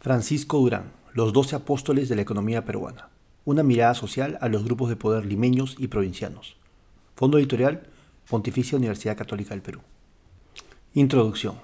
Francisco 0.00 0.58
Durán, 0.58 0.92
Los 1.12 1.32
Doce 1.32 1.56
Apóstoles 1.56 2.08
de 2.08 2.14
la 2.14 2.22
Economía 2.22 2.64
Peruana. 2.64 3.08
Una 3.44 3.64
mirada 3.64 3.94
social 3.94 4.38
a 4.40 4.48
los 4.48 4.62
grupos 4.62 4.88
de 4.90 4.94
poder 4.94 5.26
limeños 5.26 5.74
y 5.76 5.88
provincianos. 5.88 6.56
Fondo 7.16 7.36
editorial, 7.36 7.82
Pontificia 8.30 8.78
Universidad 8.78 9.16
Católica 9.16 9.50
del 9.50 9.62
Perú. 9.62 9.80
Introducción. 10.94 11.56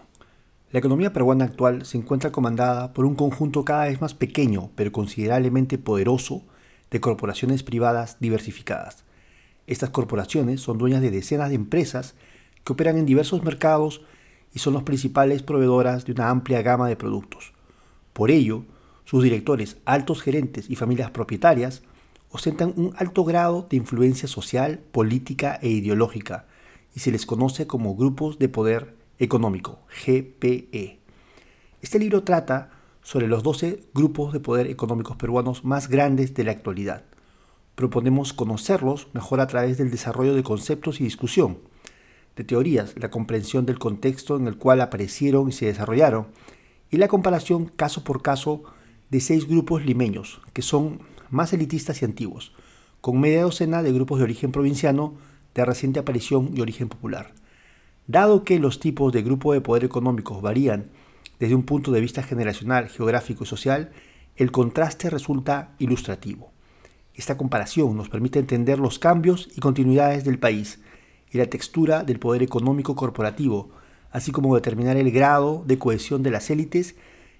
La 0.72 0.80
economía 0.80 1.12
peruana 1.12 1.44
actual 1.44 1.86
se 1.86 1.96
encuentra 1.96 2.32
comandada 2.32 2.92
por 2.92 3.04
un 3.04 3.14
conjunto 3.14 3.64
cada 3.64 3.84
vez 3.84 4.00
más 4.00 4.14
pequeño, 4.14 4.70
pero 4.74 4.90
considerablemente 4.90 5.78
poderoso, 5.78 6.42
de 6.90 7.00
corporaciones 7.00 7.62
privadas 7.62 8.16
diversificadas. 8.18 9.04
Estas 9.68 9.90
corporaciones 9.90 10.60
son 10.60 10.78
dueñas 10.78 11.02
de 11.02 11.12
decenas 11.12 11.50
de 11.50 11.54
empresas 11.54 12.16
que 12.64 12.72
operan 12.72 12.98
en 12.98 13.06
diversos 13.06 13.44
mercados 13.44 14.00
y 14.52 14.58
son 14.58 14.74
las 14.74 14.82
principales 14.82 15.44
proveedoras 15.44 16.04
de 16.04 16.10
una 16.10 16.30
amplia 16.30 16.62
gama 16.62 16.88
de 16.88 16.96
productos. 16.96 17.54
Por 18.14 18.30
ello, 18.30 18.64
sus 19.04 19.22
directores, 19.22 19.76
altos 19.84 20.22
gerentes 20.22 20.70
y 20.70 20.76
familias 20.76 21.10
propietarias 21.10 21.82
ostentan 22.30 22.72
un 22.76 22.94
alto 22.96 23.24
grado 23.24 23.66
de 23.68 23.76
influencia 23.76 24.28
social, 24.28 24.80
política 24.92 25.58
e 25.60 25.68
ideológica 25.68 26.46
y 26.94 27.00
se 27.00 27.10
les 27.10 27.26
conoce 27.26 27.66
como 27.66 27.96
grupos 27.96 28.38
de 28.38 28.48
poder 28.48 28.94
económico, 29.18 29.80
GPE. 30.06 31.00
Este 31.82 31.98
libro 31.98 32.22
trata 32.22 32.70
sobre 33.02 33.26
los 33.26 33.42
12 33.42 33.84
grupos 33.92 34.32
de 34.32 34.40
poder 34.40 34.68
económicos 34.68 35.16
peruanos 35.16 35.64
más 35.64 35.88
grandes 35.88 36.34
de 36.34 36.44
la 36.44 36.52
actualidad. 36.52 37.04
Proponemos 37.74 38.32
conocerlos 38.32 39.08
mejor 39.12 39.40
a 39.40 39.48
través 39.48 39.76
del 39.76 39.90
desarrollo 39.90 40.34
de 40.34 40.44
conceptos 40.44 41.00
y 41.00 41.04
discusión, 41.04 41.58
de 42.36 42.44
teorías, 42.44 42.94
la 42.96 43.10
comprensión 43.10 43.66
del 43.66 43.80
contexto 43.80 44.36
en 44.36 44.46
el 44.46 44.56
cual 44.56 44.80
aparecieron 44.80 45.48
y 45.48 45.52
se 45.52 45.66
desarrollaron, 45.66 46.28
y 46.94 46.96
la 46.96 47.08
comparación 47.08 47.66
caso 47.66 48.04
por 48.04 48.22
caso 48.22 48.62
de 49.10 49.20
seis 49.20 49.48
grupos 49.48 49.84
limeños, 49.84 50.40
que 50.52 50.62
son 50.62 51.00
más 51.28 51.52
elitistas 51.52 52.00
y 52.00 52.04
antiguos, 52.04 52.52
con 53.00 53.18
media 53.18 53.42
docena 53.42 53.82
de 53.82 53.92
grupos 53.92 54.18
de 54.18 54.24
origen 54.24 54.52
provinciano 54.52 55.14
de 55.56 55.64
reciente 55.64 55.98
aparición 55.98 56.52
y 56.54 56.60
origen 56.60 56.88
popular. 56.88 57.32
Dado 58.06 58.44
que 58.44 58.60
los 58.60 58.78
tipos 58.78 59.12
de 59.12 59.22
grupo 59.22 59.52
de 59.52 59.60
poder 59.60 59.82
económicos 59.82 60.40
varían 60.40 60.90
desde 61.40 61.56
un 61.56 61.64
punto 61.64 61.90
de 61.90 62.00
vista 62.00 62.22
generacional, 62.22 62.88
geográfico 62.88 63.42
y 63.42 63.48
social, 63.48 63.90
el 64.36 64.52
contraste 64.52 65.10
resulta 65.10 65.74
ilustrativo. 65.80 66.52
Esta 67.12 67.36
comparación 67.36 67.96
nos 67.96 68.08
permite 68.08 68.38
entender 68.38 68.78
los 68.78 69.00
cambios 69.00 69.48
y 69.56 69.60
continuidades 69.60 70.22
del 70.22 70.38
país 70.38 70.80
y 71.28 71.38
la 71.38 71.46
textura 71.46 72.04
del 72.04 72.20
poder 72.20 72.44
económico 72.44 72.94
corporativo, 72.94 73.70
así 74.14 74.30
como 74.30 74.54
determinar 74.54 74.96
el 74.96 75.10
grado 75.10 75.64
de 75.66 75.76
cohesión 75.76 76.22
de 76.22 76.30
las 76.30 76.48
élites 76.48 76.94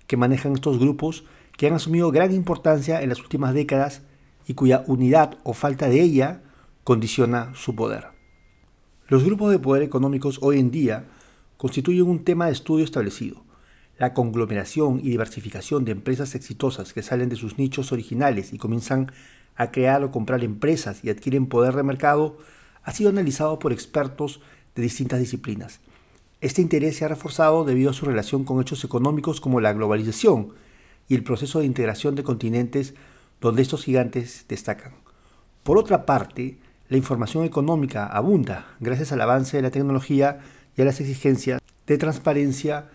que 0.09 0.17
manejan 0.17 0.55
estos 0.55 0.81
grupos 0.81 1.25
que 1.57 1.69
han 1.69 1.73
asumido 1.73 2.11
gran 2.11 2.35
importancia 2.35 3.01
en 3.01 3.11
las 3.11 3.21
últimas 3.21 3.55
décadas 3.55 4.03
y 4.49 4.55
cuya 4.55 4.83
unidad 4.89 5.39
o 5.45 5.55
falta 5.55 5.89
de 5.89 6.03
ella 6.03 6.43
condiciona 6.83 7.53
su 7.55 7.77
poder. 7.77 8.09
Los 9.07 9.23
grupos 9.23 9.53
de 9.53 9.61
poder 9.61 9.85
económicos 9.85 10.41
hoy 10.43 10.59
en 10.59 10.73
día 10.73 11.05
constituyen 11.59 12.09
un 12.09 12.25
tema 12.25 12.47
de 12.47 12.53
estudio 12.53 12.85
establecido. 12.85 13.45
La 13.97 14.13
conglomeración 14.13 14.99
y 14.99 15.11
diversificación 15.11 15.85
de 15.85 15.93
empresas 15.93 16.35
exitosas 16.35 16.93
que 16.93 17.03
salen 17.05 17.29
de 17.29 17.37
sus 17.37 17.57
nichos 17.57 17.93
originales 17.93 18.53
y 18.53 18.59
comienzan 18.59 19.13
a 19.55 19.71
crear 19.71 20.03
o 20.03 20.11
comprar 20.11 20.43
empresas 20.43 21.05
y 21.05 21.11
adquieren 21.11 21.47
poder 21.47 21.77
de 21.77 21.85
mercado 21.85 22.37
ha 22.83 22.91
sido 22.91 23.11
analizado 23.11 23.61
por 23.61 23.73
expertos 23.73 24.41
de 24.75 24.83
distintas 24.83 25.21
disciplinas 25.21 25.79
este 26.45 26.61
interés 26.61 26.99
se 26.99 27.07
ha 27.07 27.09
reforzado 27.09 27.65
debido 27.65 27.89
a 27.89 27.95
su 27.95 28.05
relación 28.05 28.45
con 28.45 28.61
hechos 28.61 28.85
económicos 28.85 29.41
como 29.41 29.63
la 29.63 29.73
globalización 29.73 30.51
y 31.09 31.15
el 31.15 31.25
proceso 31.25 31.61
de 31.61 31.65
integración 31.65 32.17
de 32.17 32.23
continentes 32.23 32.93
donde 33.41 33.63
estos 33.63 33.83
gigantes 33.83 34.45
destacan. 34.47 34.93
Por 35.63 35.79
otra 35.79 36.05
parte, 36.05 36.59
la 36.91 36.99
información 36.99 37.45
económica 37.45 38.07
abunda 38.07 38.77
gracias 38.79 39.11
al 39.11 39.23
avance 39.23 39.57
de 39.57 39.63
la 39.63 39.71
tecnología 39.71 40.41
y 40.77 40.83
a 40.83 40.85
las 40.85 41.01
exigencias 41.01 41.63
de 41.87 41.97
transparencia, 41.97 42.91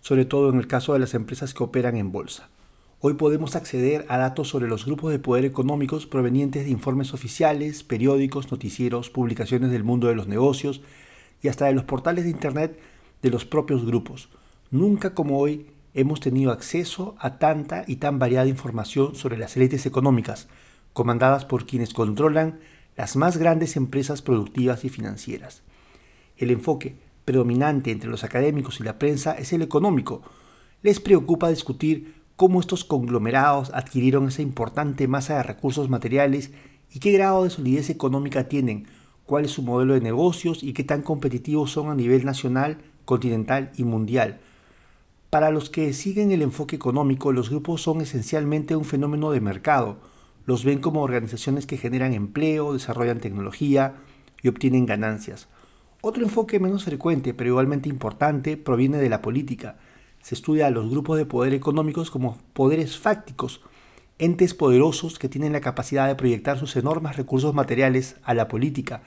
sobre 0.00 0.24
todo 0.24 0.48
en 0.48 0.56
el 0.56 0.66
caso 0.66 0.94
de 0.94 1.00
las 1.00 1.12
empresas 1.12 1.52
que 1.52 1.62
operan 1.62 1.98
en 1.98 2.10
bolsa. 2.10 2.48
Hoy 3.00 3.12
podemos 3.14 3.54
acceder 3.54 4.06
a 4.08 4.16
datos 4.16 4.48
sobre 4.48 4.66
los 4.66 4.86
grupos 4.86 5.12
de 5.12 5.18
poder 5.18 5.44
económicos 5.44 6.06
provenientes 6.06 6.64
de 6.64 6.70
informes 6.70 7.12
oficiales, 7.12 7.82
periódicos, 7.82 8.50
noticieros, 8.50 9.10
publicaciones 9.10 9.70
del 9.70 9.84
mundo 9.84 10.08
de 10.08 10.14
los 10.14 10.26
negocios 10.26 10.80
y 11.42 11.48
hasta 11.48 11.66
de 11.66 11.74
los 11.74 11.84
portales 11.84 12.24
de 12.24 12.30
Internet 12.30 12.93
de 13.24 13.30
los 13.30 13.46
propios 13.46 13.86
grupos. 13.86 14.28
Nunca 14.70 15.14
como 15.14 15.38
hoy 15.38 15.66
hemos 15.94 16.20
tenido 16.20 16.52
acceso 16.52 17.16
a 17.18 17.38
tanta 17.38 17.84
y 17.86 17.96
tan 17.96 18.18
variada 18.18 18.46
información 18.46 19.14
sobre 19.14 19.38
las 19.38 19.56
élites 19.56 19.86
económicas, 19.86 20.46
comandadas 20.92 21.46
por 21.46 21.64
quienes 21.64 21.94
controlan 21.94 22.60
las 22.98 23.16
más 23.16 23.38
grandes 23.38 23.76
empresas 23.76 24.20
productivas 24.20 24.84
y 24.84 24.90
financieras. 24.90 25.62
El 26.36 26.50
enfoque 26.50 26.96
predominante 27.24 27.92
entre 27.92 28.10
los 28.10 28.24
académicos 28.24 28.78
y 28.80 28.82
la 28.82 28.98
prensa 28.98 29.32
es 29.32 29.54
el 29.54 29.62
económico. 29.62 30.20
Les 30.82 31.00
preocupa 31.00 31.48
discutir 31.48 32.16
cómo 32.36 32.60
estos 32.60 32.84
conglomerados 32.84 33.72
adquirieron 33.72 34.28
esa 34.28 34.42
importante 34.42 35.08
masa 35.08 35.38
de 35.38 35.44
recursos 35.44 35.88
materiales 35.88 36.50
y 36.92 36.98
qué 36.98 37.12
grado 37.12 37.44
de 37.44 37.50
solidez 37.50 37.88
económica 37.88 38.48
tienen, 38.48 38.86
cuál 39.24 39.46
es 39.46 39.52
su 39.52 39.62
modelo 39.62 39.94
de 39.94 40.02
negocios 40.02 40.62
y 40.62 40.74
qué 40.74 40.84
tan 40.84 41.00
competitivos 41.00 41.70
son 41.70 41.88
a 41.88 41.94
nivel 41.94 42.26
nacional 42.26 42.76
continental 43.04 43.72
y 43.76 43.84
mundial. 43.84 44.40
Para 45.30 45.50
los 45.50 45.68
que 45.68 45.92
siguen 45.92 46.30
el 46.30 46.42
enfoque 46.42 46.76
económico, 46.76 47.32
los 47.32 47.50
grupos 47.50 47.82
son 47.82 48.00
esencialmente 48.00 48.76
un 48.76 48.84
fenómeno 48.84 49.32
de 49.32 49.40
mercado. 49.40 49.96
Los 50.46 50.64
ven 50.64 50.80
como 50.80 51.02
organizaciones 51.02 51.66
que 51.66 51.76
generan 51.76 52.12
empleo, 52.12 52.72
desarrollan 52.72 53.18
tecnología 53.18 53.96
y 54.42 54.48
obtienen 54.48 54.86
ganancias. 54.86 55.48
Otro 56.02 56.22
enfoque 56.22 56.60
menos 56.60 56.84
frecuente, 56.84 57.34
pero 57.34 57.50
igualmente 57.50 57.88
importante, 57.88 58.56
proviene 58.56 58.98
de 58.98 59.08
la 59.08 59.22
política. 59.22 59.76
Se 60.20 60.34
estudia 60.34 60.66
a 60.66 60.70
los 60.70 60.90
grupos 60.90 61.18
de 61.18 61.26
poder 61.26 61.54
económicos 61.54 62.10
como 62.10 62.38
poderes 62.52 62.98
fácticos, 62.98 63.62
entes 64.18 64.54
poderosos 64.54 65.18
que 65.18 65.28
tienen 65.28 65.52
la 65.52 65.60
capacidad 65.60 66.06
de 66.06 66.14
proyectar 66.14 66.58
sus 66.58 66.76
enormes 66.76 67.16
recursos 67.16 67.54
materiales 67.54 68.16
a 68.22 68.34
la 68.34 68.48
política, 68.48 69.02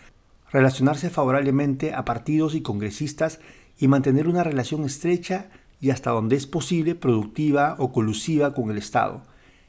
relacionarse 0.52 1.10
favorablemente 1.10 1.94
a 1.94 2.04
partidos 2.04 2.56
y 2.56 2.62
congresistas 2.62 3.40
y 3.80 3.88
mantener 3.88 4.28
una 4.28 4.44
relación 4.44 4.84
estrecha 4.84 5.50
y 5.80 5.92
hasta 5.92 6.12
donde 6.12 6.36
es 6.36 6.48
posible 6.48 6.96
productiva 6.96 7.76
o 7.80 7.92
colusiva 7.92 8.54
con 8.54 8.72
el 8.72 8.78
Estado. 8.78 9.24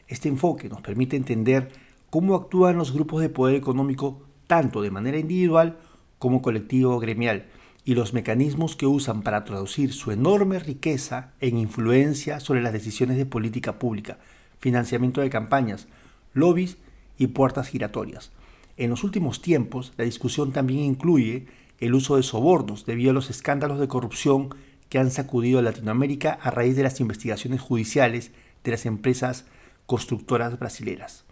Este 0.06 0.28
enfoque 0.28 0.68
nos 0.68 0.80
permite 0.80 1.16
entender 1.16 1.70
cómo 2.10 2.34
actúan 2.34 2.78
los 2.78 2.92
grupos 2.92 3.20
de 3.20 3.28
poder 3.28 3.56
económico 3.56 4.22
tanto 4.46 4.80
de 4.80 4.90
manera 4.90 5.18
individual 5.18 5.76
como 6.18 6.42
colectivo 6.42 6.94
o 6.94 7.00
gremial 7.00 7.46
y 7.84 7.94
los 7.94 8.12
mecanismos 8.12 8.76
que 8.76 8.86
usan 8.86 9.22
para 9.22 9.44
traducir 9.44 9.92
su 9.92 10.10
enorme 10.10 10.58
riqueza 10.58 11.32
en 11.40 11.58
influencia 11.58 12.40
sobre 12.40 12.62
las 12.62 12.72
decisiones 12.72 13.16
de 13.16 13.26
política 13.26 13.78
pública, 13.78 14.18
financiamiento 14.58 15.20
de 15.20 15.30
campañas, 15.30 15.88
lobbies 16.34 16.78
y 17.18 17.28
puertas 17.28 17.68
giratorias. 17.68 18.30
En 18.76 18.90
los 18.90 19.04
últimos 19.04 19.42
tiempos, 19.42 19.92
la 19.96 20.04
discusión 20.04 20.52
también 20.52 20.80
incluye 20.80 21.46
el 21.80 21.94
uso 21.94 22.16
de 22.16 22.22
sobornos 22.22 22.86
debido 22.86 23.10
a 23.10 23.14
los 23.14 23.30
escándalos 23.30 23.78
de 23.78 23.88
corrupción 23.88 24.50
que 24.88 24.98
han 24.98 25.10
sacudido 25.10 25.58
a 25.58 25.62
Latinoamérica 25.62 26.38
a 26.42 26.50
raíz 26.50 26.76
de 26.76 26.82
las 26.82 27.00
investigaciones 27.00 27.60
judiciales 27.60 28.32
de 28.64 28.70
las 28.70 28.86
empresas 28.86 29.46
constructoras 29.86 30.58
brasileras. 30.58 31.24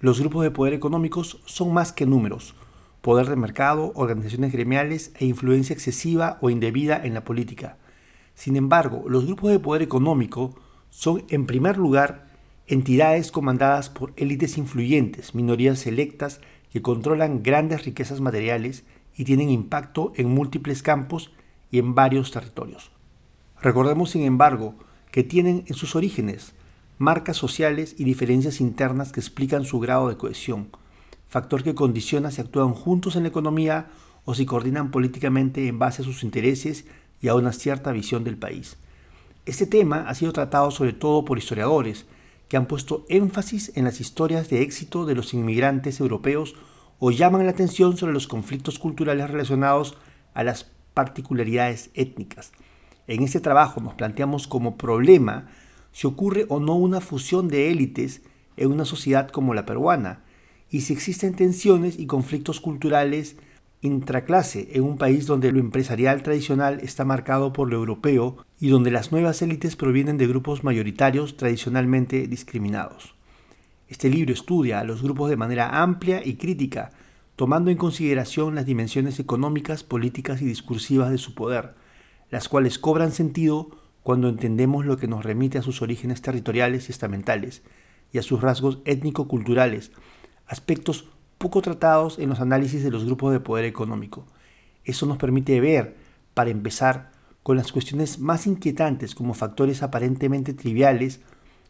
Los 0.00 0.20
grupos 0.20 0.42
de 0.42 0.50
poder 0.50 0.72
económicos 0.72 1.40
son 1.44 1.72
más 1.72 1.92
que 1.92 2.06
números, 2.06 2.54
poder 3.00 3.28
de 3.28 3.36
mercado, 3.36 3.92
organizaciones 3.94 4.52
gremiales 4.52 5.12
e 5.18 5.26
influencia 5.26 5.74
excesiva 5.74 6.38
o 6.40 6.50
indebida 6.50 7.04
en 7.04 7.14
la 7.14 7.24
política. 7.24 7.76
Sin 8.34 8.56
embargo, 8.56 9.04
los 9.08 9.26
grupos 9.26 9.50
de 9.50 9.58
poder 9.58 9.82
económico 9.82 10.54
son, 10.90 11.24
en 11.28 11.46
primer 11.46 11.76
lugar, 11.76 12.30
entidades 12.66 13.32
comandadas 13.32 13.90
por 13.90 14.12
élites 14.16 14.56
influyentes, 14.56 15.34
minorías 15.34 15.80
selectas 15.80 16.40
que 16.70 16.82
controlan 16.82 17.42
grandes 17.42 17.84
riquezas 17.84 18.20
materiales 18.20 18.84
y 19.20 19.24
tienen 19.24 19.50
impacto 19.50 20.14
en 20.16 20.30
múltiples 20.30 20.82
campos 20.82 21.30
y 21.70 21.78
en 21.78 21.94
varios 21.94 22.30
territorios. 22.30 22.90
Recordemos, 23.60 24.12
sin 24.12 24.22
embargo, 24.22 24.76
que 25.10 25.22
tienen 25.22 25.62
en 25.66 25.74
sus 25.74 25.94
orígenes 25.94 26.54
marcas 26.96 27.36
sociales 27.36 27.94
y 27.98 28.04
diferencias 28.04 28.62
internas 28.62 29.12
que 29.12 29.20
explican 29.20 29.66
su 29.66 29.78
grado 29.78 30.08
de 30.08 30.16
cohesión, 30.16 30.70
factor 31.28 31.62
que 31.62 31.74
condiciona 31.74 32.30
si 32.30 32.40
actúan 32.40 32.72
juntos 32.72 33.14
en 33.14 33.24
la 33.24 33.28
economía 33.28 33.90
o 34.24 34.34
si 34.34 34.46
coordinan 34.46 34.90
políticamente 34.90 35.68
en 35.68 35.78
base 35.78 36.00
a 36.00 36.06
sus 36.06 36.24
intereses 36.24 36.86
y 37.20 37.28
a 37.28 37.34
una 37.34 37.52
cierta 37.52 37.92
visión 37.92 38.24
del 38.24 38.38
país. 38.38 38.78
Este 39.44 39.66
tema 39.66 40.08
ha 40.08 40.14
sido 40.14 40.32
tratado 40.32 40.70
sobre 40.70 40.94
todo 40.94 41.26
por 41.26 41.36
historiadores 41.36 42.06
que 42.48 42.56
han 42.56 42.64
puesto 42.64 43.04
énfasis 43.10 43.72
en 43.74 43.84
las 43.84 44.00
historias 44.00 44.48
de 44.48 44.62
éxito 44.62 45.04
de 45.04 45.14
los 45.14 45.34
inmigrantes 45.34 46.00
europeos 46.00 46.54
o 47.00 47.10
llaman 47.10 47.44
la 47.44 47.50
atención 47.50 47.96
sobre 47.96 48.12
los 48.12 48.28
conflictos 48.28 48.78
culturales 48.78 49.28
relacionados 49.28 49.96
a 50.34 50.44
las 50.44 50.70
particularidades 50.94 51.90
étnicas. 51.94 52.52
En 53.08 53.24
este 53.24 53.40
trabajo 53.40 53.80
nos 53.80 53.94
planteamos 53.94 54.46
como 54.46 54.76
problema 54.76 55.48
si 55.92 56.06
ocurre 56.06 56.46
o 56.48 56.60
no 56.60 56.76
una 56.76 57.00
fusión 57.00 57.48
de 57.48 57.70
élites 57.70 58.22
en 58.56 58.70
una 58.70 58.84
sociedad 58.84 59.28
como 59.28 59.54
la 59.54 59.66
peruana, 59.66 60.22
y 60.70 60.82
si 60.82 60.92
existen 60.92 61.34
tensiones 61.34 61.98
y 61.98 62.06
conflictos 62.06 62.60
culturales 62.60 63.36
intraclase 63.80 64.68
en 64.72 64.84
un 64.84 64.98
país 64.98 65.26
donde 65.26 65.50
lo 65.50 65.58
empresarial 65.58 66.22
tradicional 66.22 66.80
está 66.80 67.04
marcado 67.04 67.52
por 67.52 67.68
lo 67.70 67.76
europeo 67.76 68.36
y 68.60 68.68
donde 68.68 68.90
las 68.90 69.10
nuevas 69.10 69.40
élites 69.42 69.74
provienen 69.74 70.18
de 70.18 70.26
grupos 70.26 70.62
mayoritarios 70.62 71.36
tradicionalmente 71.36 72.28
discriminados. 72.28 73.14
Este 73.90 74.08
libro 74.08 74.32
estudia 74.32 74.78
a 74.78 74.84
los 74.84 75.02
grupos 75.02 75.30
de 75.30 75.36
manera 75.36 75.82
amplia 75.82 76.24
y 76.24 76.34
crítica, 76.34 76.92
tomando 77.34 77.72
en 77.72 77.76
consideración 77.76 78.54
las 78.54 78.64
dimensiones 78.64 79.18
económicas, 79.18 79.82
políticas 79.82 80.40
y 80.40 80.44
discursivas 80.44 81.10
de 81.10 81.18
su 81.18 81.34
poder, 81.34 81.74
las 82.30 82.48
cuales 82.48 82.78
cobran 82.78 83.10
sentido 83.10 83.70
cuando 84.04 84.28
entendemos 84.28 84.86
lo 84.86 84.96
que 84.96 85.08
nos 85.08 85.24
remite 85.24 85.58
a 85.58 85.62
sus 85.62 85.82
orígenes 85.82 86.22
territoriales 86.22 86.88
y 86.88 86.92
estamentales 86.92 87.62
y 88.12 88.18
a 88.18 88.22
sus 88.22 88.40
rasgos 88.40 88.78
étnico-culturales, 88.84 89.90
aspectos 90.46 91.08
poco 91.38 91.60
tratados 91.60 92.20
en 92.20 92.28
los 92.28 92.38
análisis 92.38 92.84
de 92.84 92.92
los 92.92 93.04
grupos 93.04 93.32
de 93.32 93.40
poder 93.40 93.64
económico. 93.64 94.24
Eso 94.84 95.04
nos 95.04 95.18
permite 95.18 95.60
ver, 95.60 95.96
para 96.32 96.50
empezar, 96.50 97.10
con 97.42 97.56
las 97.56 97.72
cuestiones 97.72 98.20
más 98.20 98.46
inquietantes 98.46 99.16
como 99.16 99.34
factores 99.34 99.82
aparentemente 99.82 100.54
triviales 100.54 101.22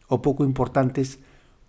o 0.07 0.21
poco 0.21 0.43
importantes 0.43 1.17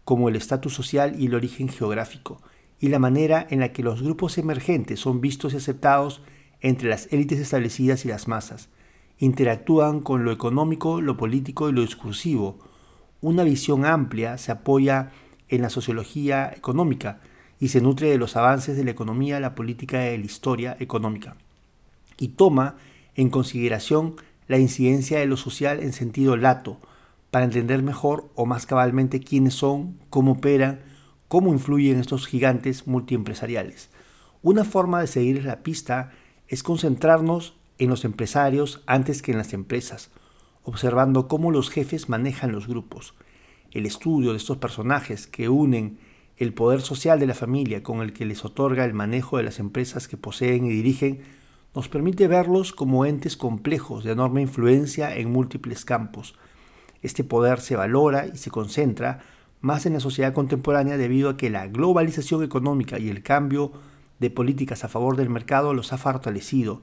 como 0.04 0.28
el 0.28 0.36
estatus 0.36 0.74
social 0.74 1.14
y 1.18 1.26
el 1.26 1.34
origen 1.34 1.68
geográfico, 1.68 2.40
y 2.80 2.88
la 2.88 2.98
manera 2.98 3.46
en 3.48 3.60
la 3.60 3.72
que 3.72 3.82
los 3.82 4.02
grupos 4.02 4.38
emergentes 4.38 5.00
son 5.00 5.20
vistos 5.20 5.54
y 5.54 5.56
aceptados 5.56 6.22
entre 6.60 6.88
las 6.88 7.12
élites 7.12 7.38
establecidas 7.38 8.04
y 8.04 8.08
las 8.08 8.28
masas, 8.28 8.68
interactúan 9.18 10.00
con 10.00 10.24
lo 10.24 10.32
económico, 10.32 11.00
lo 11.00 11.16
político 11.16 11.68
y 11.68 11.72
lo 11.72 11.82
discursivo. 11.82 12.58
Una 13.20 13.44
visión 13.44 13.84
amplia 13.84 14.36
se 14.38 14.50
apoya 14.50 15.12
en 15.48 15.62
la 15.62 15.70
sociología 15.70 16.52
económica, 16.56 17.20
y 17.62 17.68
se 17.68 17.80
nutre 17.80 18.10
de 18.10 18.18
los 18.18 18.34
avances 18.34 18.76
de 18.76 18.82
la 18.82 18.90
economía, 18.90 19.38
la 19.38 19.54
política 19.54 20.10
y 20.10 20.18
la 20.18 20.26
historia 20.26 20.76
económica. 20.80 21.36
Y 22.18 22.28
toma 22.28 22.74
en 23.14 23.30
consideración 23.30 24.16
la 24.48 24.58
incidencia 24.58 25.20
de 25.20 25.26
lo 25.26 25.36
social 25.36 25.78
en 25.78 25.92
sentido 25.92 26.36
lato, 26.36 26.80
para 27.32 27.46
entender 27.46 27.82
mejor 27.82 28.30
o 28.34 28.44
más 28.44 28.66
cabalmente 28.66 29.18
quiénes 29.18 29.54
son, 29.54 29.98
cómo 30.10 30.32
operan, 30.32 30.82
cómo 31.28 31.50
influyen 31.50 31.98
estos 31.98 32.26
gigantes 32.26 32.86
multiempresariales. 32.86 33.88
Una 34.42 34.64
forma 34.64 35.00
de 35.00 35.06
seguir 35.06 35.42
la 35.42 35.62
pista 35.62 36.12
es 36.46 36.62
concentrarnos 36.62 37.56
en 37.78 37.88
los 37.88 38.04
empresarios 38.04 38.82
antes 38.86 39.22
que 39.22 39.32
en 39.32 39.38
las 39.38 39.54
empresas, 39.54 40.10
observando 40.62 41.26
cómo 41.26 41.50
los 41.50 41.70
jefes 41.70 42.10
manejan 42.10 42.52
los 42.52 42.68
grupos. 42.68 43.14
El 43.70 43.86
estudio 43.86 44.32
de 44.32 44.36
estos 44.36 44.58
personajes 44.58 45.26
que 45.26 45.48
unen 45.48 45.98
el 46.36 46.52
poder 46.52 46.82
social 46.82 47.18
de 47.18 47.28
la 47.28 47.34
familia 47.34 47.82
con 47.82 48.02
el 48.02 48.12
que 48.12 48.26
les 48.26 48.44
otorga 48.44 48.84
el 48.84 48.92
manejo 48.92 49.38
de 49.38 49.44
las 49.44 49.58
empresas 49.58 50.06
que 50.06 50.18
poseen 50.18 50.66
y 50.66 50.68
dirigen 50.68 51.22
nos 51.74 51.88
permite 51.88 52.28
verlos 52.28 52.74
como 52.74 53.06
entes 53.06 53.38
complejos 53.38 54.04
de 54.04 54.12
enorme 54.12 54.42
influencia 54.42 55.16
en 55.16 55.32
múltiples 55.32 55.86
campos. 55.86 56.34
Este 57.02 57.24
poder 57.24 57.60
se 57.60 57.76
valora 57.76 58.26
y 58.26 58.38
se 58.38 58.50
concentra 58.50 59.20
más 59.60 59.86
en 59.86 59.92
la 59.92 60.00
sociedad 60.00 60.32
contemporánea 60.32 60.96
debido 60.96 61.30
a 61.30 61.36
que 61.36 61.50
la 61.50 61.66
globalización 61.66 62.42
económica 62.42 62.98
y 62.98 63.08
el 63.08 63.22
cambio 63.22 63.72
de 64.18 64.30
políticas 64.30 64.84
a 64.84 64.88
favor 64.88 65.16
del 65.16 65.30
mercado 65.30 65.74
los 65.74 65.92
ha 65.92 65.98
fortalecido 65.98 66.82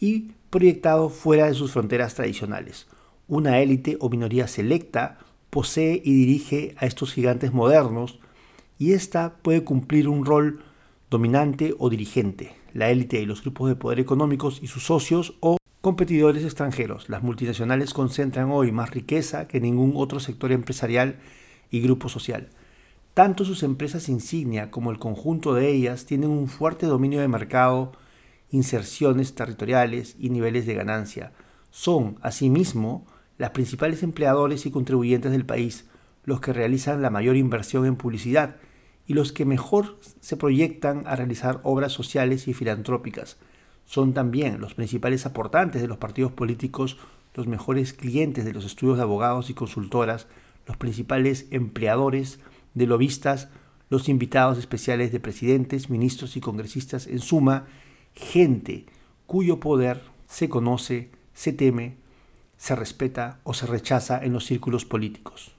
y 0.00 0.32
proyectado 0.50 1.08
fuera 1.08 1.46
de 1.46 1.54
sus 1.54 1.72
fronteras 1.72 2.14
tradicionales. 2.14 2.86
Una 3.28 3.60
élite 3.60 3.96
o 4.00 4.08
minoría 4.08 4.46
selecta 4.46 5.18
posee 5.50 6.00
y 6.04 6.14
dirige 6.14 6.74
a 6.78 6.86
estos 6.86 7.12
gigantes 7.12 7.52
modernos 7.52 8.18
y 8.78 8.92
ésta 8.92 9.36
puede 9.42 9.64
cumplir 9.64 10.08
un 10.08 10.24
rol 10.24 10.62
dominante 11.10 11.74
o 11.78 11.88
dirigente, 11.90 12.54
la 12.72 12.90
élite 12.90 13.20
y 13.20 13.26
los 13.26 13.42
grupos 13.42 13.68
de 13.68 13.76
poder 13.76 14.00
económicos 14.00 14.60
y 14.62 14.66
sus 14.66 14.84
socios 14.84 15.34
o 15.40 15.56
competidores 15.86 16.42
extranjeros. 16.42 17.08
Las 17.08 17.22
multinacionales 17.22 17.94
concentran 17.94 18.50
hoy 18.50 18.72
más 18.72 18.90
riqueza 18.90 19.46
que 19.46 19.60
ningún 19.60 19.92
otro 19.94 20.18
sector 20.18 20.50
empresarial 20.50 21.20
y 21.70 21.80
grupo 21.80 22.08
social. 22.08 22.48
Tanto 23.14 23.44
sus 23.44 23.62
empresas 23.62 24.08
insignia 24.08 24.72
como 24.72 24.90
el 24.90 24.98
conjunto 24.98 25.54
de 25.54 25.70
ellas 25.70 26.04
tienen 26.04 26.30
un 26.30 26.48
fuerte 26.48 26.86
dominio 26.86 27.20
de 27.20 27.28
mercado, 27.28 27.92
inserciones 28.50 29.36
territoriales 29.36 30.16
y 30.18 30.30
niveles 30.30 30.66
de 30.66 30.74
ganancia. 30.74 31.32
Son, 31.70 32.18
asimismo, 32.20 33.06
las 33.38 33.50
principales 33.50 34.02
empleadores 34.02 34.66
y 34.66 34.72
contribuyentes 34.72 35.30
del 35.30 35.46
país, 35.46 35.84
los 36.24 36.40
que 36.40 36.52
realizan 36.52 37.00
la 37.00 37.10
mayor 37.10 37.36
inversión 37.36 37.86
en 37.86 37.94
publicidad 37.94 38.56
y 39.06 39.14
los 39.14 39.30
que 39.30 39.44
mejor 39.44 40.00
se 40.18 40.36
proyectan 40.36 41.04
a 41.06 41.14
realizar 41.14 41.60
obras 41.62 41.92
sociales 41.92 42.48
y 42.48 42.54
filantrópicas. 42.54 43.36
Son 43.86 44.12
también 44.12 44.60
los 44.60 44.74
principales 44.74 45.24
aportantes 45.26 45.80
de 45.80 45.88
los 45.88 45.98
partidos 45.98 46.32
políticos, 46.32 46.98
los 47.34 47.46
mejores 47.46 47.92
clientes 47.92 48.44
de 48.44 48.52
los 48.52 48.64
estudios 48.64 48.96
de 48.96 49.04
abogados 49.04 49.48
y 49.48 49.54
consultoras, 49.54 50.26
los 50.66 50.76
principales 50.76 51.46
empleadores 51.50 52.40
de 52.74 52.86
lobistas, 52.86 53.48
los 53.88 54.08
invitados 54.08 54.58
especiales 54.58 55.12
de 55.12 55.20
presidentes, 55.20 55.88
ministros 55.88 56.36
y 56.36 56.40
congresistas, 56.40 57.06
en 57.06 57.20
suma, 57.20 57.66
gente 58.14 58.86
cuyo 59.26 59.60
poder 59.60 60.02
se 60.26 60.48
conoce, 60.48 61.10
se 61.32 61.52
teme, 61.52 61.96
se 62.56 62.74
respeta 62.74 63.38
o 63.44 63.54
se 63.54 63.66
rechaza 63.66 64.22
en 64.22 64.32
los 64.32 64.44
círculos 64.46 64.84
políticos. 64.84 65.52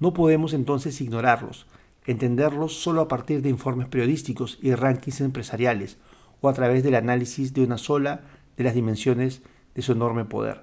No 0.00 0.12
podemos 0.12 0.52
entonces 0.52 1.00
ignorarlos, 1.00 1.66
entenderlos 2.06 2.74
solo 2.74 3.00
a 3.00 3.08
partir 3.08 3.40
de 3.40 3.48
informes 3.48 3.88
periodísticos 3.88 4.58
y 4.60 4.74
rankings 4.74 5.22
empresariales 5.22 5.96
o 6.40 6.48
a 6.48 6.52
través 6.52 6.82
del 6.82 6.94
análisis 6.94 7.52
de 7.52 7.62
una 7.62 7.78
sola 7.78 8.22
de 8.56 8.64
las 8.64 8.74
dimensiones 8.74 9.42
de 9.74 9.82
su 9.82 9.92
enorme 9.92 10.24
poder. 10.24 10.62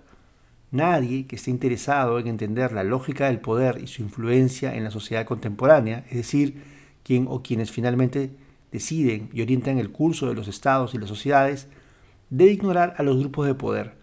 Nadie 0.71 1.25
que 1.25 1.37
esté 1.37 1.51
interesado 1.51 2.19
en 2.19 2.27
entender 2.27 2.73
la 2.73 2.83
lógica 2.83 3.27
del 3.27 3.39
poder 3.39 3.79
y 3.81 3.87
su 3.87 4.01
influencia 4.01 4.75
en 4.75 4.83
la 4.83 4.91
sociedad 4.91 5.25
contemporánea, 5.25 6.05
es 6.09 6.17
decir, 6.17 6.61
quien 7.03 7.27
o 7.29 7.41
quienes 7.41 7.71
finalmente 7.71 8.31
deciden 8.71 9.29
y 9.31 9.41
orientan 9.41 9.77
el 9.77 9.91
curso 9.91 10.27
de 10.27 10.33
los 10.33 10.47
estados 10.47 10.93
y 10.93 10.97
las 10.97 11.07
sociedades, 11.07 11.67
debe 12.29 12.51
ignorar 12.51 12.95
a 12.97 13.03
los 13.03 13.17
grupos 13.17 13.47
de 13.47 13.53
poder. 13.53 13.93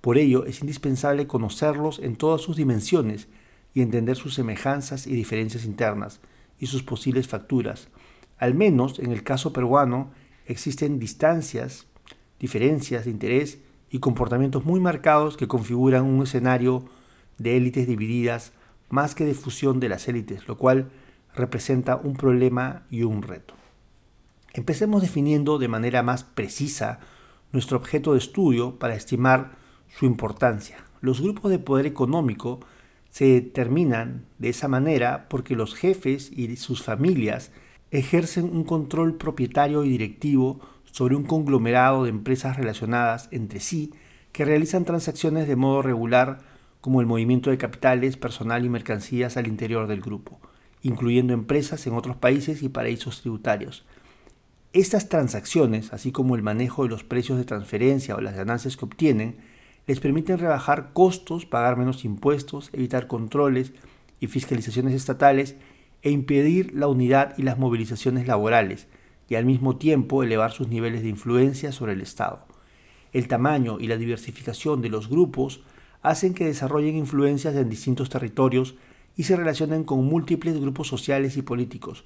Por 0.00 0.16
ello 0.16 0.46
es 0.46 0.60
indispensable 0.60 1.26
conocerlos 1.26 1.98
en 1.98 2.16
todas 2.16 2.40
sus 2.40 2.56
dimensiones 2.56 3.28
y 3.74 3.82
entender 3.82 4.16
sus 4.16 4.34
semejanzas 4.34 5.06
y 5.06 5.14
diferencias 5.14 5.64
internas 5.64 6.20
y 6.58 6.66
sus 6.66 6.82
posibles 6.82 7.28
facturas. 7.28 7.88
Al 8.38 8.54
menos 8.54 8.98
en 8.98 9.12
el 9.12 9.22
caso 9.22 9.52
peruano 9.52 10.10
existen 10.52 10.98
distancias, 10.98 11.86
diferencias 12.38 13.04
de 13.04 13.10
interés 13.10 13.58
y 13.90 13.98
comportamientos 13.98 14.64
muy 14.64 14.80
marcados 14.80 15.36
que 15.36 15.48
configuran 15.48 16.04
un 16.04 16.22
escenario 16.22 16.84
de 17.38 17.56
élites 17.56 17.86
divididas 17.86 18.52
más 18.88 19.14
que 19.14 19.24
de 19.24 19.34
fusión 19.34 19.80
de 19.80 19.88
las 19.88 20.08
élites, 20.08 20.46
lo 20.48 20.56
cual 20.56 20.90
representa 21.34 21.96
un 21.96 22.14
problema 22.14 22.82
y 22.90 23.02
un 23.02 23.22
reto. 23.22 23.54
Empecemos 24.52 25.00
definiendo 25.00 25.58
de 25.58 25.68
manera 25.68 26.02
más 26.02 26.24
precisa 26.24 27.00
nuestro 27.52 27.78
objeto 27.78 28.12
de 28.12 28.18
estudio 28.18 28.78
para 28.78 28.94
estimar 28.94 29.52
su 29.88 30.04
importancia. 30.04 30.84
Los 31.00 31.20
grupos 31.20 31.50
de 31.50 31.58
poder 31.58 31.86
económico 31.86 32.60
se 33.10 33.26
determinan 33.26 34.24
de 34.38 34.50
esa 34.50 34.68
manera 34.68 35.26
porque 35.28 35.56
los 35.56 35.74
jefes 35.74 36.30
y 36.32 36.56
sus 36.56 36.82
familias 36.82 37.50
ejercen 37.92 38.46
un 38.46 38.64
control 38.64 39.16
propietario 39.16 39.84
y 39.84 39.90
directivo 39.90 40.60
sobre 40.90 41.14
un 41.14 41.24
conglomerado 41.24 42.04
de 42.04 42.10
empresas 42.10 42.56
relacionadas 42.56 43.28
entre 43.30 43.60
sí 43.60 43.92
que 44.32 44.46
realizan 44.46 44.86
transacciones 44.86 45.46
de 45.46 45.56
modo 45.56 45.82
regular 45.82 46.40
como 46.80 47.00
el 47.00 47.06
movimiento 47.06 47.50
de 47.50 47.58
capitales, 47.58 48.16
personal 48.16 48.64
y 48.64 48.70
mercancías 48.70 49.36
al 49.36 49.46
interior 49.46 49.86
del 49.86 50.00
grupo, 50.00 50.40
incluyendo 50.82 51.34
empresas 51.34 51.86
en 51.86 51.92
otros 51.92 52.16
países 52.16 52.62
y 52.62 52.70
paraísos 52.70 53.20
tributarios. 53.20 53.84
Estas 54.72 55.10
transacciones, 55.10 55.92
así 55.92 56.12
como 56.12 56.34
el 56.34 56.42
manejo 56.42 56.84
de 56.84 56.88
los 56.88 57.04
precios 57.04 57.36
de 57.36 57.44
transferencia 57.44 58.16
o 58.16 58.22
las 58.22 58.34
ganancias 58.34 58.78
que 58.78 58.86
obtienen, 58.86 59.36
les 59.86 60.00
permiten 60.00 60.38
rebajar 60.38 60.92
costos, 60.94 61.44
pagar 61.44 61.76
menos 61.76 62.06
impuestos, 62.06 62.70
evitar 62.72 63.06
controles 63.06 63.72
y 64.18 64.28
fiscalizaciones 64.28 64.94
estatales 64.94 65.56
e 66.02 66.10
impedir 66.10 66.72
la 66.74 66.88
unidad 66.88 67.34
y 67.38 67.42
las 67.42 67.58
movilizaciones 67.58 68.26
laborales, 68.26 68.88
y 69.28 69.36
al 69.36 69.46
mismo 69.46 69.76
tiempo 69.76 70.22
elevar 70.22 70.52
sus 70.52 70.68
niveles 70.68 71.02
de 71.02 71.08
influencia 71.08 71.72
sobre 71.72 71.92
el 71.92 72.00
Estado. 72.00 72.46
El 73.12 73.28
tamaño 73.28 73.78
y 73.80 73.86
la 73.86 73.96
diversificación 73.96 74.82
de 74.82 74.88
los 74.88 75.08
grupos 75.08 75.62
hacen 76.02 76.34
que 76.34 76.44
desarrollen 76.44 76.96
influencias 76.96 77.54
en 77.54 77.70
distintos 77.70 78.10
territorios 78.10 78.74
y 79.16 79.24
se 79.24 79.36
relacionen 79.36 79.84
con 79.84 80.04
múltiples 80.04 80.60
grupos 80.60 80.88
sociales 80.88 81.36
y 81.36 81.42
políticos, 81.42 82.04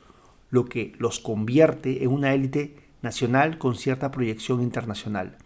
lo 0.51 0.67
que 0.67 0.93
los 0.99 1.19
convierte 1.19 2.05
en 2.05 2.11
una 2.11 2.35
élite 2.35 2.77
nacional 3.03 3.59
con 3.59 3.75
cierta 3.77 4.11
proyección 4.11 4.63
internacional. 4.63 5.39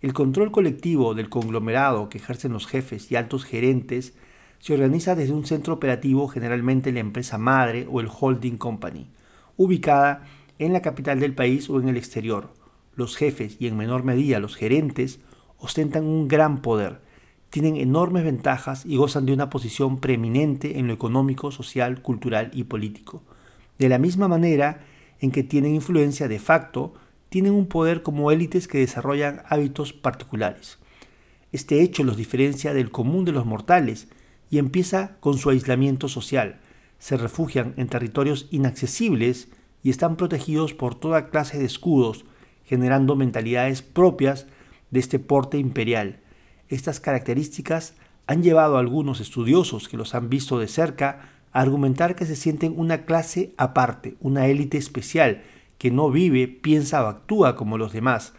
El 0.00 0.14
control 0.14 0.50
colectivo 0.50 1.14
del 1.14 1.28
conglomerado 1.28 2.08
que 2.08 2.18
ejercen 2.18 2.52
los 2.52 2.66
jefes 2.66 3.10
y 3.10 3.16
altos 3.16 3.44
gerentes 3.44 4.14
se 4.62 4.74
organiza 4.74 5.16
desde 5.16 5.32
un 5.32 5.44
centro 5.44 5.74
operativo, 5.74 6.28
generalmente 6.28 6.92
la 6.92 7.00
empresa 7.00 7.36
madre 7.36 7.88
o 7.90 8.00
el 8.00 8.08
holding 8.08 8.58
company, 8.58 9.08
ubicada 9.56 10.22
en 10.60 10.72
la 10.72 10.82
capital 10.82 11.18
del 11.18 11.34
país 11.34 11.68
o 11.68 11.80
en 11.80 11.88
el 11.88 11.96
exterior. 11.96 12.54
Los 12.94 13.16
jefes 13.16 13.56
y 13.58 13.66
en 13.66 13.76
menor 13.76 14.04
medida 14.04 14.38
los 14.38 14.54
gerentes 14.54 15.18
ostentan 15.58 16.04
un 16.04 16.28
gran 16.28 16.62
poder, 16.62 17.00
tienen 17.50 17.74
enormes 17.74 18.22
ventajas 18.22 18.86
y 18.86 18.98
gozan 18.98 19.26
de 19.26 19.32
una 19.32 19.50
posición 19.50 19.98
preeminente 19.98 20.78
en 20.78 20.86
lo 20.86 20.92
económico, 20.92 21.50
social, 21.50 22.00
cultural 22.00 22.52
y 22.54 22.62
político. 22.62 23.24
De 23.80 23.88
la 23.88 23.98
misma 23.98 24.28
manera 24.28 24.84
en 25.18 25.32
que 25.32 25.42
tienen 25.42 25.74
influencia 25.74 26.28
de 26.28 26.38
facto, 26.38 26.94
tienen 27.30 27.52
un 27.52 27.66
poder 27.66 28.04
como 28.04 28.30
élites 28.30 28.68
que 28.68 28.78
desarrollan 28.78 29.42
hábitos 29.48 29.92
particulares. 29.92 30.78
Este 31.50 31.82
hecho 31.82 32.04
los 32.04 32.16
diferencia 32.16 32.72
del 32.72 32.92
común 32.92 33.24
de 33.24 33.32
los 33.32 33.44
mortales 33.44 34.06
y 34.52 34.58
empieza 34.58 35.16
con 35.20 35.38
su 35.38 35.48
aislamiento 35.48 36.08
social. 36.08 36.60
Se 36.98 37.16
refugian 37.16 37.72
en 37.78 37.88
territorios 37.88 38.48
inaccesibles 38.50 39.48
y 39.82 39.88
están 39.88 40.16
protegidos 40.16 40.74
por 40.74 40.94
toda 40.94 41.30
clase 41.30 41.58
de 41.58 41.64
escudos, 41.64 42.26
generando 42.66 43.16
mentalidades 43.16 43.80
propias 43.80 44.46
de 44.90 45.00
este 45.00 45.18
porte 45.18 45.56
imperial. 45.56 46.20
Estas 46.68 47.00
características 47.00 47.94
han 48.26 48.42
llevado 48.42 48.76
a 48.76 48.80
algunos 48.80 49.20
estudiosos 49.20 49.88
que 49.88 49.96
los 49.96 50.14
han 50.14 50.28
visto 50.28 50.58
de 50.58 50.68
cerca 50.68 51.30
a 51.52 51.62
argumentar 51.62 52.14
que 52.14 52.26
se 52.26 52.36
sienten 52.36 52.74
una 52.76 53.06
clase 53.06 53.54
aparte, 53.56 54.16
una 54.20 54.48
élite 54.48 54.76
especial, 54.76 55.44
que 55.78 55.90
no 55.90 56.10
vive, 56.10 56.46
piensa 56.46 57.02
o 57.02 57.06
actúa 57.06 57.56
como 57.56 57.78
los 57.78 57.94
demás. 57.94 58.34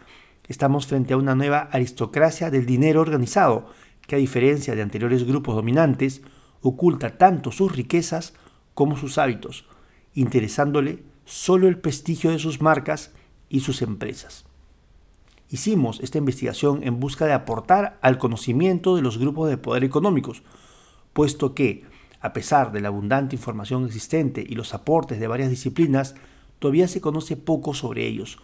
Estamos 0.46 0.86
frente 0.86 1.14
a 1.14 1.16
una 1.16 1.34
nueva 1.34 1.68
aristocracia 1.72 2.52
del 2.52 2.66
dinero 2.66 3.00
organizado, 3.00 3.66
que 4.06 4.16
a 4.16 4.18
diferencia 4.18 4.74
de 4.74 4.82
anteriores 4.82 5.24
grupos 5.24 5.54
dominantes, 5.54 6.22
oculta 6.60 7.18
tanto 7.18 7.52
sus 7.52 7.74
riquezas 7.74 8.34
como 8.74 8.96
sus 8.96 9.18
hábitos, 9.18 9.66
interesándole 10.14 11.02
solo 11.24 11.68
el 11.68 11.78
prestigio 11.78 12.30
de 12.30 12.38
sus 12.38 12.60
marcas 12.60 13.12
y 13.48 13.60
sus 13.60 13.82
empresas. 13.82 14.44
Hicimos 15.50 16.00
esta 16.00 16.18
investigación 16.18 16.82
en 16.82 17.00
busca 17.00 17.26
de 17.26 17.32
aportar 17.32 17.98
al 18.02 18.18
conocimiento 18.18 18.96
de 18.96 19.02
los 19.02 19.18
grupos 19.18 19.48
de 19.48 19.58
poder 19.58 19.84
económicos, 19.84 20.42
puesto 21.12 21.54
que, 21.54 21.84
a 22.20 22.32
pesar 22.32 22.72
de 22.72 22.80
la 22.80 22.88
abundante 22.88 23.36
información 23.36 23.84
existente 23.84 24.44
y 24.46 24.54
los 24.54 24.74
aportes 24.74 25.20
de 25.20 25.28
varias 25.28 25.50
disciplinas, 25.50 26.14
todavía 26.58 26.88
se 26.88 27.00
conoce 27.00 27.36
poco 27.36 27.74
sobre 27.74 28.06
ellos, 28.06 28.38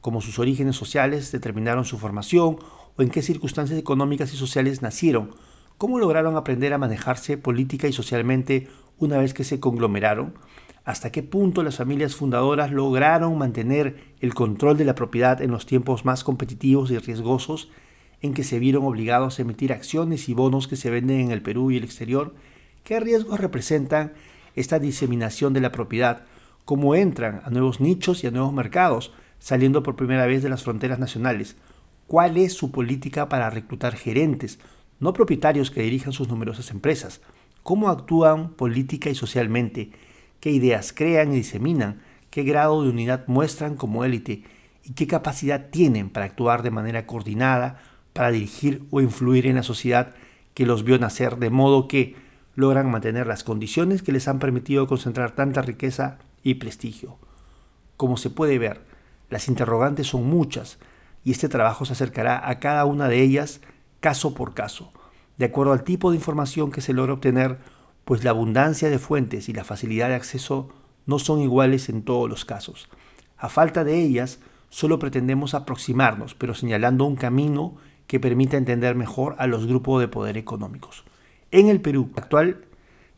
como 0.00 0.20
sus 0.20 0.38
orígenes 0.38 0.76
sociales 0.76 1.30
determinaron 1.30 1.84
su 1.84 1.98
formación 1.98 2.58
o 2.96 3.02
en 3.02 3.10
qué 3.10 3.22
circunstancias 3.22 3.78
económicas 3.78 4.32
y 4.32 4.36
sociales 4.36 4.82
nacieron, 4.82 5.30
cómo 5.78 5.98
lograron 5.98 6.36
aprender 6.36 6.72
a 6.72 6.78
manejarse 6.78 7.36
política 7.36 7.88
y 7.88 7.92
socialmente 7.92 8.68
una 8.98 9.18
vez 9.18 9.34
que 9.34 9.44
se 9.44 9.60
conglomeraron, 9.60 10.34
hasta 10.84 11.10
qué 11.10 11.22
punto 11.22 11.62
las 11.62 11.76
familias 11.76 12.14
fundadoras 12.14 12.70
lograron 12.70 13.36
mantener 13.36 13.96
el 14.20 14.34
control 14.34 14.76
de 14.76 14.84
la 14.84 14.94
propiedad 14.94 15.42
en 15.42 15.50
los 15.50 15.66
tiempos 15.66 16.04
más 16.04 16.22
competitivos 16.22 16.90
y 16.90 16.98
riesgosos 16.98 17.68
en 18.22 18.34
que 18.34 18.44
se 18.44 18.58
vieron 18.58 18.84
obligados 18.84 19.38
a 19.38 19.42
emitir 19.42 19.72
acciones 19.72 20.28
y 20.28 20.34
bonos 20.34 20.68
que 20.68 20.76
se 20.76 20.90
venden 20.90 21.20
en 21.20 21.30
el 21.32 21.42
Perú 21.42 21.70
y 21.70 21.76
el 21.76 21.84
exterior, 21.84 22.34
qué 22.84 23.00
riesgos 23.00 23.40
representan 23.40 24.12
esta 24.54 24.78
diseminación 24.78 25.52
de 25.52 25.60
la 25.60 25.72
propiedad, 25.72 26.22
cómo 26.64 26.94
entran 26.94 27.42
a 27.44 27.50
nuevos 27.50 27.80
nichos 27.80 28.24
y 28.24 28.28
a 28.28 28.30
nuevos 28.30 28.52
mercados, 28.52 29.12
saliendo 29.38 29.82
por 29.82 29.96
primera 29.96 30.24
vez 30.24 30.42
de 30.42 30.48
las 30.48 30.62
fronteras 30.62 30.98
nacionales, 30.98 31.56
cuál 32.06 32.36
es 32.36 32.52
su 32.52 32.70
política 32.70 33.28
para 33.28 33.50
reclutar 33.50 33.96
gerentes, 33.96 34.58
no 35.00 35.12
propietarios 35.12 35.70
que 35.70 35.82
dirijan 35.82 36.12
sus 36.12 36.28
numerosas 36.28 36.70
empresas, 36.70 37.20
cómo 37.62 37.88
actúan 37.88 38.50
política 38.50 39.10
y 39.10 39.14
socialmente, 39.14 39.90
qué 40.40 40.50
ideas 40.50 40.92
crean 40.92 41.32
y 41.32 41.36
diseminan, 41.36 42.00
qué 42.30 42.44
grado 42.44 42.82
de 42.82 42.90
unidad 42.90 43.24
muestran 43.26 43.76
como 43.76 44.04
élite 44.04 44.44
y 44.84 44.92
qué 44.92 45.06
capacidad 45.06 45.70
tienen 45.70 46.10
para 46.10 46.26
actuar 46.26 46.62
de 46.62 46.70
manera 46.70 47.06
coordinada, 47.06 47.82
para 48.12 48.30
dirigir 48.30 48.84
o 48.90 49.00
influir 49.00 49.46
en 49.46 49.56
la 49.56 49.62
sociedad 49.62 50.14
que 50.54 50.64
los 50.64 50.84
vio 50.84 50.98
nacer, 50.98 51.36
de 51.36 51.50
modo 51.50 51.88
que 51.88 52.16
logran 52.54 52.90
mantener 52.90 53.26
las 53.26 53.44
condiciones 53.44 54.02
que 54.02 54.12
les 54.12 54.28
han 54.28 54.38
permitido 54.38 54.86
concentrar 54.86 55.32
tanta 55.32 55.60
riqueza 55.60 56.18
y 56.42 56.54
prestigio. 56.54 57.18
Como 57.96 58.16
se 58.16 58.30
puede 58.30 58.58
ver, 58.58 58.80
las 59.28 59.48
interrogantes 59.48 60.06
son 60.06 60.26
muchas 60.26 60.78
y 61.26 61.32
este 61.32 61.48
trabajo 61.48 61.84
se 61.84 61.92
acercará 61.92 62.48
a 62.48 62.60
cada 62.60 62.84
una 62.84 63.08
de 63.08 63.20
ellas 63.20 63.60
caso 63.98 64.32
por 64.32 64.54
caso, 64.54 64.92
de 65.38 65.46
acuerdo 65.46 65.72
al 65.72 65.82
tipo 65.82 66.10
de 66.12 66.16
información 66.16 66.70
que 66.70 66.80
se 66.80 66.92
logra 66.92 67.14
obtener 67.14 67.58
pues 68.04 68.22
la 68.22 68.30
abundancia 68.30 68.88
de 68.90 69.00
fuentes 69.00 69.48
y 69.48 69.52
la 69.52 69.64
facilidad 69.64 70.08
de 70.08 70.14
acceso 70.14 70.68
no 71.04 71.18
son 71.18 71.40
iguales 71.40 71.88
en 71.88 72.02
todos 72.02 72.30
los 72.30 72.44
casos. 72.44 72.88
A 73.36 73.48
falta 73.48 73.82
de 73.82 74.00
ellas, 74.00 74.38
solo 74.68 75.00
pretendemos 75.00 75.54
aproximarnos, 75.54 76.36
pero 76.36 76.54
señalando 76.54 77.04
un 77.04 77.16
camino 77.16 77.74
que 78.06 78.20
permita 78.20 78.56
entender 78.56 78.94
mejor 78.94 79.34
a 79.38 79.48
los 79.48 79.66
grupos 79.66 80.00
de 80.00 80.06
poder 80.06 80.36
económicos. 80.36 81.02
En 81.50 81.66
el 81.66 81.80
Perú 81.80 82.08
actual 82.14 82.66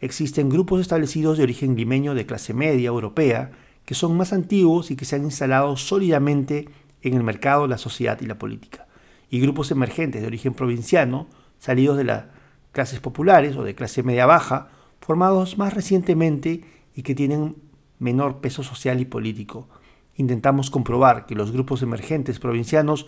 existen 0.01 0.49
grupos 0.49 0.81
establecidos 0.81 1.37
de 1.37 1.45
origen 1.45 1.77
limeño 1.77 2.15
de 2.15 2.25
clase 2.25 2.55
media 2.55 2.89
europea 2.89 3.51
que 3.85 3.95
son 3.95 4.17
más 4.17 4.33
antiguos 4.33 4.91
y 4.91 4.97
que 4.97 5.05
se 5.05 5.17
han 5.17 5.25
instalado 5.25 5.77
sólidamente 5.77 6.71
en 7.03 7.15
el 7.15 7.23
mercado, 7.23 7.67
la 7.67 7.79
sociedad 7.79 8.21
y 8.21 8.27
la 8.27 8.39
política, 8.39 8.87
y 9.31 9.41
grupos 9.41 9.71
emergentes 9.71 10.21
de 10.21 10.27
origen 10.27 10.55
provinciano, 10.55 11.27
salidos 11.59 11.97
de 11.97 12.05
las 12.05 12.25
clases 12.73 13.01
populares 13.01 13.57
o 13.57 13.65
de 13.65 13.75
clase 13.75 14.03
media 14.03 14.27
baja, 14.27 14.69
formados 15.01 15.59
más 15.59 15.75
recientemente 15.75 16.65
y 16.95 17.03
que 17.03 17.15
tienen 17.15 17.57
menor 17.99 18.41
peso 18.41 18.63
social 18.63 19.01
y 19.01 19.05
político. 19.05 19.69
Intentamos 20.17 20.71
comprobar 20.71 21.27
que 21.27 21.35
los 21.35 21.53
grupos 21.53 21.83
emergentes 21.83 22.39
provincianos 22.39 23.07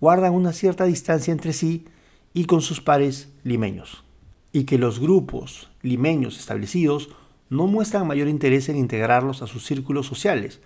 guardan 0.00 0.34
una 0.34 0.52
cierta 0.52 0.84
distancia 0.84 1.32
entre 1.32 1.52
sí 1.52 1.86
y 2.34 2.44
con 2.46 2.60
sus 2.60 2.80
pares 2.80 3.32
limeños, 3.44 4.04
y 4.52 4.64
que 4.64 4.78
los 4.78 4.98
grupos 4.98 5.70
limeños 5.82 6.38
establecidos 6.38 7.10
no 7.50 7.66
muestran 7.66 8.06
mayor 8.06 8.28
interés 8.28 8.68
en 8.68 8.76
integrarlos 8.76 9.42
a 9.42 9.46
sus 9.46 9.66
círculos 9.66 10.06
sociales, 10.06 10.60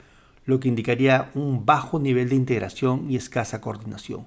lo 0.46 0.60
que 0.60 0.68
indicaría 0.68 1.30
un 1.34 1.66
bajo 1.66 1.98
nivel 1.98 2.30
de 2.30 2.36
integración 2.36 3.10
y 3.10 3.16
escasa 3.16 3.60
coordinación. 3.60 4.26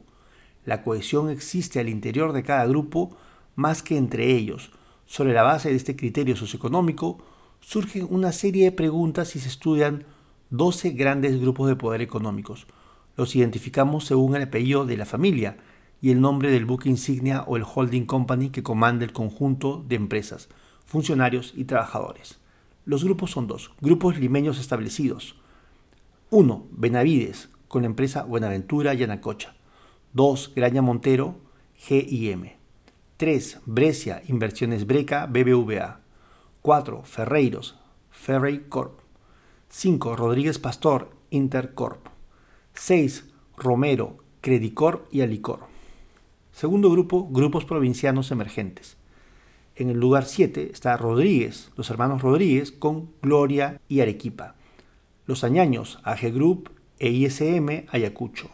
La 0.66 0.84
cohesión 0.84 1.30
existe 1.30 1.80
al 1.80 1.90
interior 1.90 2.34
de 2.34 2.44
cada 2.44 2.66
grupo 2.68 3.18
más 3.56 3.82
que 3.82 3.98
entre 3.98 4.36
ellos, 4.36 4.72
sobre 5.06 5.34
la 5.34 5.44
base 5.44 5.70
de 5.70 5.76
este 5.76 5.96
criterio 5.96 6.36
socioeconómico, 6.36 7.18
surgen 7.62 8.08
una 8.10 8.32
serie 8.32 8.66
de 8.66 8.72
preguntas 8.72 9.36
y 9.36 9.40
se 9.40 9.48
estudian 9.48 10.06
12 10.52 10.92
grandes 10.92 11.40
grupos 11.42 11.68
de 11.68 11.76
poder 11.76 12.02
económicos. 12.02 12.68
Los 13.18 13.36
identificamos 13.36 14.06
según 14.06 14.36
el 14.36 14.44
apellido 14.44 14.86
de 14.86 14.98
la 14.98 15.06
familia 15.06 15.58
y 16.02 16.12
el 16.12 16.22
nombre 16.22 16.52
del 16.52 16.66
buque 16.66 16.90
insignia 16.90 17.44
o 17.48 17.58
el 17.58 17.64
holding 17.64 18.06
company 18.06 18.50
que 18.50 18.64
comanda 18.64 19.04
el 19.04 19.12
conjunto 19.12 19.84
de 19.88 19.96
empresas, 19.96 20.48
funcionarios 20.86 21.54
y 21.56 21.66
trabajadores. 21.66 22.40
Los 22.86 23.04
grupos 23.04 23.32
son 23.32 23.48
dos, 23.48 23.72
grupos 23.82 24.18
limeños 24.18 24.60
establecidos. 24.60 25.36
1. 26.32 26.68
Benavides, 26.70 27.50
con 27.68 27.82
la 27.82 27.88
empresa 27.88 28.22
Buenaventura 28.22 28.94
y 28.94 29.02
Anacocha. 29.02 29.56
2. 30.14 30.54
Graña 30.56 30.84
Montero, 30.84 31.40
GIM. 31.76 32.52
3. 33.18 33.62
Brescia, 33.66 34.22
Inversiones 34.28 34.86
Breca, 34.86 35.26
BBVA. 35.26 36.02
4. 36.62 37.02
Ferreiros, 37.04 37.80
Ferrey 38.12 38.66
Corp. 38.70 39.00
5. 39.70 40.16
Rodríguez 40.16 40.60
Pastor, 40.60 41.10
Intercorp. 41.32 42.06
6. 42.74 43.26
Romero, 43.58 44.18
Credicorp 44.42 45.12
y 45.12 45.22
Alicor. 45.22 45.62
Segundo 46.52 46.92
grupo, 46.92 47.28
grupos 47.28 47.66
provincianos 47.66 48.30
emergentes. 48.30 48.98
En 49.76 49.90
el 49.90 49.98
lugar 50.00 50.26
7 50.26 50.70
está 50.72 50.96
Rodríguez, 50.96 51.72
los 51.76 51.90
hermanos 51.90 52.22
Rodríguez 52.22 52.72
con 52.72 53.10
Gloria 53.24 53.82
y 53.88 54.02
Arequipa. 54.02 54.59
Los 55.30 55.44
Añaños, 55.44 56.00
AG 56.06 56.34
Group 56.34 56.72
e 56.98 57.12
ISM 57.12 57.86
Ayacucho. 57.92 58.50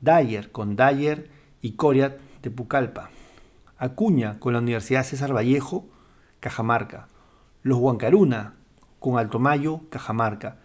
Dyer 0.00 0.50
con 0.50 0.74
Dyer 0.74 1.30
y 1.62 1.74
Coriat 1.74 2.18
de 2.42 2.50
Pucallpa. 2.50 3.10
Acuña 3.78 4.40
con 4.40 4.52
la 4.52 4.58
Universidad 4.58 5.04
César 5.04 5.32
Vallejo, 5.32 5.86
Cajamarca, 6.40 7.06
los 7.62 7.78
Huancaruna 7.78 8.56
con 8.98 9.16
Altomayo, 9.16 9.82
Cajamarca 9.90 10.56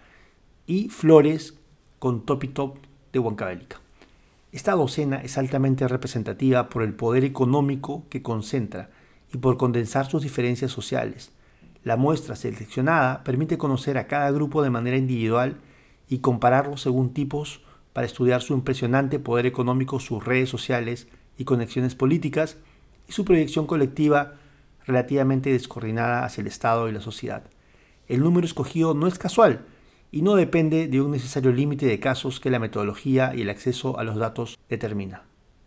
y 0.65 0.89
Flores 0.89 1.53
con 1.99 2.25
Topitop 2.25 2.79
de 3.11 3.19
Huancavelica. 3.19 3.79
Esta 4.51 4.71
docena 4.71 5.17
es 5.17 5.37
altamente 5.37 5.87
representativa 5.87 6.67
por 6.67 6.81
el 6.81 6.95
poder 6.95 7.23
económico 7.25 8.05
que 8.09 8.23
concentra 8.23 8.89
y 9.31 9.37
por 9.37 9.57
condensar 9.57 10.07
sus 10.09 10.23
diferencias 10.23 10.71
sociales. 10.71 11.31
La 11.83 11.97
muestra 11.97 12.35
seleccionada 12.35 13.23
permite 13.23 13.57
conocer 13.57 13.97
a 13.97 14.07
cada 14.07 14.31
grupo 14.31 14.63
de 14.63 14.69
manera 14.69 14.97
individual 14.97 15.57
y 16.07 16.19
compararlos 16.19 16.81
según 16.81 17.13
tipos 17.13 17.61
para 17.91 18.07
estudiar 18.07 18.41
su 18.41 18.53
impresionante 18.53 19.19
poder 19.19 19.45
económico, 19.45 19.99
sus 19.99 20.23
redes 20.23 20.49
sociales 20.49 21.07
y 21.37 21.45
conexiones 21.45 21.95
políticas, 21.95 22.57
y 23.07 23.11
su 23.11 23.25
proyección 23.25 23.67
colectiva 23.67 24.35
relativamente 24.85 25.51
descoordinada 25.51 26.25
hacia 26.25 26.41
el 26.41 26.47
Estado 26.47 26.89
y 26.89 26.91
la 26.91 27.01
sociedad. 27.01 27.43
El 28.07 28.21
número 28.21 28.45
escogido 28.45 28.93
no 28.93 29.07
es 29.07 29.17
casual 29.17 29.65
y 30.11 30.21
no 30.21 30.35
depende 30.35 30.87
de 30.87 31.01
un 31.01 31.11
necesario 31.11 31.51
límite 31.51 31.85
de 31.85 31.99
casos 31.99 32.39
que 32.39 32.49
la 32.49 32.59
metodología 32.59 33.33
y 33.35 33.41
el 33.41 33.49
acceso 33.49 33.97
a 33.97 34.03
los 34.03 34.17
datos 34.17 34.59
determina. 34.69 35.23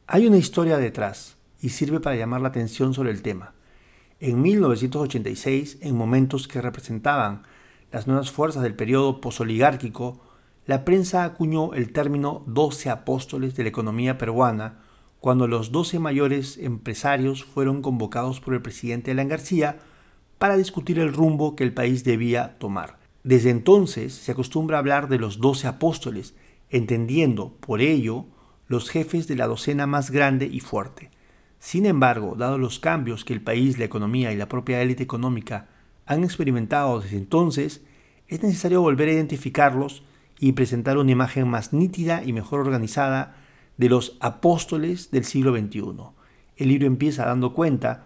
Hay 0.07 0.27
una 0.27 0.37
historia 0.37 0.79
detrás 0.79 1.37
y 1.61 1.71
sirve 1.71 2.01
para 2.01 2.17
llamar 2.17 2.41
la 2.41 2.49
atención 2.49 2.95
sobre 2.95 3.11
el 3.11 3.23
tema. 3.23 3.56
En 4.19 4.41
1986, 4.41 5.79
en 5.83 5.95
momentos 5.95 6.49
que 6.49 6.63
representaban 6.63 7.43
las 7.93 8.07
nuevas 8.07 8.31
fuerzas 8.31 8.63
del 8.63 8.75
periodo 8.75 9.21
posoligárquico, 9.21 10.23
la 10.65 10.87
prensa 10.87 11.25
acuñó 11.25 11.75
el 11.75 11.93
término 11.93 12.43
12 12.47 12.89
apóstoles 12.89 13.55
de 13.55 13.65
la 13.65 13.69
economía 13.69 14.17
peruana 14.17 14.79
cuando 15.21 15.47
los 15.47 15.71
12 15.71 15.99
mayores 15.99 16.57
empresarios 16.57 17.45
fueron 17.45 17.83
convocados 17.83 18.41
por 18.41 18.55
el 18.55 18.63
presidente 18.63 19.11
Alan 19.11 19.29
García 19.29 19.81
para 20.39 20.57
discutir 20.57 20.99
el 20.99 21.13
rumbo 21.13 21.55
que 21.55 21.65
el 21.65 21.75
país 21.75 22.03
debía 22.03 22.57
tomar. 22.59 22.99
Desde 23.23 23.51
entonces 23.51 24.15
se 24.15 24.33
acostumbra 24.33 24.79
hablar 24.79 25.09
de 25.09 25.19
los 25.19 25.41
12 25.41 25.67
apóstoles, 25.67 26.35
entendiendo 26.71 27.53
por 27.61 27.83
ello 27.83 28.25
los 28.67 28.89
jefes 28.89 29.29
de 29.29 29.37
la 29.37 29.47
docena 29.47 29.87
más 29.87 30.11
grande 30.11 30.47
y 30.47 30.61
fuerte. 30.61 31.11
Sin 31.59 31.87
embargo, 31.87 32.35
dados 32.37 32.61
los 32.61 32.79
cambios 32.79 33.25
que 33.25 33.33
el 33.33 33.41
país, 33.41 33.79
la 33.79 33.85
economía 33.85 34.33
y 34.33 34.37
la 34.37 34.49
propia 34.49 34.81
élite 34.83 35.03
económica 35.03 35.69
han 36.07 36.23
experimentado 36.23 37.01
desde 37.01 37.17
entonces, 37.17 37.83
es 38.29 38.43
necesario 38.43 38.81
volver 38.81 39.09
a 39.09 39.13
identificarlos 39.13 40.03
y 40.39 40.53
presentar 40.53 40.99
una 40.99 41.13
imagen 41.13 41.49
más 41.49 41.73
nítida 41.73 42.23
y 42.25 42.33
mejor 42.33 42.61
organizada 42.61 43.37
de 43.77 43.89
los 43.89 44.17
apóstoles 44.21 45.11
del 45.11 45.25
siglo 45.25 45.57
XXI. 45.57 45.83
El 46.57 46.69
libro 46.69 46.87
empieza 46.87 47.27
dando 47.27 47.53
cuenta 47.53 48.05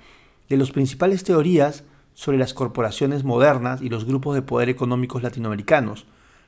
de 0.49 0.57
las 0.57 0.71
principales 0.71 1.25
teorías 1.25 1.85
sobre 2.15 2.39
las 2.39 2.55
corporaciones 2.55 3.25
modernas 3.25 3.81
y 3.83 3.89
los 3.89 4.05
grupos 4.05 4.35
de 4.35 4.43
poder 4.43 4.69
económicos 4.69 5.23
latinoamericanos, 5.23 6.07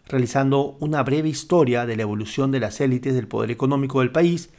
realizando 0.09 0.77
una 0.81 1.03
breve 1.03 1.29
historia 1.29 1.87
de 1.87 1.97
la 1.97 2.03
evolución 2.03 2.51
de 2.51 2.61
las 2.61 2.81
élites 2.81 3.15
del 3.15 3.29
poder 3.29 3.51
económico 3.51 4.01
del 4.01 4.11
país, 4.11 4.51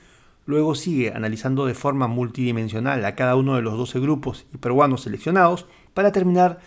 luego 0.46 0.76
sigue 0.76 1.14
analizando 1.14 1.66
de 1.66 1.74
forma 1.74 2.08
multidimensional 2.08 3.04
a 3.06 3.16
cada 3.16 3.36
uno 3.36 3.56
de 3.56 3.62
los 3.62 3.78
12 3.78 4.00
grupos 4.00 4.46
y 4.54 4.58
peruanos 4.58 5.02
seleccionados, 5.02 5.66
para 5.94 6.12
terminar 6.12 6.60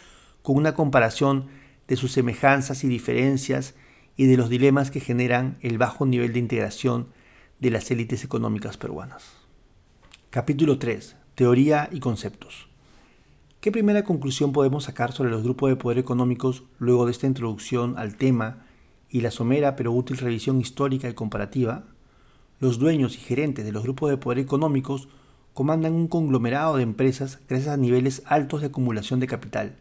con 0.42 0.56
una 0.56 0.74
comparación 0.74 1.46
de 1.88 1.96
sus 1.96 2.12
semejanzas 2.12 2.84
y 2.84 2.88
diferencias 2.88 3.74
y 4.16 4.26
de 4.26 4.36
los 4.36 4.48
dilemas 4.48 4.90
que 4.90 5.00
generan 5.00 5.58
el 5.60 5.78
bajo 5.78 6.06
nivel 6.06 6.32
de 6.32 6.38
integración 6.38 7.08
de 7.58 7.70
las 7.70 7.90
élites 7.90 8.24
económicas 8.24 8.76
peruanas. 8.76 9.32
Capítulo 10.30 10.78
3. 10.78 11.16
Teoría 11.34 11.88
y 11.92 12.00
conceptos. 12.00 12.68
¿Qué 13.60 13.72
primera 13.72 14.04
conclusión 14.04 14.52
podemos 14.52 14.84
sacar 14.84 15.12
sobre 15.12 15.30
los 15.30 15.42
grupos 15.42 15.70
de 15.70 15.76
poder 15.76 15.98
económicos 15.98 16.62
luego 16.78 17.04
de 17.04 17.12
esta 17.12 17.26
introducción 17.26 17.98
al 17.98 18.16
tema 18.16 18.64
y 19.08 19.20
la 19.20 19.30
somera 19.30 19.76
pero 19.76 19.92
útil 19.92 20.18
revisión 20.18 20.60
histórica 20.60 21.08
y 21.08 21.14
comparativa? 21.14 21.84
Los 22.58 22.78
dueños 22.78 23.16
y 23.16 23.18
gerentes 23.18 23.64
de 23.64 23.72
los 23.72 23.82
grupos 23.82 24.10
de 24.10 24.16
poder 24.16 24.38
económicos 24.38 25.08
comandan 25.52 25.94
un 25.94 26.08
conglomerado 26.08 26.76
de 26.76 26.82
empresas 26.82 27.40
gracias 27.48 27.72
a 27.72 27.76
niveles 27.76 28.22
altos 28.26 28.60
de 28.60 28.68
acumulación 28.68 29.20
de 29.20 29.26
capital. 29.26 29.76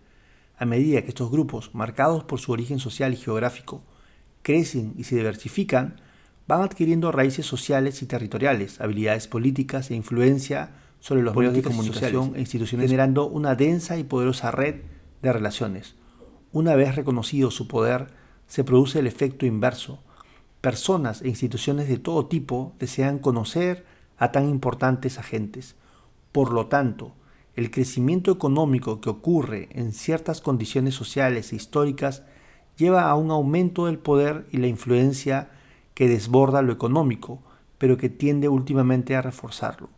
A 0.57 0.65
medida 0.65 1.01
que 1.01 1.09
estos 1.09 1.31
grupos, 1.31 1.73
marcados 1.73 2.23
por 2.23 2.39
su 2.39 2.51
origen 2.51 2.79
social 2.79 3.13
y 3.13 3.17
geográfico, 3.17 3.83
crecen 4.41 4.93
y 4.97 5.03
se 5.03 5.15
diversifican, 5.15 6.01
van 6.47 6.61
adquiriendo 6.61 7.11
raíces 7.11 7.45
sociales 7.45 8.01
y 8.01 8.05
territoriales, 8.05 8.79
habilidades 8.79 9.27
políticas 9.27 9.89
e 9.89 9.95
influencia 9.95 10.71
sobre 10.99 11.23
los 11.23 11.35
medios 11.35 11.53
de 11.53 11.63
comunicación 11.63 12.33
e 12.35 12.39
instituciones, 12.39 12.87
generando 12.87 13.27
una 13.27 13.55
densa 13.55 13.97
y 13.97 14.03
poderosa 14.03 14.51
red 14.51 14.81
de 15.21 15.33
relaciones. 15.33 15.95
Una 16.51 16.75
vez 16.75 16.95
reconocido 16.95 17.51
su 17.51 17.67
poder, 17.67 18.07
se 18.47 18.63
produce 18.63 18.99
el 18.99 19.07
efecto 19.07 19.45
inverso. 19.45 19.99
Personas 20.65 21.21
e 21.21 21.27
instituciones 21.27 21.87
de 21.87 21.99
todo 21.99 22.25
tipo 22.25 22.73
desean 22.79 23.19
conocer 23.19 23.85
a 24.17 24.31
tan 24.31 24.49
importantes 24.49 25.19
agentes. 25.19 25.75
Por 26.31 26.51
lo 26.51 26.65
tanto, 26.65 27.13
el 27.55 27.69
crecimiento 27.69 28.31
económico 28.31 28.99
que 28.99 29.11
ocurre 29.11 29.69
en 29.73 29.93
ciertas 29.93 30.41
condiciones 30.41 30.95
sociales 30.95 31.53
e 31.53 31.55
históricas 31.55 32.23
lleva 32.77 33.11
a 33.11 33.13
un 33.13 33.29
aumento 33.29 33.85
del 33.85 33.99
poder 33.99 34.47
y 34.51 34.57
la 34.57 34.65
influencia 34.65 35.51
que 35.93 36.07
desborda 36.07 36.63
lo 36.63 36.73
económico, 36.73 37.43
pero 37.77 37.97
que 37.97 38.09
tiende 38.09 38.49
últimamente 38.49 39.15
a 39.15 39.21
reforzarlo. 39.21 39.89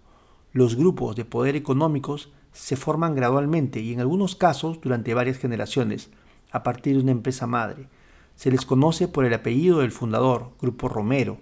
Los 0.52 0.76
grupos 0.76 1.16
de 1.16 1.24
poder 1.24 1.56
económicos 1.56 2.34
se 2.52 2.76
forman 2.76 3.16
gradualmente 3.16 3.80
y 3.80 3.94
en 3.94 4.02
algunos 4.02 4.36
casos 4.36 4.82
durante 4.82 5.14
varias 5.14 5.38
generaciones, 5.38 6.10
a 6.52 6.64
partir 6.64 6.98
de 6.98 7.04
una 7.04 7.12
empresa 7.12 7.48
madre. 7.48 7.88
Se 8.38 8.52
les 8.52 8.66
conoce 8.68 9.08
por 9.08 9.26
el 9.26 9.34
apellido 9.34 9.80
del 9.80 9.92
fundador, 9.92 10.52
Grupo 10.62 10.88
Romero, 10.88 11.40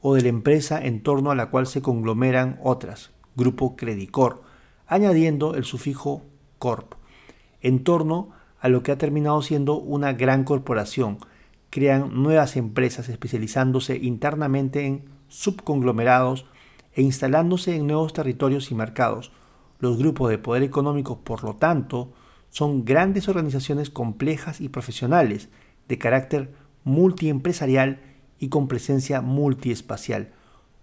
o 0.00 0.14
de 0.14 0.22
la 0.22 0.28
empresa 0.28 0.82
en 0.82 1.02
torno 1.02 1.30
a 1.30 1.34
la 1.34 1.50
cual 1.50 1.66
se 1.66 1.82
conglomeran 1.82 2.58
otras, 2.62 3.10
Grupo 3.36 3.76
Credicor, 3.76 4.42
añadiendo 4.86 5.54
el 5.56 5.64
sufijo 5.64 6.22
corp, 6.58 6.94
en 7.60 7.84
torno 7.84 8.30
a 8.60 8.70
lo 8.70 8.82
que 8.82 8.92
ha 8.92 8.96
terminado 8.98 9.42
siendo 9.42 9.74
una 9.74 10.14
gran 10.14 10.44
corporación. 10.44 11.18
Crean 11.68 12.22
nuevas 12.22 12.56
empresas 12.56 13.10
especializándose 13.10 13.98
internamente 13.98 14.86
en 14.86 15.04
subconglomerados 15.28 16.46
e 16.94 17.02
instalándose 17.02 17.76
en 17.76 17.86
nuevos 17.86 18.14
territorios 18.14 18.70
y 18.70 18.74
mercados. 18.74 19.32
Los 19.80 19.98
grupos 19.98 20.30
de 20.30 20.38
poder 20.38 20.62
económico, 20.62 21.20
por 21.20 21.44
lo 21.44 21.56
tanto, 21.56 22.14
son 22.48 22.86
grandes 22.86 23.28
organizaciones 23.28 23.90
complejas 23.90 24.62
y 24.62 24.70
profesionales, 24.70 25.50
de 25.88 25.98
carácter 25.98 26.52
multiempresarial 26.84 28.00
y 28.38 28.48
con 28.48 28.68
presencia 28.68 29.20
multiespacial. 29.20 30.32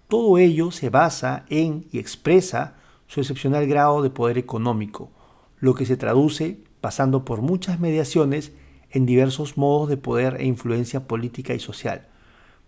Todo 0.07 0.37
ello 0.37 0.71
se 0.71 0.89
basa 0.89 1.45
en 1.49 1.85
y 1.91 1.99
expresa 1.99 2.75
su 3.07 3.21
excepcional 3.21 3.67
grado 3.67 4.01
de 4.01 4.09
poder 4.09 4.37
económico, 4.37 5.11
lo 5.59 5.73
que 5.73 5.85
se 5.85 5.97
traduce 5.97 6.59
pasando 6.81 7.25
por 7.25 7.41
muchas 7.41 7.79
mediaciones 7.79 8.51
en 8.91 9.05
diversos 9.05 9.57
modos 9.57 9.89
de 9.89 9.97
poder 9.97 10.37
e 10.39 10.45
influencia 10.45 11.07
política 11.07 11.53
y 11.53 11.59
social. 11.59 12.07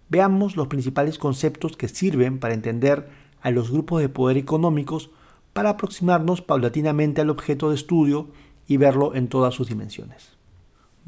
Veamos 0.09 0.55
los 0.55 0.67
principales 0.67 1.17
conceptos 1.17 1.77
que 1.77 1.87
sirven 1.87 2.39
para 2.39 2.53
entender 2.53 3.09
a 3.41 3.51
los 3.51 3.71
grupos 3.71 4.01
de 4.01 4.09
poder 4.09 4.37
económicos 4.37 5.11
para 5.53 5.71
aproximarnos 5.71 6.41
paulatinamente 6.41 7.21
al 7.21 7.29
objeto 7.29 7.69
de 7.69 7.75
estudio 7.75 8.29
y 8.67 8.77
verlo 8.77 9.15
en 9.15 9.27
todas 9.27 9.53
sus 9.53 9.67
dimensiones. 9.67 10.36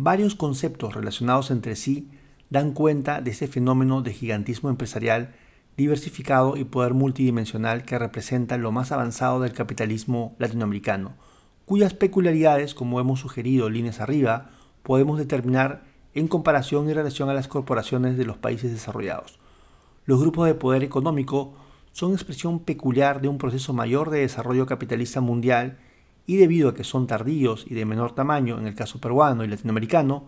Varios 0.02 0.34
conceptos 0.34 0.96
relacionados 0.96 1.52
entre 1.52 1.76
sí 1.76 2.10
dan 2.50 2.72
cuenta 2.72 3.20
de 3.20 3.32
ese 3.32 3.50
fenómeno 3.50 4.02
de 4.02 4.14
gigantismo 4.14 4.70
empresarial 4.70 5.36
diversificado 5.76 6.56
y 6.56 6.64
poder 6.64 6.94
multidimensional 6.94 7.84
que 7.84 8.00
representa 8.00 8.58
lo 8.58 8.72
más 8.72 8.94
avanzado 8.94 9.42
del 9.42 9.52
capitalismo 9.52 10.38
latinoamericano, 10.40 11.16
cuyas 11.66 11.94
peculiaridades, 11.94 12.76
como 12.76 13.02
hemos 13.02 13.20
sugerido 13.20 13.70
líneas 13.70 14.00
arriba, 14.00 14.52
podemos 14.84 15.20
determinar 15.20 15.84
en 16.14 16.30
comparación 16.30 16.90
y 16.90 16.94
relación 16.94 17.30
a 17.30 17.34
las 17.34 17.50
corporaciones 17.50 18.18
de 18.18 18.24
los 18.24 18.38
países 18.38 18.72
desarrollados. 18.72 19.38
Los 20.06 20.22
grupos 20.22 20.48
de 20.48 20.56
poder 20.56 20.82
económico 20.82 21.56
son 21.92 22.14
expresión 22.14 22.60
peculiar 22.60 23.20
de 23.20 23.28
un 23.28 23.38
proceso 23.38 23.74
mayor 23.74 24.12
de 24.12 24.22
desarrollo 24.22 24.66
capitalista 24.66 25.20
mundial 25.20 25.78
y 26.30 26.38
debido 26.38 26.70
a 26.70 26.76
que 26.76 26.84
son 26.84 27.08
tardíos 27.08 27.66
y 27.68 27.74
de 27.74 27.86
menor 27.86 28.14
tamaño 28.14 28.60
en 28.60 28.68
el 28.68 28.76
caso 28.76 29.02
peruano 29.02 29.44
y 29.44 29.48
latinoamericano, 29.48 30.26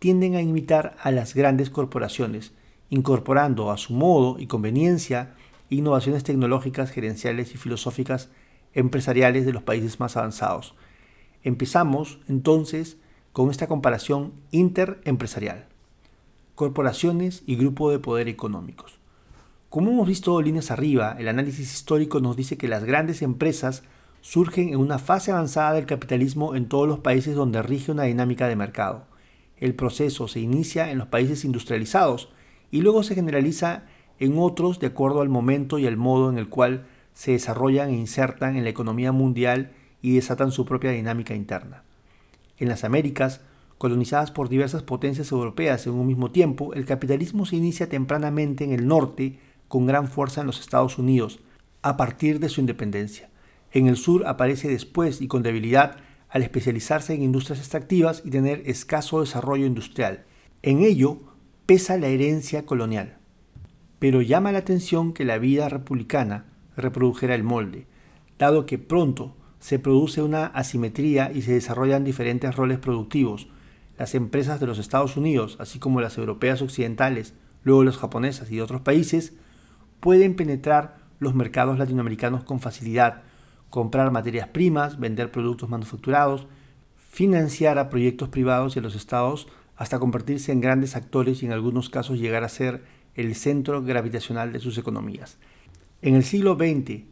tienden 0.00 0.34
a 0.34 0.42
imitar 0.42 0.96
a 1.00 1.12
las 1.12 1.34
grandes 1.34 1.70
corporaciones, 1.70 2.52
incorporando 2.90 3.70
a 3.70 3.76
su 3.76 3.92
modo 3.92 4.40
y 4.40 4.48
conveniencia 4.48 5.36
innovaciones 5.70 6.24
tecnológicas, 6.24 6.90
gerenciales 6.90 7.54
y 7.54 7.58
filosóficas 7.58 8.28
empresariales 8.74 9.46
de 9.46 9.52
los 9.52 9.62
países 9.62 10.00
más 10.00 10.16
avanzados. 10.16 10.74
Empezamos 11.44 12.18
entonces 12.26 12.96
con 13.32 13.48
esta 13.48 13.68
comparación 13.68 14.32
interempresarial. 14.50 15.66
Corporaciones 16.56 17.44
y 17.46 17.54
grupo 17.54 17.92
de 17.92 18.00
poder 18.00 18.26
económicos. 18.26 18.98
Como 19.68 19.92
hemos 19.92 20.08
visto 20.08 20.42
líneas 20.42 20.72
arriba, 20.72 21.14
el 21.20 21.28
análisis 21.28 21.72
histórico 21.72 22.18
nos 22.18 22.36
dice 22.36 22.58
que 22.58 22.66
las 22.66 22.82
grandes 22.82 23.22
empresas 23.22 23.84
surgen 24.26 24.70
en 24.70 24.78
una 24.78 24.98
fase 24.98 25.30
avanzada 25.30 25.74
del 25.74 25.86
capitalismo 25.86 26.56
en 26.56 26.66
todos 26.66 26.88
los 26.88 26.98
países 26.98 27.36
donde 27.36 27.62
rige 27.62 27.92
una 27.92 28.02
dinámica 28.02 28.48
de 28.48 28.56
mercado. 28.56 29.04
El 29.56 29.76
proceso 29.76 30.26
se 30.26 30.40
inicia 30.40 30.90
en 30.90 30.98
los 30.98 31.06
países 31.06 31.44
industrializados 31.44 32.28
y 32.72 32.80
luego 32.80 33.04
se 33.04 33.14
generaliza 33.14 33.84
en 34.18 34.36
otros 34.36 34.80
de 34.80 34.88
acuerdo 34.88 35.20
al 35.20 35.28
momento 35.28 35.78
y 35.78 35.86
al 35.86 35.96
modo 35.96 36.28
en 36.28 36.38
el 36.38 36.48
cual 36.48 36.86
se 37.14 37.30
desarrollan 37.30 37.90
e 37.90 37.96
insertan 37.96 38.56
en 38.56 38.64
la 38.64 38.70
economía 38.70 39.12
mundial 39.12 39.70
y 40.02 40.16
desatan 40.16 40.50
su 40.50 40.64
propia 40.64 40.90
dinámica 40.90 41.36
interna. 41.36 41.84
En 42.58 42.68
las 42.68 42.82
Américas, 42.82 43.42
colonizadas 43.78 44.32
por 44.32 44.48
diversas 44.48 44.82
potencias 44.82 45.30
europeas 45.30 45.86
en 45.86 45.92
un 45.92 46.08
mismo 46.08 46.32
tiempo, 46.32 46.74
el 46.74 46.84
capitalismo 46.84 47.46
se 47.46 47.54
inicia 47.54 47.88
tempranamente 47.88 48.64
en 48.64 48.72
el 48.72 48.88
norte 48.88 49.38
con 49.68 49.86
gran 49.86 50.08
fuerza 50.08 50.40
en 50.40 50.48
los 50.48 50.58
Estados 50.58 50.98
Unidos, 50.98 51.38
a 51.82 51.96
partir 51.96 52.40
de 52.40 52.48
su 52.48 52.60
independencia. 52.60 53.30
En 53.72 53.86
el 53.86 53.96
sur 53.96 54.26
aparece 54.26 54.68
después 54.68 55.20
y 55.20 55.28
con 55.28 55.42
debilidad 55.42 55.96
al 56.28 56.42
especializarse 56.42 57.14
en 57.14 57.22
industrias 57.22 57.58
extractivas 57.58 58.22
y 58.24 58.30
tener 58.30 58.62
escaso 58.66 59.20
desarrollo 59.20 59.66
industrial. 59.66 60.24
En 60.62 60.82
ello 60.82 61.20
pesa 61.66 61.96
la 61.98 62.08
herencia 62.08 62.66
colonial. 62.66 63.18
Pero 63.98 64.22
llama 64.22 64.52
la 64.52 64.58
atención 64.58 65.12
que 65.12 65.24
la 65.24 65.38
vida 65.38 65.68
republicana 65.68 66.46
reprodujera 66.76 67.34
el 67.34 67.42
molde, 67.42 67.86
dado 68.38 68.66
que 68.66 68.78
pronto 68.78 69.34
se 69.58 69.78
produce 69.78 70.22
una 70.22 70.46
asimetría 70.46 71.32
y 71.32 71.42
se 71.42 71.52
desarrollan 71.52 72.04
diferentes 72.04 72.54
roles 72.54 72.78
productivos. 72.78 73.48
Las 73.98 74.14
empresas 74.14 74.60
de 74.60 74.66
los 74.66 74.78
Estados 74.78 75.16
Unidos, 75.16 75.56
así 75.58 75.78
como 75.78 76.00
las 76.00 76.18
europeas 76.18 76.60
occidentales, 76.60 77.34
luego 77.64 77.82
las 77.82 77.96
japonesas 77.96 78.50
y 78.50 78.56
de 78.56 78.62
otros 78.62 78.82
países, 78.82 79.32
pueden 80.00 80.36
penetrar 80.36 80.98
los 81.18 81.34
mercados 81.34 81.78
latinoamericanos 81.78 82.44
con 82.44 82.60
facilidad, 82.60 83.22
comprar 83.70 84.10
materias 84.10 84.48
primas, 84.48 84.98
vender 84.98 85.30
productos 85.30 85.68
manufacturados, 85.68 86.46
financiar 86.96 87.78
a 87.78 87.88
proyectos 87.88 88.28
privados 88.28 88.76
y 88.76 88.78
a 88.78 88.82
los 88.82 88.94
estados 88.94 89.48
hasta 89.76 89.98
convertirse 89.98 90.52
en 90.52 90.60
grandes 90.60 90.96
actores 90.96 91.42
y 91.42 91.46
en 91.46 91.52
algunos 91.52 91.90
casos 91.90 92.18
llegar 92.18 92.44
a 92.44 92.48
ser 92.48 92.84
el 93.14 93.34
centro 93.34 93.82
gravitacional 93.82 94.52
de 94.52 94.60
sus 94.60 94.78
economías. 94.78 95.38
En 96.02 96.14
el 96.14 96.24
siglo 96.24 96.56
XX 96.56 97.04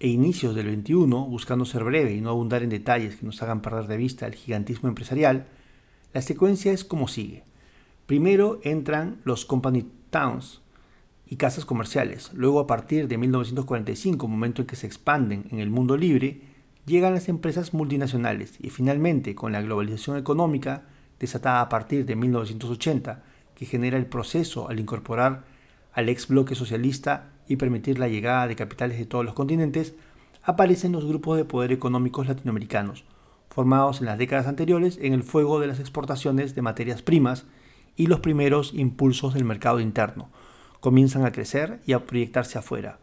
e 0.00 0.08
inicios 0.08 0.54
del 0.54 0.74
XXI, 0.74 0.94
buscando 0.94 1.64
ser 1.64 1.84
breve 1.84 2.14
y 2.14 2.20
no 2.20 2.30
abundar 2.30 2.62
en 2.62 2.70
detalles 2.70 3.16
que 3.16 3.26
nos 3.26 3.42
hagan 3.42 3.62
perder 3.62 3.86
de 3.86 3.96
vista 3.96 4.26
el 4.26 4.34
gigantismo 4.34 4.88
empresarial, 4.88 5.46
la 6.12 6.22
secuencia 6.22 6.72
es 6.72 6.84
como 6.84 7.08
sigue. 7.08 7.44
Primero 8.06 8.60
entran 8.64 9.20
los 9.24 9.44
company 9.44 9.86
towns 10.10 10.61
y 11.32 11.36
casas 11.36 11.64
comerciales. 11.64 12.30
Luego, 12.34 12.60
a 12.60 12.66
partir 12.66 13.08
de 13.08 13.16
1945, 13.16 14.28
momento 14.28 14.60
en 14.60 14.66
que 14.66 14.76
se 14.76 14.86
expanden 14.86 15.46
en 15.50 15.60
el 15.60 15.70
mundo 15.70 15.96
libre, 15.96 16.42
llegan 16.84 17.14
las 17.14 17.30
empresas 17.30 17.72
multinacionales 17.72 18.56
y 18.60 18.68
finalmente, 18.68 19.34
con 19.34 19.50
la 19.50 19.62
globalización 19.62 20.18
económica, 20.18 20.82
desatada 21.18 21.62
a 21.62 21.70
partir 21.70 22.04
de 22.04 22.16
1980, 22.16 23.22
que 23.54 23.64
genera 23.64 23.96
el 23.96 24.04
proceso 24.04 24.68
al 24.68 24.78
incorporar 24.78 25.44
al 25.94 26.10
ex 26.10 26.28
bloque 26.28 26.54
socialista 26.54 27.30
y 27.48 27.56
permitir 27.56 27.98
la 27.98 28.08
llegada 28.08 28.46
de 28.46 28.54
capitales 28.54 28.98
de 28.98 29.06
todos 29.06 29.24
los 29.24 29.32
continentes, 29.32 29.94
aparecen 30.42 30.92
los 30.92 31.06
grupos 31.06 31.38
de 31.38 31.46
poder 31.46 31.72
económicos 31.72 32.28
latinoamericanos, 32.28 33.06
formados 33.48 34.00
en 34.00 34.06
las 34.06 34.18
décadas 34.18 34.48
anteriores 34.48 34.98
en 35.00 35.14
el 35.14 35.22
fuego 35.22 35.60
de 35.60 35.68
las 35.68 35.80
exportaciones 35.80 36.54
de 36.54 36.60
materias 36.60 37.00
primas 37.00 37.46
y 37.96 38.08
los 38.08 38.20
primeros 38.20 38.74
impulsos 38.74 39.32
del 39.32 39.46
mercado 39.46 39.80
interno, 39.80 40.28
comienzan 40.82 41.24
a 41.24 41.30
crecer 41.30 41.80
y 41.86 41.92
a 41.92 42.06
proyectarse 42.06 42.58
afuera. 42.58 42.98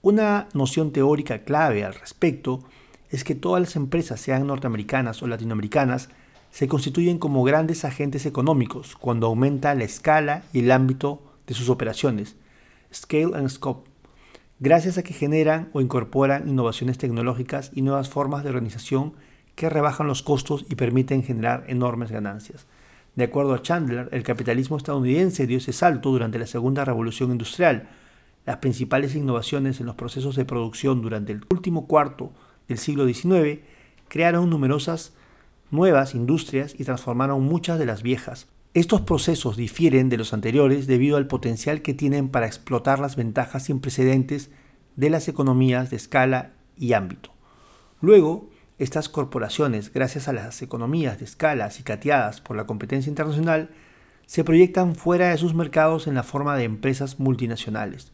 Una 0.00 0.48
noción 0.54 0.92
teórica 0.92 1.44
clave 1.44 1.84
al 1.84 1.92
respecto 1.92 2.64
es 3.10 3.22
que 3.22 3.34
todas 3.34 3.60
las 3.60 3.76
empresas, 3.76 4.18
sean 4.18 4.46
norteamericanas 4.46 5.22
o 5.22 5.26
latinoamericanas, 5.26 6.08
se 6.50 6.68
constituyen 6.68 7.18
como 7.18 7.44
grandes 7.44 7.84
agentes 7.84 8.24
económicos 8.24 8.96
cuando 8.96 9.26
aumenta 9.26 9.74
la 9.74 9.84
escala 9.84 10.42
y 10.54 10.60
el 10.60 10.70
ámbito 10.70 11.22
de 11.46 11.52
sus 11.52 11.68
operaciones, 11.68 12.36
scale 12.92 13.36
and 13.36 13.50
scope, 13.50 13.90
gracias 14.58 14.96
a 14.96 15.02
que 15.02 15.12
generan 15.12 15.68
o 15.74 15.82
incorporan 15.82 16.48
innovaciones 16.48 16.96
tecnológicas 16.96 17.72
y 17.74 17.82
nuevas 17.82 18.08
formas 18.08 18.42
de 18.42 18.48
organización 18.48 19.12
que 19.54 19.68
rebajan 19.68 20.06
los 20.06 20.22
costos 20.22 20.64
y 20.70 20.76
permiten 20.76 21.22
generar 21.22 21.64
enormes 21.68 22.10
ganancias. 22.10 22.66
De 23.18 23.24
acuerdo 23.24 23.52
a 23.52 23.62
Chandler, 23.62 24.08
el 24.12 24.22
capitalismo 24.22 24.76
estadounidense 24.76 25.48
dio 25.48 25.58
ese 25.58 25.72
salto 25.72 26.12
durante 26.12 26.38
la 26.38 26.46
Segunda 26.46 26.84
Revolución 26.84 27.32
Industrial. 27.32 27.88
Las 28.46 28.58
principales 28.58 29.16
innovaciones 29.16 29.80
en 29.80 29.86
los 29.86 29.96
procesos 29.96 30.36
de 30.36 30.44
producción 30.44 31.02
durante 31.02 31.32
el 31.32 31.44
último 31.50 31.88
cuarto 31.88 32.30
del 32.68 32.78
siglo 32.78 33.12
XIX 33.12 33.58
crearon 34.06 34.48
numerosas 34.48 35.14
nuevas 35.72 36.14
industrias 36.14 36.76
y 36.78 36.84
transformaron 36.84 37.42
muchas 37.42 37.80
de 37.80 37.86
las 37.86 38.04
viejas. 38.04 38.46
Estos 38.72 39.00
procesos 39.00 39.56
difieren 39.56 40.10
de 40.10 40.16
los 40.16 40.32
anteriores 40.32 40.86
debido 40.86 41.16
al 41.16 41.26
potencial 41.26 41.82
que 41.82 41.94
tienen 41.94 42.28
para 42.28 42.46
explotar 42.46 43.00
las 43.00 43.16
ventajas 43.16 43.64
sin 43.64 43.80
precedentes 43.80 44.52
de 44.94 45.10
las 45.10 45.26
economías 45.26 45.90
de 45.90 45.96
escala 45.96 46.52
y 46.76 46.92
ámbito. 46.92 47.32
Luego, 48.00 48.47
estas 48.78 49.08
corporaciones, 49.08 49.92
gracias 49.92 50.28
a 50.28 50.32
las 50.32 50.62
economías 50.62 51.18
de 51.18 51.24
escala 51.24 51.64
acicateadas 51.64 52.40
por 52.40 52.56
la 52.56 52.66
competencia 52.66 53.10
internacional, 53.10 53.70
se 54.26 54.44
proyectan 54.44 54.94
fuera 54.94 55.30
de 55.30 55.38
sus 55.38 55.54
mercados 55.54 56.06
en 56.06 56.14
la 56.14 56.22
forma 56.22 56.56
de 56.56 56.64
empresas 56.64 57.18
multinacionales. 57.18 58.12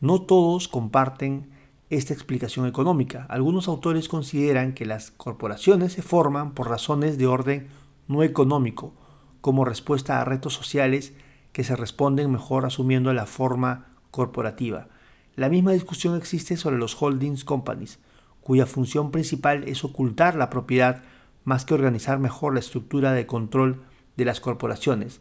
No 0.00 0.22
todos 0.22 0.68
comparten 0.68 1.50
esta 1.90 2.12
explicación 2.12 2.66
económica. 2.66 3.26
Algunos 3.28 3.68
autores 3.68 4.08
consideran 4.08 4.72
que 4.72 4.86
las 4.86 5.10
corporaciones 5.10 5.92
se 5.92 6.02
forman 6.02 6.54
por 6.54 6.68
razones 6.68 7.18
de 7.18 7.26
orden 7.26 7.68
no 8.08 8.22
económico, 8.22 8.94
como 9.40 9.64
respuesta 9.64 10.20
a 10.20 10.24
retos 10.24 10.54
sociales 10.54 11.12
que 11.52 11.64
se 11.64 11.76
responden 11.76 12.32
mejor 12.32 12.66
asumiendo 12.66 13.12
la 13.12 13.26
forma 13.26 13.86
corporativa. 14.10 14.88
La 15.36 15.48
misma 15.48 15.72
discusión 15.72 16.16
existe 16.16 16.56
sobre 16.56 16.78
los 16.78 17.00
holdings 17.00 17.44
companies, 17.44 17.98
cuya 18.44 18.66
función 18.66 19.10
principal 19.10 19.64
es 19.66 19.82
ocultar 19.84 20.36
la 20.36 20.50
propiedad 20.50 21.02
más 21.44 21.64
que 21.64 21.74
organizar 21.74 22.18
mejor 22.18 22.54
la 22.54 22.60
estructura 22.60 23.12
de 23.12 23.26
control 23.26 23.82
de 24.16 24.24
las 24.24 24.40
corporaciones. 24.40 25.20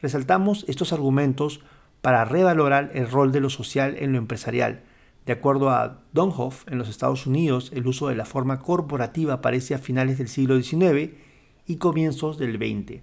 Resaltamos 0.00 0.64
estos 0.68 0.92
argumentos 0.92 1.60
para 2.00 2.24
revalorar 2.24 2.92
el 2.94 3.10
rol 3.10 3.32
de 3.32 3.40
lo 3.40 3.50
social 3.50 3.96
en 3.98 4.12
lo 4.12 4.18
empresarial, 4.18 4.84
de 5.26 5.32
acuerdo 5.32 5.70
a 5.70 6.00
Donhoff, 6.12 6.66
en 6.66 6.78
los 6.78 6.88
Estados 6.88 7.26
Unidos 7.26 7.70
el 7.74 7.86
uso 7.86 8.08
de 8.08 8.14
la 8.14 8.24
forma 8.24 8.60
corporativa 8.60 9.34
aparece 9.34 9.74
a 9.74 9.78
finales 9.78 10.18
del 10.18 10.28
siglo 10.28 10.60
XIX 10.60 11.12
y 11.66 11.76
comienzos 11.76 12.38
del 12.38 12.56
XX. 12.56 13.02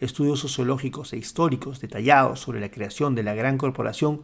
Estudios 0.00 0.40
sociológicos 0.40 1.12
e 1.12 1.18
históricos 1.18 1.80
detallados 1.80 2.40
sobre 2.40 2.60
la 2.60 2.70
creación 2.70 3.14
de 3.14 3.22
la 3.22 3.34
gran 3.34 3.58
corporación 3.58 4.22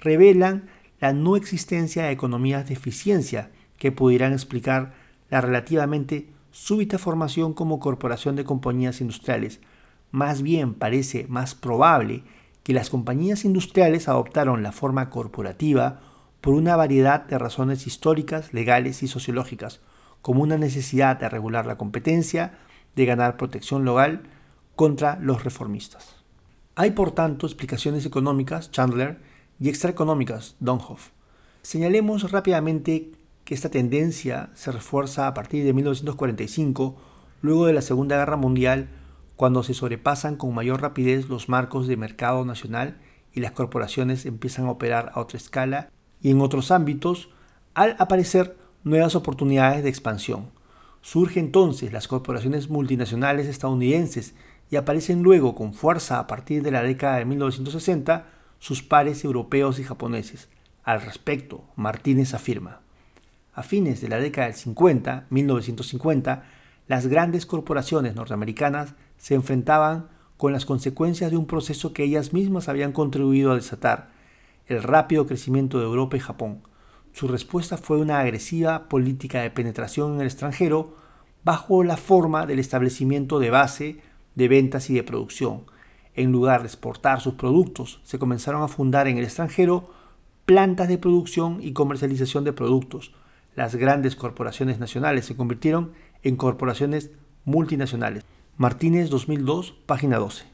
revelan 0.00 0.70
la 1.00 1.12
no 1.12 1.36
existencia 1.36 2.04
de 2.04 2.12
economías 2.12 2.66
de 2.68 2.74
eficiencia 2.74 3.50
que 3.80 3.90
pudieran 3.90 4.34
explicar 4.34 4.92
la 5.30 5.40
relativamente 5.40 6.28
súbita 6.50 6.98
formación 6.98 7.54
como 7.54 7.80
corporación 7.80 8.36
de 8.36 8.44
compañías 8.44 9.00
industriales. 9.00 9.60
Más 10.10 10.42
bien 10.42 10.74
parece 10.74 11.26
más 11.28 11.54
probable 11.54 12.22
que 12.62 12.74
las 12.74 12.90
compañías 12.90 13.46
industriales 13.46 14.06
adoptaron 14.06 14.62
la 14.62 14.70
forma 14.70 15.08
corporativa 15.08 16.00
por 16.42 16.52
una 16.54 16.76
variedad 16.76 17.24
de 17.24 17.38
razones 17.38 17.86
históricas, 17.86 18.52
legales 18.52 19.02
y 19.02 19.08
sociológicas, 19.08 19.80
como 20.20 20.42
una 20.42 20.58
necesidad 20.58 21.18
de 21.18 21.30
regular 21.30 21.64
la 21.64 21.78
competencia, 21.78 22.58
de 22.94 23.06
ganar 23.06 23.38
protección 23.38 23.86
legal 23.86 24.24
contra 24.76 25.16
los 25.22 25.42
reformistas. 25.42 26.16
Hay 26.74 26.90
por 26.90 27.12
tanto 27.12 27.46
explicaciones 27.46 28.04
económicas, 28.04 28.70
Chandler, 28.70 29.20
y 29.58 29.70
extraeconómicas, 29.70 30.56
Donhoff. 30.60 31.12
Señalemos 31.62 32.30
rápidamente 32.30 33.12
que 33.50 33.54
esta 33.56 33.68
tendencia 33.68 34.50
se 34.54 34.70
refuerza 34.70 35.26
a 35.26 35.34
partir 35.34 35.64
de 35.64 35.72
1945, 35.72 36.94
luego 37.42 37.66
de 37.66 37.72
la 37.72 37.82
Segunda 37.82 38.16
Guerra 38.16 38.36
Mundial, 38.36 38.90
cuando 39.34 39.64
se 39.64 39.74
sobrepasan 39.74 40.36
con 40.36 40.54
mayor 40.54 40.80
rapidez 40.80 41.28
los 41.28 41.48
marcos 41.48 41.88
de 41.88 41.96
mercado 41.96 42.44
nacional 42.44 43.00
y 43.32 43.40
las 43.40 43.50
corporaciones 43.50 44.24
empiezan 44.24 44.66
a 44.66 44.70
operar 44.70 45.10
a 45.16 45.20
otra 45.20 45.36
escala 45.36 45.90
y 46.22 46.30
en 46.30 46.40
otros 46.40 46.70
ámbitos 46.70 47.28
al 47.74 47.96
aparecer 47.98 48.56
nuevas 48.84 49.16
oportunidades 49.16 49.82
de 49.82 49.88
expansión. 49.88 50.50
Surgen 51.02 51.46
entonces 51.46 51.92
las 51.92 52.06
corporaciones 52.06 52.70
multinacionales 52.70 53.48
estadounidenses 53.48 54.36
y 54.70 54.76
aparecen 54.76 55.24
luego 55.24 55.56
con 55.56 55.74
fuerza 55.74 56.20
a 56.20 56.28
partir 56.28 56.62
de 56.62 56.70
la 56.70 56.84
década 56.84 57.16
de 57.16 57.24
1960 57.24 58.26
sus 58.60 58.84
pares 58.84 59.24
europeos 59.24 59.80
y 59.80 59.82
japoneses. 59.82 60.48
Al 60.84 61.02
respecto, 61.02 61.64
Martínez 61.74 62.32
afirma, 62.32 62.82
a 63.52 63.62
fines 63.62 64.00
de 64.00 64.08
la 64.08 64.18
década 64.18 64.46
del 64.46 64.56
50, 64.56 65.26
1950, 65.30 66.44
las 66.86 67.06
grandes 67.06 67.46
corporaciones 67.46 68.14
norteamericanas 68.14 68.94
se 69.16 69.34
enfrentaban 69.34 70.08
con 70.36 70.52
las 70.52 70.64
consecuencias 70.64 71.30
de 71.30 71.36
un 71.36 71.46
proceso 71.46 71.92
que 71.92 72.04
ellas 72.04 72.32
mismas 72.32 72.68
habían 72.68 72.92
contribuido 72.92 73.52
a 73.52 73.56
desatar, 73.56 74.10
el 74.66 74.82
rápido 74.82 75.26
crecimiento 75.26 75.78
de 75.78 75.84
Europa 75.84 76.16
y 76.16 76.20
Japón. 76.20 76.62
Su 77.12 77.28
respuesta 77.28 77.76
fue 77.76 77.98
una 77.98 78.20
agresiva 78.20 78.88
política 78.88 79.42
de 79.42 79.50
penetración 79.50 80.14
en 80.14 80.20
el 80.20 80.26
extranjero 80.26 80.94
bajo 81.44 81.84
la 81.84 81.96
forma 81.96 82.46
del 82.46 82.58
establecimiento 82.58 83.38
de 83.38 83.50
base 83.50 84.00
de 84.34 84.48
ventas 84.48 84.90
y 84.90 84.94
de 84.94 85.02
producción. 85.02 85.64
En 86.14 86.32
lugar 86.32 86.62
de 86.62 86.68
exportar 86.68 87.20
sus 87.20 87.34
productos, 87.34 88.00
se 88.04 88.18
comenzaron 88.18 88.62
a 88.62 88.68
fundar 88.68 89.08
en 89.08 89.18
el 89.18 89.24
extranjero 89.24 89.90
plantas 90.44 90.88
de 90.88 90.98
producción 90.98 91.58
y 91.60 91.72
comercialización 91.72 92.44
de 92.44 92.52
productos. 92.52 93.12
Las 93.56 93.74
grandes 93.74 94.16
corporaciones 94.16 94.78
nacionales 94.78 95.26
se 95.26 95.36
convirtieron 95.36 95.92
en 96.22 96.36
corporaciones 96.36 97.10
multinacionales. 97.44 98.24
Martínez 98.56 99.10
2002, 99.10 99.72
página 99.86 100.18
12. 100.18 100.44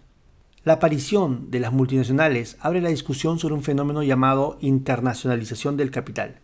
La 0.64 0.74
aparición 0.74 1.50
de 1.50 1.60
las 1.60 1.72
multinacionales 1.72 2.56
abre 2.60 2.80
la 2.80 2.88
discusión 2.88 3.38
sobre 3.38 3.54
un 3.54 3.62
fenómeno 3.62 4.02
llamado 4.02 4.58
internacionalización 4.60 5.76
del 5.76 5.90
capital. 5.90 6.40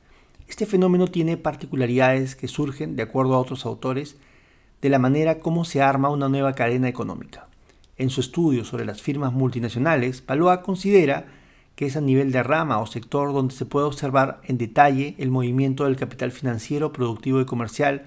Este 0.47 0.67
fenómeno 0.67 1.09
tiene 1.09 1.37
particularidades 1.37 2.37
que 2.37 2.49
surgen, 2.49 2.95
de 2.95 3.03
acuerdo 3.03 3.35
a 3.35 3.39
otros 3.39 3.65
autores, 3.65 4.17
de 4.83 4.91
la 4.91 4.99
manera 4.99 5.39
como 5.39 5.65
se 5.65 5.81
arma 5.81 6.11
una 6.11 6.29
nueva 6.29 6.53
cadena 6.53 6.89
económica. 6.89 7.49
En 7.97 8.11
su 8.11 8.21
estudio 8.21 8.65
sobre 8.65 8.85
las 8.85 9.01
firmas 9.01 9.33
multinacionales, 9.33 10.21
Paloa 10.21 10.63
considera 10.63 11.27
que 11.75 11.87
es 11.87 11.97
a 11.97 12.01
nivel 12.01 12.33
de 12.33 12.43
rama 12.43 12.79
o 12.79 12.87
sector 12.87 13.33
donde 13.33 13.55
se 13.55 13.67
puede 13.67 13.87
observar 13.87 14.41
en 14.45 14.59
detalle 14.59 15.15
el 15.19 15.31
movimiento 15.31 15.85
del 15.85 15.97
capital 15.97 16.33
financiero, 16.33 16.93
productivo 16.93 17.41
y 17.41 17.47
comercial, 17.47 18.05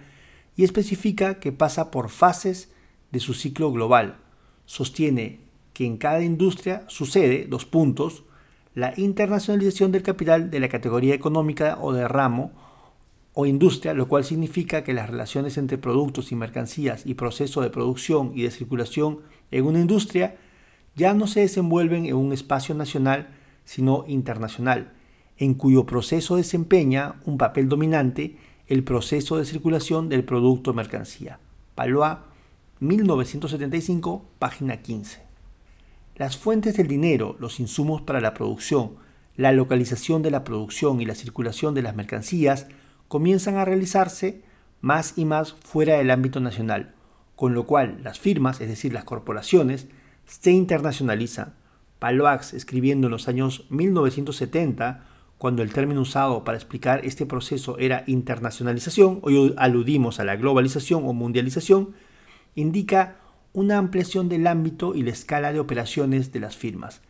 y 0.55 0.63
especifica 0.63 1.39
que 1.39 1.51
pasa 1.51 1.91
por 1.91 2.09
fases 2.09 2.71
de 3.11 3.19
su 3.19 3.33
ciclo 3.33 3.71
global. 3.71 4.17
Sostiene 4.65 5.39
que 5.73 5.85
en 5.85 5.97
cada 5.97 6.23
industria 6.23 6.83
sucede, 6.87 7.47
dos 7.49 7.65
puntos, 7.65 8.23
la 8.73 8.93
internacionalización 8.97 9.91
del 9.91 10.03
capital 10.03 10.49
de 10.51 10.59
la 10.59 10.69
categoría 10.69 11.15
económica 11.15 11.77
o 11.81 11.93
de 11.93 12.07
ramo 12.07 12.51
o 13.33 13.45
industria, 13.45 13.93
lo 13.93 14.07
cual 14.07 14.23
significa 14.23 14.83
que 14.83 14.93
las 14.93 15.09
relaciones 15.09 15.57
entre 15.57 15.77
productos 15.77 16.31
y 16.31 16.35
mercancías 16.35 17.05
y 17.05 17.15
proceso 17.15 17.61
de 17.61 17.69
producción 17.69 18.31
y 18.33 18.43
de 18.43 18.51
circulación 18.51 19.19
en 19.51 19.65
una 19.65 19.79
industria 19.79 20.37
ya 20.95 21.13
no 21.13 21.27
se 21.27 21.41
desenvuelven 21.41 22.05
en 22.05 22.15
un 22.15 22.31
espacio 22.31 22.73
nacional, 22.75 23.35
sino 23.65 24.05
internacional, 24.07 24.93
en 25.37 25.53
cuyo 25.53 25.85
proceso 25.85 26.37
desempeña 26.37 27.15
un 27.25 27.37
papel 27.37 27.67
dominante 27.67 28.37
el 28.67 28.83
proceso 28.83 29.37
de 29.37 29.45
circulación 29.45 30.09
del 30.09 30.23
producto 30.23 30.73
mercancía. 30.73 31.39
Palois, 31.75 32.17
1975, 32.79 34.25
página 34.39 34.81
15. 34.81 35.21
Las 36.15 36.37
fuentes 36.37 36.77
del 36.77 36.87
dinero, 36.87 37.35
los 37.39 37.59
insumos 37.59 38.01
para 38.01 38.21
la 38.21 38.33
producción, 38.33 38.95
la 39.35 39.51
localización 39.51 40.21
de 40.21 40.31
la 40.31 40.43
producción 40.43 41.01
y 41.01 41.05
la 41.05 41.15
circulación 41.15 41.73
de 41.73 41.81
las 41.81 41.95
mercancías 41.95 42.67
comienzan 43.07 43.57
a 43.57 43.65
realizarse 43.65 44.41
más 44.81 45.17
y 45.17 45.25
más 45.25 45.53
fuera 45.53 45.97
del 45.97 46.11
ámbito 46.11 46.39
nacional, 46.39 46.93
con 47.35 47.53
lo 47.53 47.65
cual 47.65 47.99
las 48.03 48.19
firmas, 48.19 48.61
es 48.61 48.69
decir, 48.69 48.93
las 48.93 49.03
corporaciones, 49.03 49.87
se 50.25 50.51
internacionalizan. 50.51 51.53
Paloax, 51.99 52.53
escribiendo 52.53 53.07
en 53.07 53.11
los 53.11 53.27
años 53.27 53.65
1970, 53.69 55.05
cuando 55.37 55.63
el 55.63 55.73
término 55.73 56.01
usado 56.01 56.43
para 56.43 56.57
explicar 56.57 57.01
este 57.03 57.25
proceso 57.25 57.77
era 57.77 58.03
internacionalización, 58.07 59.19
hoy 59.21 59.53
aludimos 59.57 60.19
a 60.19 60.23
la 60.23 60.35
globalización 60.35 61.05
o 61.05 61.13
mundialización, 61.13 61.93
indica 62.55 63.17
una 63.53 63.77
ampliación 63.77 64.29
del 64.29 64.47
ámbito 64.47 64.95
y 64.95 65.03
la 65.03 65.11
escala 65.11 65.53
de 65.53 65.59
operaciones 65.59 66.31
de 66.31 66.39
las 66.39 66.55
firmas. 66.55 67.01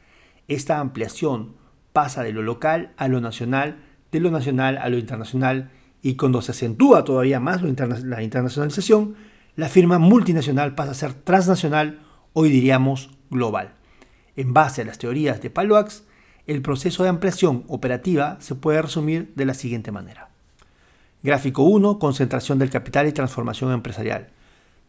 Esta 0.48 0.80
ampliación 0.80 1.56
pasa 1.94 2.24
de 2.24 2.34
lo 2.34 2.42
local 2.42 2.94
a 2.98 3.08
lo 3.08 3.22
nacional, 3.22 3.78
de 4.12 4.20
lo 4.20 4.32
nacional 4.32 4.78
a 4.78 4.90
lo 4.90 4.98
internacional, 4.98 5.72
y 6.02 6.16
cuando 6.16 6.42
se 6.42 6.52
acentúa 6.52 7.04
todavía 7.04 7.40
más 7.40 7.62
la 7.64 8.22
internacionalización, 8.22 9.16
la 9.56 9.70
firma 9.70 9.98
multinacional 9.98 10.76
pasa 10.76 10.92
a 10.92 10.96
ser 10.96 11.14
transnacional, 11.14 12.00
hoy 12.34 12.50
diríamos 12.50 13.12
global. 13.30 13.74
En 14.36 14.54
base 14.54 14.82
a 14.82 14.86
las 14.86 14.98
teorías 14.98 15.42
de 15.42 15.50
Paloax, 15.50 16.04
el 16.46 16.62
proceso 16.62 17.04
de 17.04 17.10
ampliación 17.10 17.64
operativa 17.68 18.38
se 18.40 18.56
puede 18.56 18.82
resumir 18.82 19.34
de 19.36 19.46
la 19.46 19.54
siguiente 19.54 19.92
manera. 19.92 20.30
Gráfico 21.24 21.64
1, 21.64 21.98
concentración 21.98 22.60
del 22.60 22.70
capital 22.70 23.08
y 23.08 23.14
transformación 23.14 23.72
empresarial. 23.72 24.30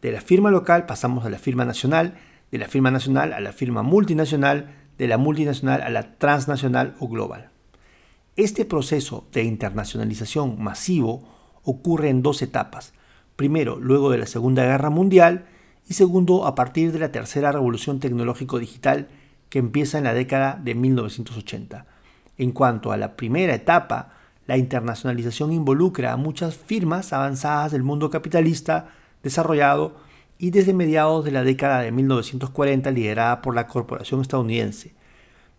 De 0.01 0.11
la 0.11 0.21
firma 0.21 0.51
local 0.51 0.85
pasamos 0.85 1.25
a 1.25 1.29
la 1.29 1.39
firma 1.39 1.65
nacional, 1.65 2.15
de 2.51 2.57
la 2.59 2.67
firma 2.67 2.91
nacional 2.91 3.33
a 3.33 3.39
la 3.39 3.53
firma 3.53 3.81
multinacional, 3.81 4.75
de 4.97 5.07
la 5.07 5.17
multinacional 5.17 5.81
a 5.81 5.89
la 5.89 6.17
transnacional 6.17 6.95
o 6.99 7.07
global. 7.07 7.49
Este 8.35 8.65
proceso 8.65 9.27
de 9.31 9.43
internacionalización 9.43 10.61
masivo 10.61 11.27
ocurre 11.63 12.09
en 12.09 12.21
dos 12.21 12.41
etapas. 12.41 12.93
Primero, 13.35 13.79
luego 13.79 14.11
de 14.11 14.19
la 14.19 14.27
Segunda 14.27 14.63
Guerra 14.63 14.89
Mundial 14.91 15.45
y 15.89 15.95
segundo, 15.95 16.45
a 16.45 16.53
partir 16.53 16.91
de 16.91 16.99
la 16.99 17.11
tercera 17.11 17.51
revolución 17.51 17.99
tecnológico-digital 17.99 19.07
que 19.49 19.59
empieza 19.59 19.97
en 19.97 20.03
la 20.03 20.13
década 20.13 20.59
de 20.61 20.75
1980. 20.75 21.85
En 22.37 22.51
cuanto 22.51 22.91
a 22.91 22.97
la 22.97 23.15
primera 23.15 23.55
etapa, 23.55 24.13
la 24.45 24.57
internacionalización 24.57 25.51
involucra 25.51 26.13
a 26.13 26.17
muchas 26.17 26.55
firmas 26.55 27.11
avanzadas 27.13 27.71
del 27.71 27.83
mundo 27.83 28.09
capitalista 28.09 28.89
desarrollado 29.23 29.97
y 30.39 30.51
desde 30.51 30.73
mediados 30.73 31.25
de 31.25 31.31
la 31.31 31.43
década 31.43 31.81
de 31.81 31.91
1940 31.91 32.91
liderada 32.91 33.41
por 33.41 33.55
la 33.55 33.67
corporación 33.67 34.21
estadounidense. 34.21 34.93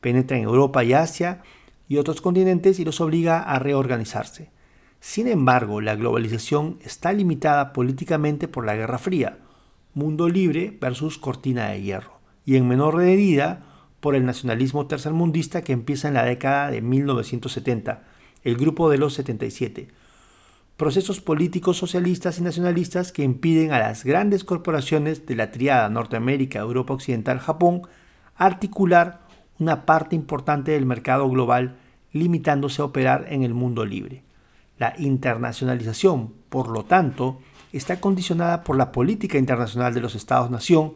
Penetra 0.01 0.37
en 0.37 0.44
Europa 0.44 0.85
y 0.85 0.92
Asia 0.92 1.42
y 1.88 1.96
otros 1.96 2.20
continentes 2.20 2.79
y 2.79 2.85
los 2.85 3.01
obliga 3.01 3.42
a 3.42 3.59
reorganizarse. 3.59 4.51
Sin 5.01 5.29
embargo, 5.29 5.81
la 5.81 5.94
globalización 5.94 6.79
está 6.83 7.12
limitada 7.12 7.72
políticamente 7.72 8.48
por 8.48 8.64
la 8.64 8.74
Guerra 8.74 8.98
Fría, 8.98 9.38
mundo 9.94 10.29
libre 10.29 10.77
versus 10.81 11.18
cortina 11.18 11.68
de 11.68 11.83
hierro, 11.83 12.20
y 12.44 12.57
en 12.57 12.68
menor 12.68 12.96
medida 12.96 13.64
por 14.01 14.15
el 14.15 14.25
nacionalismo 14.25 14.87
tercermundista 14.87 15.63
que 15.63 15.73
empieza 15.73 16.09
en 16.09 16.15
la 16.15 16.25
década 16.25 16.71
de 16.71 16.83
1970, 16.83 18.03
el 18.45 18.57
grupo 18.57 18.91
de 18.91 18.99
los 18.99 19.15
77, 19.15 19.89
procesos 20.77 21.21
políticos 21.21 21.77
socialistas 21.77 22.39
y 22.39 22.43
nacionalistas 22.43 23.11
que 23.11 23.25
impiden 23.25 23.73
a 23.73 23.81
las 23.81 24.05
grandes 24.05 24.45
corporaciones 24.45 25.27
de 25.27 25.35
la 25.35 25.51
triada 25.51 25.89
Norteamérica, 25.89 26.61
Europa 26.61 26.95
Occidental, 26.95 27.41
Japón 27.41 27.83
articular 28.37 29.21
una 29.59 29.85
parte 29.85 30.15
importante 30.15 30.71
del 30.71 30.87
mercado 30.87 31.29
global 31.29 31.77
limitándose 32.13 32.81
a 32.81 32.85
operar 32.85 33.27
en 33.29 33.43
el 33.43 33.55
mundo 33.55 33.85
libre. 33.85 34.23
La 34.79 34.95
internacionalización, 34.99 36.33
por 36.49 36.69
lo 36.69 36.85
tanto, 36.85 37.41
está 37.73 38.01
condicionada 38.01 38.63
por 38.63 38.77
la 38.77 38.93
política 38.93 39.37
internacional 39.37 39.93
de 39.93 40.01
los 40.01 40.15
Estados-nación 40.15 40.95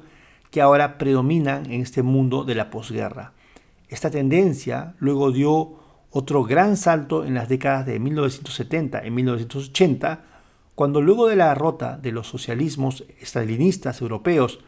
que 0.52 0.60
ahora 0.60 0.98
predominan 0.98 1.64
en 1.72 1.80
este 1.80 2.02
mundo 2.02 2.44
de 2.44 2.54
la 2.54 2.68
posguerra. 2.70 3.32
Esta 3.88 4.10
tendencia 4.10 4.94
luego 4.98 5.32
dio 5.32 5.80
otro 6.10 6.44
gran 6.44 6.76
salto 6.76 7.24
en 7.24 7.32
las 7.32 7.48
décadas 7.48 7.86
de 7.86 7.98
1970 7.98 9.06
y 9.06 9.10
1980, 9.10 10.24
cuando 10.74 11.00
luego 11.00 11.26
de 11.26 11.36
la 11.36 11.48
derrota 11.48 11.96
de 11.96 12.12
los 12.12 12.26
socialismos 12.28 13.04
estalinistas 13.18 14.02
europeos 14.02 14.60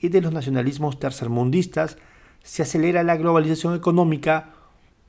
y 0.00 0.08
de 0.08 0.20
los 0.20 0.32
nacionalismos 0.32 0.98
tercermundistas, 0.98 1.98
se 2.42 2.62
acelera 2.62 3.04
la 3.04 3.16
globalización 3.16 3.76
económica 3.76 4.50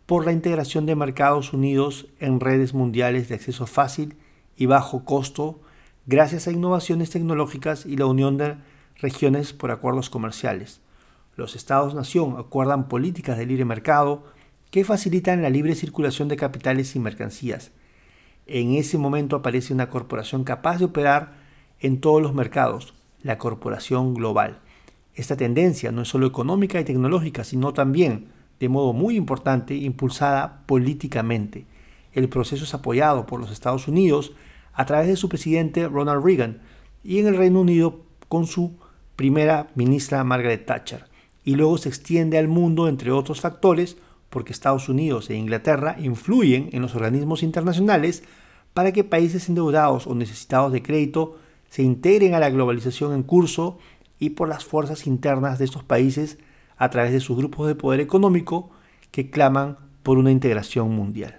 por 0.05 0.25
la 0.25 0.31
integración 0.31 0.85
de 0.85 0.95
mercados 0.95 1.53
unidos 1.53 2.05
en 2.19 2.39
redes 2.39 2.75
mundiales 2.75 3.29
de 3.29 3.35
acceso 3.35 3.65
fácil 3.65 4.15
y 4.55 4.67
bajo 4.67 5.05
costo, 5.05 5.59
gracias 6.05 6.47
a 6.47 6.51
innovaciones 6.51 7.09
tecnológicas 7.09 7.87
y 7.87 7.97
la 7.97 8.05
unión 8.05 8.37
de 8.37 8.57
regiones 9.01 9.53
por 9.53 9.71
acuerdos 9.71 10.09
comerciales. 10.09 10.81
Los 11.35 11.55
Estados-nación 11.55 12.35
acuerdan 12.37 12.87
políticas 12.87 13.37
de 13.37 13.45
libre 13.45 13.65
mercado, 13.65 14.23
que 14.71 14.83
facilitan 14.83 15.41
la 15.41 15.49
libre 15.49 15.75
circulación 15.75 16.27
de 16.27 16.35
capitales 16.35 16.95
y 16.95 16.99
mercancías. 16.99 17.71
En 18.45 18.73
ese 18.73 18.97
momento 18.97 19.35
aparece 19.35 19.73
una 19.73 19.89
corporación 19.89 20.43
capaz 20.43 20.77
de 20.77 20.85
operar 20.85 21.33
en 21.79 22.01
todos 22.01 22.21
los 22.21 22.33
mercados, 22.33 22.93
la 23.23 23.37
corporación 23.37 24.13
global. 24.13 24.59
Esta 25.15 25.35
tendencia 25.37 25.91
no 25.91 26.01
es 26.01 26.07
solo 26.07 26.27
económica 26.27 26.79
y 26.79 26.83
tecnológica, 26.83 27.43
sino 27.43 27.73
también, 27.73 28.27
de 28.59 28.69
modo 28.69 28.93
muy 28.93 29.15
importante, 29.15 29.75
impulsada 29.75 30.63
políticamente. 30.65 31.65
El 32.13 32.29
proceso 32.29 32.63
es 32.63 32.73
apoyado 32.73 33.25
por 33.25 33.39
los 33.39 33.51
Estados 33.51 33.87
Unidos 33.87 34.33
a 34.73 34.85
través 34.85 35.07
de 35.07 35.15
su 35.15 35.29
presidente 35.29 35.87
Ronald 35.87 36.23
Reagan 36.23 36.61
y 37.03 37.19
en 37.19 37.27
el 37.27 37.37
Reino 37.37 37.61
Unido 37.61 38.01
con 38.27 38.45
su 38.45 38.77
primera 39.19 39.67
ministra 39.75 40.23
Margaret 40.23 40.65
Thatcher, 40.65 41.03
y 41.43 41.55
luego 41.55 41.77
se 41.77 41.89
extiende 41.89 42.37
al 42.37 42.47
mundo 42.47 42.87
entre 42.87 43.11
otros 43.11 43.41
factores 43.41 43.97
porque 44.29 44.53
Estados 44.53 44.87
Unidos 44.87 45.29
e 45.29 45.35
Inglaterra 45.35 45.97
influyen 45.99 46.69
en 46.71 46.81
los 46.81 46.95
organismos 46.95 47.43
internacionales 47.43 48.23
para 48.73 48.93
que 48.93 49.03
países 49.03 49.49
endeudados 49.49 50.07
o 50.07 50.15
necesitados 50.15 50.71
de 50.71 50.81
crédito 50.81 51.37
se 51.69 51.83
integren 51.83 52.33
a 52.33 52.39
la 52.39 52.49
globalización 52.49 53.13
en 53.13 53.23
curso 53.23 53.77
y 54.19 54.29
por 54.29 54.47
las 54.47 54.63
fuerzas 54.63 55.05
internas 55.05 55.59
de 55.59 55.65
estos 55.65 55.83
países 55.83 56.37
a 56.77 56.89
través 56.89 57.11
de 57.11 57.19
sus 57.19 57.35
grupos 57.35 57.67
de 57.67 57.75
poder 57.75 57.99
económico 57.99 58.69
que 59.11 59.29
claman 59.29 59.79
por 60.01 60.17
una 60.17 60.31
integración 60.31 60.95
mundial. 60.95 61.35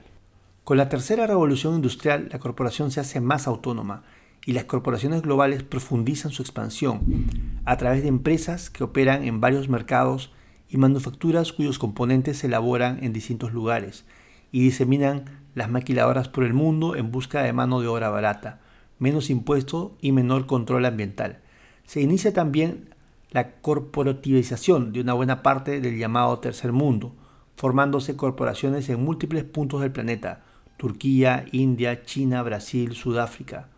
Con 0.65 0.77
la 0.77 0.91
tercera 0.91 1.27
revolución 1.27 1.77
industrial, 1.77 2.29
la 2.31 2.41
corporación 2.41 2.91
se 2.91 3.01
hace 3.01 3.23
más 3.23 3.47
autónoma 3.47 4.03
y 4.47 4.53
las 4.53 4.65
corporaciones 4.65 5.23
globales 5.23 5.63
profundizan 5.63 6.31
su 6.31 6.43
expansión 6.43 7.27
a 7.65 7.77
través 7.77 8.03
de 8.03 8.09
empresas 8.09 8.71
que 8.71 8.85
operan 8.85 9.25
en 9.25 9.41
varios 9.41 9.69
mercados 9.69 10.33
y 10.69 10.77
manufacturas 10.77 11.53
cuyos 11.53 11.79
componentes 11.79 12.39
se 12.39 12.47
elaboran 12.47 13.03
en 13.03 13.13
distintos 13.13 13.53
lugares 13.53 14.05
y 14.53 14.61
diseminan 14.63 15.25
las 15.55 15.71
maquiladoras 15.71 16.29
por 16.29 16.45
el 16.45 16.55
mundo 16.55 16.97
en 16.97 17.11
busca 17.11 17.43
de 17.43 17.53
mano 17.53 17.81
de 17.81 17.89
obra 17.89 18.09
barata, 18.09 18.61
menos 18.99 19.31
impuesto 19.31 19.97
y 20.01 20.13
menor 20.13 20.47
control 20.47 20.85
ambiental. 20.87 21.41
Se 21.85 22.01
inicia 22.01 22.33
también 22.33 22.95
la 23.31 23.53
corporativización 23.57 24.93
de 24.93 25.01
una 25.01 25.13
buena 25.13 25.43
parte 25.43 25.81
del 25.81 25.99
llamado 25.99 26.39
tercer 26.39 26.73
mundo, 26.73 27.15
formándose 27.57 28.17
corporaciones 28.17 28.89
en 28.89 29.05
múltiples 29.05 29.45
puntos 29.45 29.81
del 29.81 29.93
planeta, 29.93 30.45
Turquía, 30.77 31.45
India, 31.53 32.03
China, 32.05 32.43
Brasil, 32.43 32.95
Sudáfrica. 32.95 33.69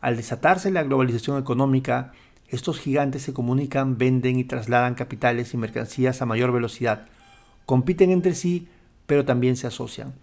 Al 0.00 0.16
desatarse 0.16 0.70
la 0.70 0.84
globalización 0.84 1.38
económica, 1.38 2.12
estos 2.48 2.78
gigantes 2.78 3.22
se 3.22 3.32
comunican, 3.32 3.98
venden 3.98 4.38
y 4.38 4.44
trasladan 4.44 4.94
capitales 4.94 5.52
y 5.54 5.56
mercancías 5.56 6.22
a 6.22 6.26
mayor 6.26 6.52
velocidad, 6.52 7.06
compiten 7.66 8.10
entre 8.10 8.34
sí, 8.34 8.68
pero 9.06 9.24
también 9.24 9.56
se 9.56 9.66
asocian. 9.66 10.14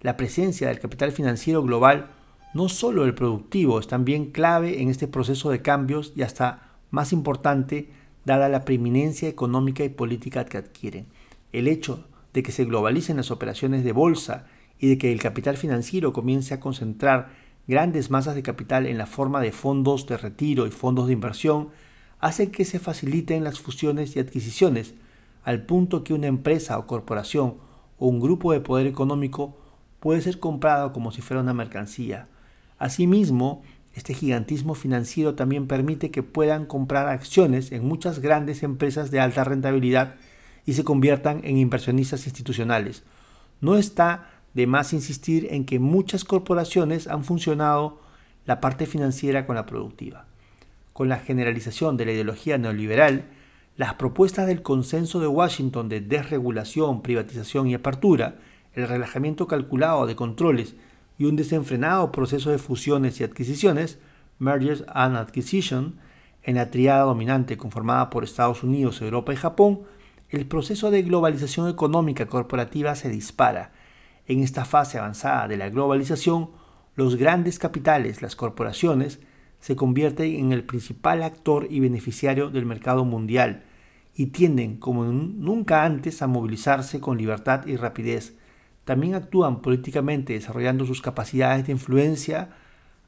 La 0.00 0.16
presencia 0.16 0.68
del 0.68 0.80
capital 0.80 1.12
financiero 1.12 1.62
global, 1.62 2.10
no 2.54 2.68
solo 2.68 3.04
el 3.04 3.14
productivo, 3.14 3.80
es 3.80 3.86
también 3.86 4.32
clave 4.32 4.82
en 4.82 4.90
este 4.90 5.08
proceso 5.08 5.50
de 5.50 5.62
cambios 5.62 6.12
y 6.14 6.22
hasta 6.22 6.70
más 6.90 7.12
importante, 7.12 7.90
dada 8.24 8.48
la 8.48 8.64
preeminencia 8.64 9.28
económica 9.28 9.82
y 9.82 9.88
política 9.88 10.44
que 10.44 10.58
adquieren. 10.58 11.06
El 11.52 11.66
hecho 11.66 12.06
de 12.34 12.42
que 12.42 12.52
se 12.52 12.64
globalicen 12.64 13.16
las 13.16 13.30
operaciones 13.30 13.82
de 13.82 13.92
bolsa 13.92 14.46
y 14.78 14.88
de 14.88 14.98
que 14.98 15.12
el 15.12 15.20
capital 15.20 15.56
financiero 15.56 16.12
comience 16.12 16.54
a 16.54 16.60
concentrar 16.60 17.30
grandes 17.66 18.10
masas 18.10 18.34
de 18.34 18.42
capital 18.42 18.86
en 18.86 18.98
la 18.98 19.06
forma 19.06 19.40
de 19.40 19.52
fondos 19.52 20.06
de 20.06 20.16
retiro 20.16 20.66
y 20.66 20.70
fondos 20.70 21.06
de 21.06 21.12
inversión 21.12 21.68
hace 22.20 22.50
que 22.50 22.64
se 22.64 22.78
faciliten 22.78 23.44
las 23.44 23.60
fusiones 23.60 24.14
y 24.14 24.20
adquisiciones, 24.20 24.94
al 25.44 25.66
punto 25.66 26.04
que 26.04 26.14
una 26.14 26.28
empresa 26.28 26.78
o 26.78 26.86
corporación 26.86 27.56
o 27.98 28.06
un 28.06 28.20
grupo 28.20 28.52
de 28.52 28.60
poder 28.60 28.86
económico 28.86 29.56
puede 30.00 30.20
ser 30.20 30.38
comprado 30.38 30.92
como 30.92 31.12
si 31.12 31.20
fuera 31.20 31.42
una 31.42 31.54
mercancía. 31.54 32.28
Asimismo, 32.78 33.62
este 33.94 34.14
gigantismo 34.14 34.74
financiero 34.74 35.34
también 35.34 35.66
permite 35.66 36.10
que 36.10 36.22
puedan 36.22 36.66
comprar 36.66 37.08
acciones 37.08 37.72
en 37.72 37.86
muchas 37.86 38.20
grandes 38.20 38.62
empresas 38.62 39.10
de 39.10 39.20
alta 39.20 39.44
rentabilidad 39.44 40.14
y 40.64 40.74
se 40.74 40.84
conviertan 40.84 41.40
en 41.44 41.58
inversionistas 41.58 42.26
institucionales. 42.26 43.02
No 43.60 43.76
está 43.76 44.30
de 44.54 44.66
más 44.66 44.92
insistir 44.92 45.48
en 45.50 45.64
que 45.64 45.78
muchas 45.78 46.24
corporaciones 46.24 47.08
han 47.08 47.24
funcionado 47.24 48.00
la 48.44 48.60
parte 48.60 48.86
financiera 48.86 49.46
con 49.46 49.56
la 49.56 49.66
productiva. 49.66 50.26
Con 50.92 51.08
la 51.08 51.18
generalización 51.18 51.96
de 51.96 52.06
la 52.06 52.12
ideología 52.12 52.58
neoliberal, 52.58 53.24
las 53.76 53.94
propuestas 53.94 54.46
del 54.46 54.62
consenso 54.62 55.20
de 55.20 55.26
Washington 55.26 55.88
de 55.88 56.00
desregulación, 56.00 57.02
privatización 57.02 57.66
y 57.66 57.74
apertura, 57.74 58.36
el 58.74 58.88
relajamiento 58.88 59.46
calculado 59.46 60.06
de 60.06 60.16
controles 60.16 60.76
y 61.18 61.24
un 61.24 61.36
desenfrenado 61.36 62.12
proceso 62.12 62.50
de 62.50 62.58
fusiones 62.58 63.20
y 63.20 63.24
adquisiciones, 63.24 63.98
mergers 64.38 64.84
and 64.88 65.16
acquisition, 65.16 65.98
en 66.42 66.56
la 66.56 66.70
triada 66.70 67.04
dominante 67.04 67.56
conformada 67.56 68.10
por 68.10 68.24
Estados 68.24 68.62
Unidos, 68.62 69.00
Europa 69.00 69.32
y 69.32 69.36
Japón, 69.36 69.82
el 70.28 70.46
proceso 70.46 70.90
de 70.90 71.02
globalización 71.02 71.68
económica 71.68 72.26
corporativa 72.26 72.94
se 72.96 73.08
dispara. 73.08 73.72
En 74.26 74.42
esta 74.42 74.64
fase 74.64 74.98
avanzada 74.98 75.48
de 75.48 75.56
la 75.56 75.70
globalización, 75.70 76.50
los 76.94 77.16
grandes 77.16 77.58
capitales, 77.58 78.22
las 78.22 78.36
corporaciones, 78.36 79.20
se 79.60 79.76
convierten 79.76 80.34
en 80.34 80.52
el 80.52 80.64
principal 80.64 81.22
actor 81.22 81.66
y 81.70 81.80
beneficiario 81.80 82.50
del 82.50 82.66
mercado 82.66 83.04
mundial 83.04 83.64
y 84.14 84.26
tienden, 84.26 84.76
como 84.76 85.04
nunca 85.04 85.84
antes, 85.84 86.22
a 86.22 86.26
movilizarse 86.26 87.00
con 87.00 87.18
libertad 87.18 87.66
y 87.66 87.76
rapidez. 87.76 88.34
También 88.84 89.14
actúan 89.14 89.62
políticamente 89.62 90.32
desarrollando 90.32 90.84
sus 90.84 91.00
capacidades 91.00 91.66
de 91.66 91.72
influencia 91.72 92.50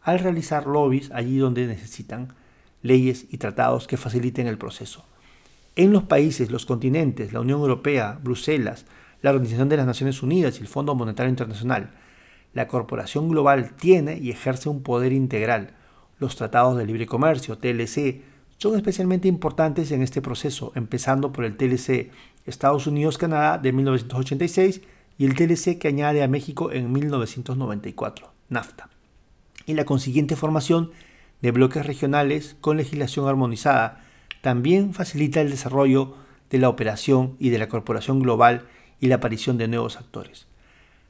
al 0.02 0.18
realizar 0.18 0.66
lobbies 0.66 1.10
allí 1.10 1.38
donde 1.38 1.66
necesitan 1.66 2.34
leyes 2.82 3.26
y 3.30 3.38
tratados 3.38 3.86
que 3.86 3.96
faciliten 3.96 4.46
el 4.46 4.58
proceso 4.58 5.04
en 5.76 5.92
los 5.92 6.04
países, 6.04 6.50
los 6.50 6.66
continentes, 6.66 7.32
la 7.32 7.40
Unión 7.40 7.60
Europea, 7.60 8.18
Bruselas, 8.22 8.86
la 9.24 9.30
Organización 9.30 9.70
de 9.70 9.78
las 9.78 9.86
Naciones 9.86 10.22
Unidas 10.22 10.58
y 10.58 10.60
el 10.60 10.68
Fondo 10.68 10.94
Monetario 10.94 11.30
Internacional, 11.30 11.92
la 12.52 12.68
corporación 12.68 13.30
global 13.30 13.72
tiene 13.74 14.18
y 14.18 14.30
ejerce 14.30 14.68
un 14.68 14.82
poder 14.82 15.14
integral. 15.14 15.70
Los 16.18 16.36
tratados 16.36 16.76
de 16.76 16.84
libre 16.84 17.06
comercio, 17.06 17.56
TLC, 17.56 18.20
son 18.58 18.76
especialmente 18.76 19.26
importantes 19.26 19.92
en 19.92 20.02
este 20.02 20.20
proceso, 20.20 20.72
empezando 20.74 21.32
por 21.32 21.46
el 21.46 21.56
TLC 21.56 22.10
Estados 22.44 22.86
Unidos-Canadá 22.86 23.56
de 23.56 23.72
1986 23.72 24.82
y 25.16 25.24
el 25.24 25.34
TLC 25.34 25.78
que 25.78 25.88
añade 25.88 26.22
a 26.22 26.28
México 26.28 26.70
en 26.70 26.92
1994, 26.92 28.30
NAFTA, 28.50 28.90
y 29.64 29.72
la 29.72 29.86
consiguiente 29.86 30.36
formación 30.36 30.90
de 31.40 31.50
bloques 31.50 31.86
regionales 31.86 32.56
con 32.60 32.76
legislación 32.76 33.26
armonizada 33.26 34.04
también 34.42 34.92
facilita 34.92 35.40
el 35.40 35.48
desarrollo 35.48 36.14
de 36.50 36.58
la 36.58 36.68
operación 36.68 37.36
y 37.38 37.48
de 37.48 37.58
la 37.58 37.70
corporación 37.70 38.20
global 38.20 38.66
y 39.00 39.08
la 39.08 39.16
aparición 39.16 39.58
de 39.58 39.68
nuevos 39.68 39.96
actores. 39.96 40.46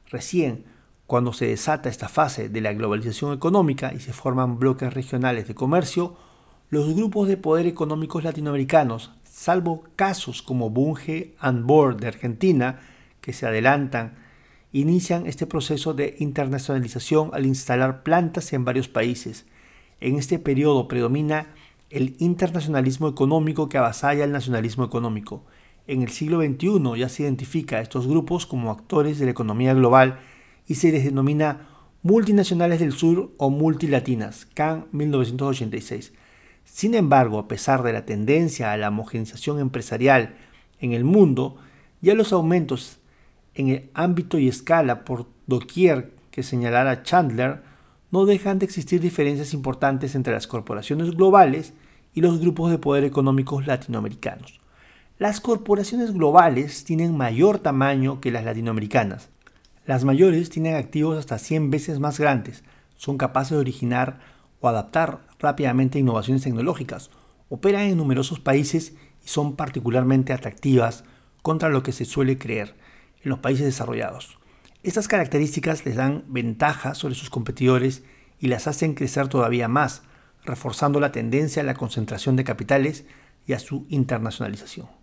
Recién, 0.09 0.65
cuando 1.07 1.33
se 1.33 1.47
desata 1.47 1.89
esta 1.89 2.09
fase 2.09 2.49
de 2.49 2.61
la 2.61 2.73
globalización 2.73 3.33
económica 3.33 3.93
y 3.93 3.99
se 3.99 4.13
forman 4.13 4.57
bloques 4.57 4.93
regionales 4.93 5.47
de 5.47 5.55
comercio, 5.55 6.15
los 6.69 6.95
grupos 6.95 7.27
de 7.27 7.37
poder 7.37 7.67
económicos 7.67 8.23
latinoamericanos, 8.23 9.11
salvo 9.23 9.83
casos 9.95 10.41
como 10.41 10.69
Bunge 10.69 11.35
and 11.39 11.65
Board 11.65 11.97
de 11.97 12.07
Argentina, 12.07 12.79
que 13.21 13.33
se 13.33 13.45
adelantan, 13.45 14.15
inician 14.71 15.25
este 15.25 15.47
proceso 15.47 15.93
de 15.93 16.15
internacionalización 16.19 17.29
al 17.33 17.45
instalar 17.45 18.03
plantas 18.03 18.51
en 18.53 18.65
varios 18.65 18.87
países. 18.87 19.45
En 20.01 20.17
este 20.17 20.39
periodo 20.39 20.87
predomina 20.87 21.47
el 21.89 22.15
internacionalismo 22.19 23.07
económico 23.07 23.69
que 23.69 23.77
avasalla 23.77 24.23
el 24.23 24.31
nacionalismo 24.31 24.83
económico. 24.83 25.43
En 25.87 26.01
el 26.01 26.09
siglo 26.09 26.41
XXI 26.41 26.97
ya 26.97 27.09
se 27.09 27.23
identifica 27.23 27.77
a 27.77 27.81
estos 27.81 28.07
grupos 28.07 28.47
como 28.47 28.71
actores 28.71 29.19
de 29.19 29.25
la 29.25 29.31
economía 29.31 29.73
global 29.75 30.19
y 30.67 30.75
se 30.75 30.91
les 30.91 31.03
denomina 31.03 31.67
multinacionales 32.01 32.79
del 32.79 32.91
sur 32.91 33.31
o 33.37 33.51
multilatinas, 33.51 34.47
CAN 34.53 34.85
1986. 34.91 36.13
Sin 36.63 36.95
embargo, 36.95 37.37
a 37.37 37.47
pesar 37.47 37.83
de 37.83 37.93
la 37.93 38.05
tendencia 38.05 38.71
a 38.71 38.77
la 38.77 38.89
homogenización 38.89 39.59
empresarial 39.59 40.35
en 40.79 40.93
el 40.93 41.03
mundo, 41.03 41.57
ya 42.01 42.15
los 42.15 42.33
aumentos 42.33 42.97
en 43.53 43.69
el 43.69 43.89
ámbito 43.93 44.39
y 44.39 44.47
escala 44.47 45.05
por 45.05 45.27
doquier 45.45 46.13
que 46.31 46.41
señalara 46.41 47.03
Chandler 47.03 47.61
no 48.09 48.25
dejan 48.25 48.57
de 48.57 48.65
existir 48.65 49.01
diferencias 49.01 49.53
importantes 49.53 50.15
entre 50.15 50.33
las 50.33 50.47
corporaciones 50.47 51.11
globales 51.11 51.73
y 52.13 52.21
los 52.21 52.39
grupos 52.39 52.71
de 52.71 52.79
poder 52.79 53.03
económicos 53.03 53.67
latinoamericanos. 53.67 54.64
Las 55.17 55.39
corporaciones 55.39 56.13
globales 56.13 56.83
tienen 56.83 57.15
mayor 57.15 57.59
tamaño 57.59 58.19
que 58.19 58.31
las 58.31 58.43
latinoamericanas. 58.43 59.29
Las 59.85 60.03
mayores 60.03 60.49
tienen 60.49 60.75
activos 60.75 61.17
hasta 61.17 61.39
100 61.39 61.71
veces 61.71 61.99
más 62.01 62.19
grandes, 62.19 62.65
son 62.97 63.17
capaces 63.17 63.51
de 63.51 63.59
originar 63.59 64.19
o 64.59 64.67
adaptar 64.67 65.21
rápidamente 65.39 65.99
innovaciones 65.99 66.43
tecnológicas, 66.43 67.11
operan 67.47 67.83
en 67.83 67.95
numerosos 67.95 68.41
países 68.41 68.93
y 69.23 69.29
son 69.29 69.55
particularmente 69.55 70.33
atractivas 70.33 71.05
contra 71.41 71.69
lo 71.69 71.81
que 71.81 71.93
se 71.93 72.03
suele 72.03 72.37
creer 72.37 72.75
en 73.23 73.29
los 73.29 73.39
países 73.39 73.65
desarrollados. 73.65 74.37
Estas 74.83 75.07
características 75.07 75.85
les 75.85 75.95
dan 75.95 76.25
ventaja 76.27 76.93
sobre 76.93 77.15
sus 77.15 77.29
competidores 77.29 78.03
y 78.37 78.47
las 78.47 78.67
hacen 78.67 78.95
crecer 78.95 79.29
todavía 79.29 79.69
más, 79.69 80.01
reforzando 80.43 80.99
la 80.99 81.13
tendencia 81.13 81.61
a 81.61 81.65
la 81.65 81.75
concentración 81.75 82.35
de 82.35 82.43
capitales 82.43 83.05
y 83.47 83.53
a 83.53 83.59
su 83.59 83.85
internacionalización. 83.87 84.94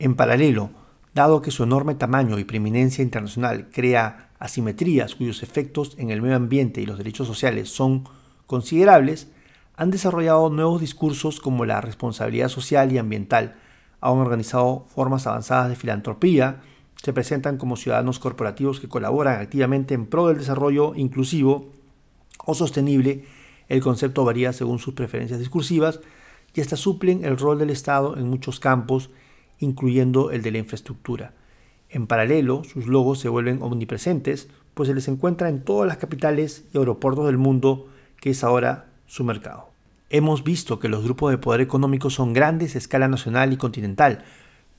En 0.00 0.14
paralelo, 0.14 0.70
dado 1.12 1.42
que 1.42 1.50
su 1.50 1.62
enorme 1.62 1.94
tamaño 1.94 2.38
y 2.38 2.44
preeminencia 2.44 3.04
internacional 3.04 3.68
crea 3.70 4.30
asimetrías 4.38 5.14
cuyos 5.14 5.42
efectos 5.42 5.94
en 5.98 6.08
el 6.08 6.22
medio 6.22 6.36
ambiente 6.36 6.80
y 6.80 6.86
los 6.86 6.96
derechos 6.96 7.26
sociales 7.26 7.68
son 7.68 8.04
considerables, 8.46 9.28
han 9.76 9.90
desarrollado 9.90 10.48
nuevos 10.48 10.80
discursos 10.80 11.38
como 11.38 11.66
la 11.66 11.82
responsabilidad 11.82 12.48
social 12.48 12.90
y 12.92 12.96
ambiental, 12.96 13.56
han 14.00 14.16
organizado 14.16 14.86
formas 14.88 15.26
avanzadas 15.26 15.68
de 15.68 15.76
filantropía, 15.76 16.62
se 16.96 17.12
presentan 17.12 17.58
como 17.58 17.76
ciudadanos 17.76 18.18
corporativos 18.18 18.80
que 18.80 18.88
colaboran 18.88 19.38
activamente 19.38 19.92
en 19.92 20.06
pro 20.06 20.28
del 20.28 20.38
desarrollo 20.38 20.94
inclusivo 20.94 21.72
o 22.46 22.54
sostenible. 22.54 23.26
El 23.68 23.82
concepto 23.82 24.24
varía 24.24 24.54
según 24.54 24.78
sus 24.78 24.94
preferencias 24.94 25.40
discursivas 25.40 26.00
y 26.54 26.62
hasta 26.62 26.76
suplen 26.76 27.22
el 27.22 27.36
rol 27.36 27.58
del 27.58 27.68
Estado 27.68 28.16
en 28.16 28.30
muchos 28.30 28.60
campos, 28.60 29.10
incluyendo 29.60 30.32
el 30.32 30.42
de 30.42 30.50
la 30.50 30.58
infraestructura. 30.58 31.34
En 31.88 32.06
paralelo, 32.06 32.64
sus 32.64 32.86
logos 32.86 33.20
se 33.20 33.28
vuelven 33.28 33.62
omnipresentes, 33.62 34.48
pues 34.74 34.88
se 34.88 34.94
les 34.94 35.08
encuentra 35.08 35.48
en 35.48 35.62
todas 35.62 35.86
las 35.86 35.98
capitales 35.98 36.64
y 36.72 36.78
aeropuertos 36.78 37.26
del 37.26 37.38
mundo, 37.38 37.88
que 38.20 38.30
es 38.30 38.42
ahora 38.42 38.90
su 39.06 39.24
mercado. 39.24 39.70
Hemos 40.08 40.42
visto 40.42 40.78
que 40.80 40.88
los 40.88 41.04
grupos 41.04 41.30
de 41.30 41.38
poder 41.38 41.60
económico 41.60 42.10
son 42.10 42.32
grandes 42.32 42.74
a 42.74 42.78
escala 42.78 43.06
nacional 43.06 43.52
y 43.52 43.56
continental, 43.56 44.24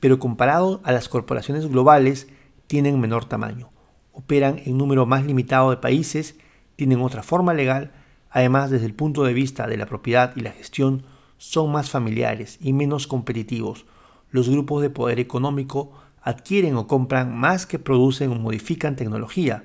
pero 0.01 0.19
comparado 0.19 0.81
a 0.83 0.91
las 0.91 1.07
corporaciones 1.07 1.67
globales 1.67 2.27
tienen 2.67 2.99
menor 2.99 3.25
tamaño, 3.25 3.69
operan 4.13 4.61
en 4.65 4.77
número 4.77 5.05
más 5.05 5.25
limitado 5.25 5.69
de 5.69 5.77
países, 5.77 6.37
tienen 6.75 7.01
otra 7.01 7.23
forma 7.23 7.53
legal, 7.53 7.91
además 8.29 8.71
desde 8.71 8.85
el 8.85 8.93
punto 8.93 9.23
de 9.23 9.33
vista 9.33 9.67
de 9.67 9.77
la 9.77 9.85
propiedad 9.85 10.33
y 10.35 10.41
la 10.41 10.51
gestión 10.51 11.03
son 11.37 11.71
más 11.71 11.89
familiares 11.89 12.57
y 12.61 12.73
menos 12.73 13.07
competitivos. 13.07 13.85
Los 14.31 14.49
grupos 14.49 14.81
de 14.81 14.89
poder 14.89 15.19
económico 15.19 15.91
adquieren 16.21 16.75
o 16.75 16.87
compran 16.87 17.35
más 17.37 17.65
que 17.65 17.79
producen 17.79 18.31
o 18.31 18.35
modifican 18.35 18.95
tecnología, 18.95 19.63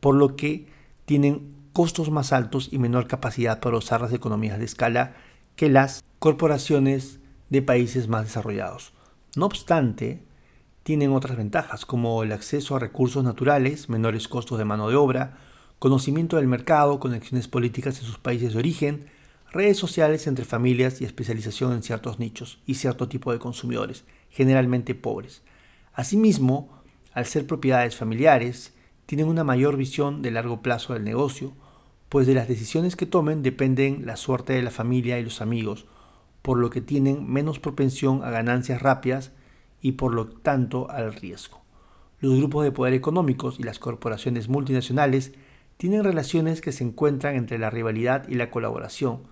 por 0.00 0.14
lo 0.14 0.36
que 0.36 0.66
tienen 1.04 1.54
costos 1.72 2.10
más 2.10 2.32
altos 2.32 2.68
y 2.72 2.78
menor 2.78 3.06
capacidad 3.06 3.60
para 3.60 3.76
usar 3.76 4.00
las 4.00 4.12
economías 4.12 4.58
de 4.58 4.64
escala 4.64 5.14
que 5.56 5.68
las 5.68 6.02
corporaciones 6.18 7.20
de 7.50 7.62
países 7.62 8.08
más 8.08 8.24
desarrollados. 8.24 8.92
No 9.36 9.46
obstante, 9.46 10.22
tienen 10.82 11.12
otras 11.12 11.36
ventajas 11.36 11.86
como 11.86 12.22
el 12.22 12.32
acceso 12.32 12.74
a 12.74 12.80
recursos 12.80 13.22
naturales, 13.22 13.88
menores 13.88 14.26
costos 14.26 14.58
de 14.58 14.64
mano 14.64 14.88
de 14.88 14.96
obra, 14.96 15.38
conocimiento 15.78 16.36
del 16.36 16.48
mercado, 16.48 16.98
conexiones 16.98 17.48
políticas 17.48 17.98
en 18.00 18.06
sus 18.06 18.18
países 18.18 18.52
de 18.52 18.58
origen, 18.58 19.06
redes 19.52 19.76
sociales 19.76 20.26
entre 20.26 20.44
familias 20.44 21.00
y 21.00 21.04
especialización 21.04 21.72
en 21.72 21.82
ciertos 21.82 22.18
nichos 22.18 22.60
y 22.66 22.74
cierto 22.74 23.08
tipo 23.08 23.32
de 23.32 23.38
consumidores, 23.38 24.04
generalmente 24.30 24.94
pobres. 24.94 25.42
Asimismo, 25.92 26.70
al 27.12 27.26
ser 27.26 27.46
propiedades 27.46 27.96
familiares, 27.96 28.74
tienen 29.06 29.26
una 29.26 29.42
mayor 29.42 29.76
visión 29.76 30.22
de 30.22 30.30
largo 30.30 30.62
plazo 30.62 30.92
del 30.94 31.04
negocio, 31.04 31.52
pues 32.08 32.26
de 32.26 32.34
las 32.34 32.48
decisiones 32.48 32.96
que 32.96 33.06
tomen 33.06 33.42
dependen 33.42 34.06
la 34.06 34.16
suerte 34.16 34.52
de 34.52 34.62
la 34.62 34.70
familia 34.70 35.18
y 35.18 35.24
los 35.24 35.40
amigos, 35.40 35.86
por 36.42 36.58
lo 36.58 36.70
que 36.70 36.80
tienen 36.80 37.30
menos 37.30 37.58
propensión 37.58 38.22
a 38.24 38.30
ganancias 38.30 38.80
rápidas 38.80 39.32
y 39.82 39.92
por 39.92 40.14
lo 40.14 40.26
tanto 40.26 40.90
al 40.90 41.12
riesgo. 41.14 41.60
Los 42.20 42.36
grupos 42.36 42.64
de 42.64 42.72
poder 42.72 42.94
económicos 42.94 43.58
y 43.58 43.62
las 43.62 43.78
corporaciones 43.78 44.48
multinacionales 44.48 45.32
tienen 45.76 46.04
relaciones 46.04 46.60
que 46.60 46.72
se 46.72 46.84
encuentran 46.84 47.34
entre 47.34 47.58
la 47.58 47.70
rivalidad 47.70 48.28
y 48.28 48.34
la 48.34 48.50
colaboración. 48.50 49.22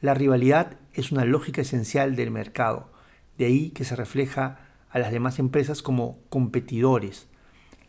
La 0.00 0.14
rivalidad 0.14 0.76
es 0.92 1.12
una 1.12 1.24
lógica 1.24 1.62
esencial 1.62 2.16
del 2.16 2.30
mercado, 2.30 2.90
de 3.36 3.46
ahí 3.46 3.70
que 3.70 3.84
se 3.84 3.96
refleja 3.96 4.60
a 4.90 4.98
las 4.98 5.12
demás 5.12 5.38
empresas 5.38 5.82
como 5.82 6.18
competidores, 6.28 7.28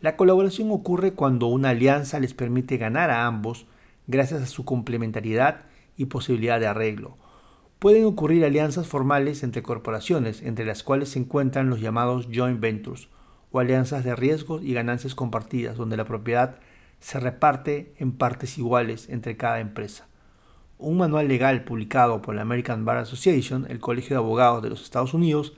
la 0.00 0.16
colaboración 0.16 0.70
ocurre 0.70 1.12
cuando 1.12 1.46
una 1.48 1.70
alianza 1.70 2.20
les 2.20 2.32
permite 2.32 2.78
ganar 2.78 3.10
a 3.10 3.26
ambos 3.26 3.66
gracias 4.06 4.40
a 4.40 4.46
su 4.46 4.64
complementariedad 4.64 5.66
y 5.98 6.06
posibilidad 6.06 6.58
de 6.58 6.66
arreglo. 6.66 7.18
Pueden 7.78 8.06
ocurrir 8.06 8.46
alianzas 8.46 8.86
formales 8.86 9.42
entre 9.42 9.62
corporaciones, 9.62 10.40
entre 10.40 10.64
las 10.64 10.82
cuales 10.82 11.10
se 11.10 11.18
encuentran 11.18 11.68
los 11.68 11.82
llamados 11.82 12.28
joint 12.32 12.60
ventures, 12.60 13.08
o 13.52 13.60
alianzas 13.60 14.02
de 14.02 14.16
riesgos 14.16 14.62
y 14.62 14.72
ganancias 14.72 15.14
compartidas, 15.14 15.76
donde 15.76 15.98
la 15.98 16.06
propiedad 16.06 16.60
se 17.00 17.20
reparte 17.20 17.92
en 17.98 18.12
partes 18.12 18.56
iguales 18.56 19.06
entre 19.10 19.36
cada 19.36 19.60
empresa. 19.60 20.09
Un 20.82 20.96
manual 20.96 21.28
legal 21.28 21.62
publicado 21.64 22.22
por 22.22 22.34
la 22.34 22.40
American 22.40 22.86
Bar 22.86 22.96
Association, 22.96 23.66
el 23.68 23.80
Colegio 23.80 24.16
de 24.16 24.22
Abogados 24.22 24.62
de 24.62 24.70
los 24.70 24.82
Estados 24.82 25.12
Unidos, 25.12 25.52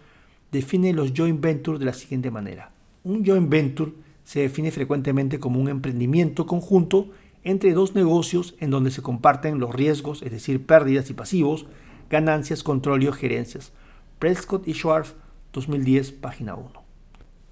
define 0.51 0.93
los 0.93 1.13
joint 1.17 1.41
ventures 1.41 1.79
de 1.79 1.87
la 1.87 1.93
siguiente 1.93 2.33
manera. 2.33 2.73
Un 3.05 3.25
joint 3.25 3.49
venture 3.49 3.93
se 4.25 4.41
define 4.41 4.73
frecuentemente 4.73 5.39
como 5.39 5.61
un 5.61 5.69
emprendimiento 5.69 6.45
conjunto 6.45 7.11
entre 7.45 7.73
dos 7.73 7.95
negocios 7.95 8.57
en 8.59 8.71
donde 8.71 8.91
se 8.91 9.01
comparten 9.01 9.61
los 9.61 9.73
riesgos, 9.73 10.23
es 10.23 10.33
decir, 10.33 10.67
pérdidas 10.67 11.09
y 11.09 11.15
pasivos, 11.15 11.67
ganancias, 12.11 12.65
control 12.65 13.05
y 13.05 13.13
gerencias. 13.13 13.73
Prescott 14.19 14.67
y 14.67 14.75
Schwartz, 14.75 15.15
2010, 15.53 16.13
página 16.13 16.57
1. 16.57 16.71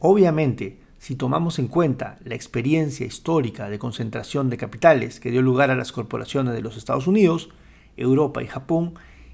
Obviamente, 0.00 0.79
si 1.00 1.16
tomamos 1.16 1.58
en 1.58 1.66
cuenta 1.66 2.18
la 2.22 2.34
experiencia 2.34 3.06
histórica 3.06 3.70
de 3.70 3.78
concentración 3.78 4.50
de 4.50 4.58
capitales 4.58 5.18
que 5.18 5.30
dio 5.30 5.40
lugar 5.40 5.70
a 5.70 5.74
las 5.74 5.92
corporaciones 5.92 6.52
de 6.52 6.60
los 6.60 6.76
Estados 6.76 7.06
Unidos, 7.06 7.48
Europa 7.96 8.42
y 8.42 8.46
Japón, 8.46 8.92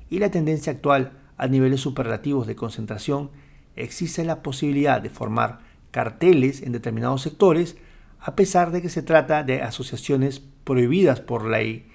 y 0.08 0.20
la 0.20 0.30
tendencia 0.30 0.72
actual 0.72 1.18
a 1.36 1.48
niveles 1.48 1.80
superlativos 1.80 2.46
de 2.46 2.54
concentración, 2.54 3.30
existe 3.74 4.24
la 4.24 4.44
posibilidad 4.44 5.02
de 5.02 5.10
formar 5.10 5.58
carteles 5.90 6.62
en 6.62 6.70
determinados 6.70 7.22
sectores, 7.22 7.76
a 8.20 8.36
pesar 8.36 8.70
de 8.70 8.80
que 8.80 8.88
se 8.88 9.02
trata 9.02 9.42
de 9.42 9.62
asociaciones 9.62 10.40
prohibidas 10.62 11.20
por 11.20 11.46
ley 11.46 11.88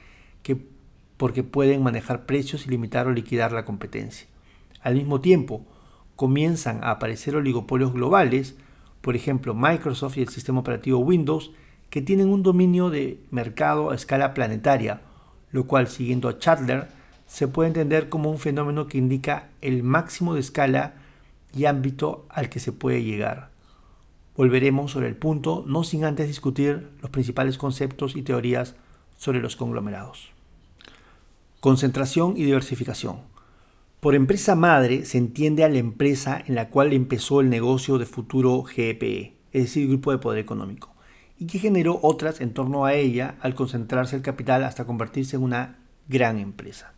que, 0.44 0.58
porque 1.16 1.44
pueden 1.44 1.82
manejar 1.82 2.26
precios 2.26 2.68
y 2.68 2.70
limitar 2.70 3.08
o 3.08 3.14
liquidar 3.14 3.54
la 3.54 3.64
competencia. 3.64 4.28
Al 4.82 4.96
mismo 4.96 5.22
tiempo, 5.22 5.66
comienzan 6.18 6.84
a 6.84 6.92
aparecer 6.92 7.38
oligopolios 7.38 7.94
globales, 7.94 8.58
por 9.02 9.16
ejemplo 9.16 9.54
Microsoft 9.54 10.18
y 10.18 10.22
el 10.22 10.30
sistema 10.30 10.60
operativo 10.60 11.00
Windows, 11.00 11.52
que 11.90 12.02
tienen 12.02 12.30
un 12.30 12.44
dominio 12.44 12.90
de 12.90 13.20
mercado 13.32 13.92
a 13.92 13.96
escala 13.96 14.34
planetaria, 14.34 15.02
lo 15.52 15.68
cual, 15.68 15.88
siguiendo 15.88 16.30
a 16.30 16.38
Chandler, 16.38 16.88
se 17.28 17.48
puede 17.48 17.68
entender 17.68 18.10
como 18.10 18.30
un 18.30 18.40
fenómeno 18.40 18.88
que 18.88 18.98
indica 18.98 19.50
el 19.62 19.84
máximo 19.84 20.34
de 20.34 20.40
escala 20.40 20.94
y 21.54 21.66
ámbito 21.66 22.26
al 22.30 22.50
que 22.50 22.60
se 22.60 22.72
puede 22.72 23.04
llegar. 23.04 23.50
Volveremos 24.36 24.92
sobre 24.92 25.08
el 25.08 25.16
punto, 25.16 25.64
no 25.68 25.84
sin 25.84 26.06
antes 26.06 26.28
discutir 26.28 26.90
los 27.02 27.12
principales 27.12 27.58
conceptos 27.58 28.16
y 28.16 28.22
teorías 28.22 28.76
sobre 29.18 29.42
los 29.42 29.56
conglomerados. 29.56 30.32
Concentración 31.60 32.36
y 32.38 32.44
diversificación. 32.44 33.31
Por 34.02 34.16
empresa 34.16 34.56
madre 34.56 35.06
se 35.06 35.20
entiende 35.20 35.64
a 35.64 35.70
la 35.70 35.78
empresa 35.78 36.42
en 36.48 36.56
la 36.56 36.70
cual 36.70 36.92
empezó 36.92 37.40
el 37.40 37.52
negocio 37.52 38.00
de 38.00 38.08
futuro 38.08 38.64
GPE, 38.64 39.36
es 39.52 39.62
decir, 39.66 39.88
Grupo 39.88 40.12
de 40.12 40.18
Poder 40.18 40.40
Económico, 40.40 40.96
y 41.38 41.46
que 41.46 41.60
generó 41.60 42.00
otras 42.02 42.42
en 42.42 42.52
torno 42.52 42.86
a 42.86 42.96
ella 42.96 43.36
al 43.42 43.54
concentrarse 43.54 44.16
el 44.16 44.24
capital 44.24 44.64
hasta 44.64 44.86
convertirse 44.86 45.36
en 45.36 45.44
una 45.44 45.78
gran 46.10 46.40
empresa. 46.40 46.96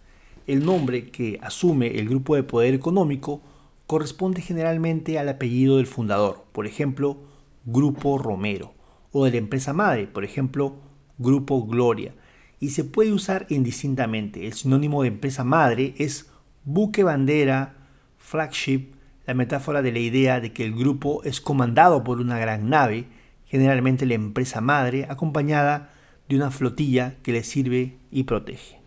El 0.47 0.65
nombre 0.65 1.09
que 1.09 1.39
asume 1.41 1.99
el 1.99 2.07
Grupo 2.07 2.37
de 2.37 2.43
Poder 2.43 2.73
Económico 2.73 3.41
corresponde 3.85 4.41
generalmente 4.41 5.19
al 5.19 5.27
apellido 5.27 5.75
del 5.75 5.87
fundador, 5.87 6.45
por 6.53 6.67
ejemplo, 6.67 7.17
Grupo 7.65 8.17
Romero, 8.17 8.75
o 9.11 9.25
de 9.25 9.31
la 9.31 9.37
empresa 9.39 9.73
madre, 9.73 10.07
por 10.07 10.23
ejemplo, 10.23 10.77
Grupo 11.17 11.65
Gloria, 11.65 12.15
y 12.61 12.69
se 12.69 12.85
puede 12.85 13.11
usar 13.11 13.45
indistintamente. 13.49 14.47
El 14.47 14.53
sinónimo 14.53 15.01
de 15.01 15.09
empresa 15.09 15.43
madre 15.43 15.95
es 15.97 16.29
buque 16.65 17.03
bandera, 17.03 17.75
flagship, 18.17 18.93
la 19.25 19.33
metáfora 19.33 19.81
de 19.81 19.91
la 19.91 19.99
idea 19.99 20.39
de 20.39 20.51
que 20.53 20.65
el 20.65 20.73
grupo 20.75 21.23
es 21.23 21.41
comandado 21.41 22.03
por 22.03 22.19
una 22.19 22.37
gran 22.39 22.69
nave, 22.69 23.05
generalmente 23.45 24.05
la 24.05 24.15
empresa 24.15 24.61
madre, 24.61 25.05
acompañada 25.09 25.93
de 26.27 26.35
una 26.35 26.51
flotilla 26.51 27.15
que 27.23 27.31
le 27.31 27.43
sirve 27.43 27.97
y 28.11 28.23
protege. 28.23 28.79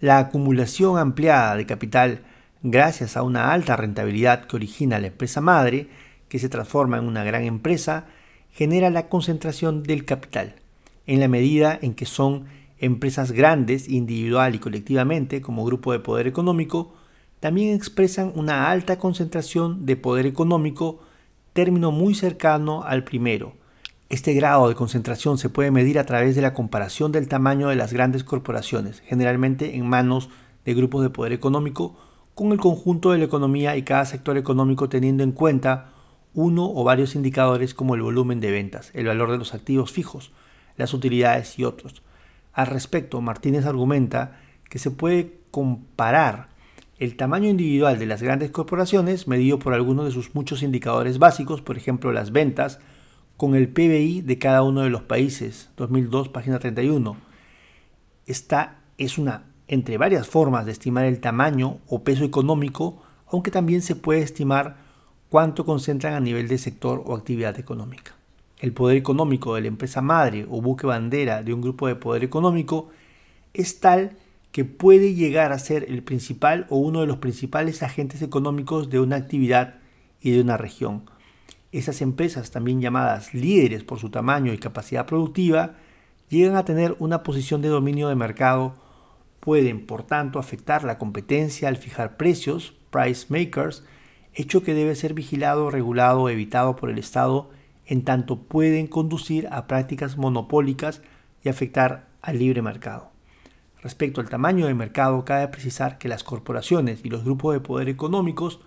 La 0.00 0.18
acumulación 0.18 0.98
ampliada 0.98 1.56
de 1.56 1.66
capital 1.66 2.22
gracias 2.62 3.16
a 3.16 3.22
una 3.22 3.52
alta 3.52 3.76
rentabilidad 3.76 4.46
que 4.46 4.56
origina 4.56 4.98
la 4.98 5.08
empresa 5.08 5.40
madre, 5.40 5.88
que 6.28 6.38
se 6.38 6.48
transforma 6.48 6.98
en 6.98 7.04
una 7.04 7.24
gran 7.24 7.44
empresa, 7.44 8.06
genera 8.50 8.90
la 8.90 9.08
concentración 9.08 9.82
del 9.82 10.04
capital, 10.04 10.56
en 11.06 11.20
la 11.20 11.28
medida 11.28 11.78
en 11.80 11.94
que 11.94 12.06
son 12.06 12.46
empresas 12.78 13.32
grandes 13.32 13.88
individual 13.88 14.54
y 14.54 14.58
colectivamente 14.58 15.40
como 15.40 15.64
grupo 15.64 15.92
de 15.92 16.00
poder 16.00 16.26
económico, 16.26 16.94
también 17.40 17.74
expresan 17.74 18.32
una 18.34 18.70
alta 18.70 18.98
concentración 18.98 19.86
de 19.86 19.96
poder 19.96 20.26
económico, 20.26 21.00
término 21.52 21.92
muy 21.92 22.14
cercano 22.14 22.82
al 22.82 23.04
primero. 23.04 23.54
Este 24.08 24.32
grado 24.32 24.68
de 24.68 24.74
concentración 24.74 25.38
se 25.38 25.50
puede 25.50 25.70
medir 25.70 25.98
a 25.98 26.06
través 26.06 26.34
de 26.34 26.42
la 26.42 26.54
comparación 26.54 27.12
del 27.12 27.28
tamaño 27.28 27.68
de 27.68 27.76
las 27.76 27.92
grandes 27.92 28.24
corporaciones, 28.24 29.00
generalmente 29.00 29.76
en 29.76 29.86
manos 29.86 30.30
de 30.64 30.74
grupos 30.74 31.02
de 31.02 31.10
poder 31.10 31.32
económico, 31.32 31.96
con 32.34 32.52
el 32.52 32.58
conjunto 32.58 33.10
de 33.10 33.18
la 33.18 33.24
economía 33.24 33.76
y 33.76 33.82
cada 33.82 34.04
sector 34.04 34.36
económico 34.36 34.88
teniendo 34.88 35.24
en 35.24 35.32
cuenta 35.32 35.90
uno 36.34 36.70
o 36.72 36.84
varios 36.84 37.14
indicadores 37.16 37.74
como 37.74 37.94
el 37.94 38.02
volumen 38.02 38.40
de 38.40 38.50
ventas, 38.50 38.90
el 38.94 39.06
valor 39.06 39.30
de 39.30 39.38
los 39.38 39.54
activos 39.54 39.92
fijos, 39.92 40.32
las 40.76 40.94
utilidades 40.94 41.58
y 41.58 41.64
otros. 41.64 42.02
Al 42.52 42.68
respecto, 42.68 43.20
Martínez 43.20 43.66
argumenta 43.66 44.38
que 44.70 44.78
se 44.78 44.90
puede 44.90 45.38
comparar 45.50 46.48
el 46.98 47.16
tamaño 47.16 47.48
individual 47.48 47.98
de 47.98 48.06
las 48.06 48.22
grandes 48.22 48.50
corporaciones, 48.50 49.28
medido 49.28 49.58
por 49.58 49.72
algunos 49.72 50.04
de 50.06 50.10
sus 50.10 50.34
muchos 50.34 50.62
indicadores 50.62 51.18
básicos, 51.18 51.62
por 51.62 51.76
ejemplo 51.76 52.12
las 52.12 52.32
ventas, 52.32 52.80
con 53.36 53.54
el 53.54 53.68
PBI 53.68 54.22
de 54.22 54.38
cada 54.38 54.62
uno 54.62 54.82
de 54.82 54.90
los 54.90 55.02
países, 55.02 55.70
2002, 55.76 56.28
página 56.28 56.58
31. 56.58 57.16
Esta 58.26 58.80
es 58.98 59.16
una 59.16 59.44
entre 59.68 59.98
varias 59.98 60.26
formas 60.26 60.66
de 60.66 60.72
estimar 60.72 61.04
el 61.04 61.20
tamaño 61.20 61.78
o 61.86 62.02
peso 62.02 62.24
económico, 62.24 63.00
aunque 63.30 63.50
también 63.50 63.82
se 63.82 63.94
puede 63.94 64.22
estimar 64.22 64.78
cuánto 65.28 65.64
concentran 65.64 66.14
a 66.14 66.20
nivel 66.20 66.48
de 66.48 66.58
sector 66.58 67.02
o 67.06 67.14
actividad 67.14 67.58
económica. 67.60 68.16
El 68.58 68.72
poder 68.72 68.96
económico 68.96 69.54
de 69.54 69.60
la 69.60 69.68
empresa 69.68 70.00
madre 70.00 70.46
o 70.50 70.60
buque 70.60 70.86
bandera 70.86 71.42
de 71.42 71.54
un 71.54 71.60
grupo 71.60 71.86
de 71.86 71.94
poder 71.94 72.24
económico 72.24 72.88
es 73.54 73.78
tal 73.78 74.16
que 74.52 74.64
puede 74.64 75.14
llegar 75.14 75.52
a 75.52 75.58
ser 75.58 75.84
el 75.88 76.02
principal 76.02 76.66
o 76.70 76.78
uno 76.78 77.00
de 77.00 77.06
los 77.06 77.18
principales 77.18 77.82
agentes 77.82 78.22
económicos 78.22 78.90
de 78.90 79.00
una 79.00 79.16
actividad 79.16 79.76
y 80.20 80.30
de 80.30 80.40
una 80.40 80.56
región. 80.56 81.04
Esas 81.70 82.00
empresas, 82.00 82.50
también 82.50 82.80
llamadas 82.80 83.34
líderes 83.34 83.84
por 83.84 83.98
su 83.98 84.10
tamaño 84.10 84.52
y 84.52 84.58
capacidad 84.58 85.06
productiva, 85.06 85.74
llegan 86.28 86.56
a 86.56 86.64
tener 86.64 86.96
una 86.98 87.22
posición 87.22 87.62
de 87.62 87.68
dominio 87.68 88.08
de 88.08 88.14
mercado 88.14 88.74
pueden, 89.40 89.86
por 89.86 90.02
tanto, 90.02 90.38
afectar 90.38 90.84
la 90.84 90.98
competencia 90.98 91.68
al 91.68 91.76
fijar 91.76 92.16
precios, 92.16 92.74
price 92.90 93.26
makers, 93.30 93.84
hecho 94.34 94.62
que 94.62 94.74
debe 94.74 94.94
ser 94.94 95.14
vigilado, 95.14 95.70
regulado 95.70 96.28
evitado 96.28 96.76
por 96.76 96.90
el 96.90 96.98
Estado, 96.98 97.50
en 97.86 98.04
tanto 98.04 98.42
pueden 98.42 98.86
conducir 98.86 99.48
a 99.50 99.66
prácticas 99.66 100.18
monopólicas 100.18 101.00
y 101.42 101.48
afectar 101.48 102.08
al 102.20 102.38
libre 102.38 102.60
mercado. 102.62 103.17
Respecto 103.82 104.20
al 104.20 104.28
tamaño 104.28 104.66
del 104.66 104.74
mercado, 104.74 105.24
cabe 105.24 105.46
precisar 105.48 105.98
que 105.98 106.08
las 106.08 106.24
corporaciones 106.24 107.00
y 107.04 107.10
los 107.10 107.24
grupos 107.24 107.54
de 107.54 107.60
poder 107.60 107.88
económicos 107.88 108.60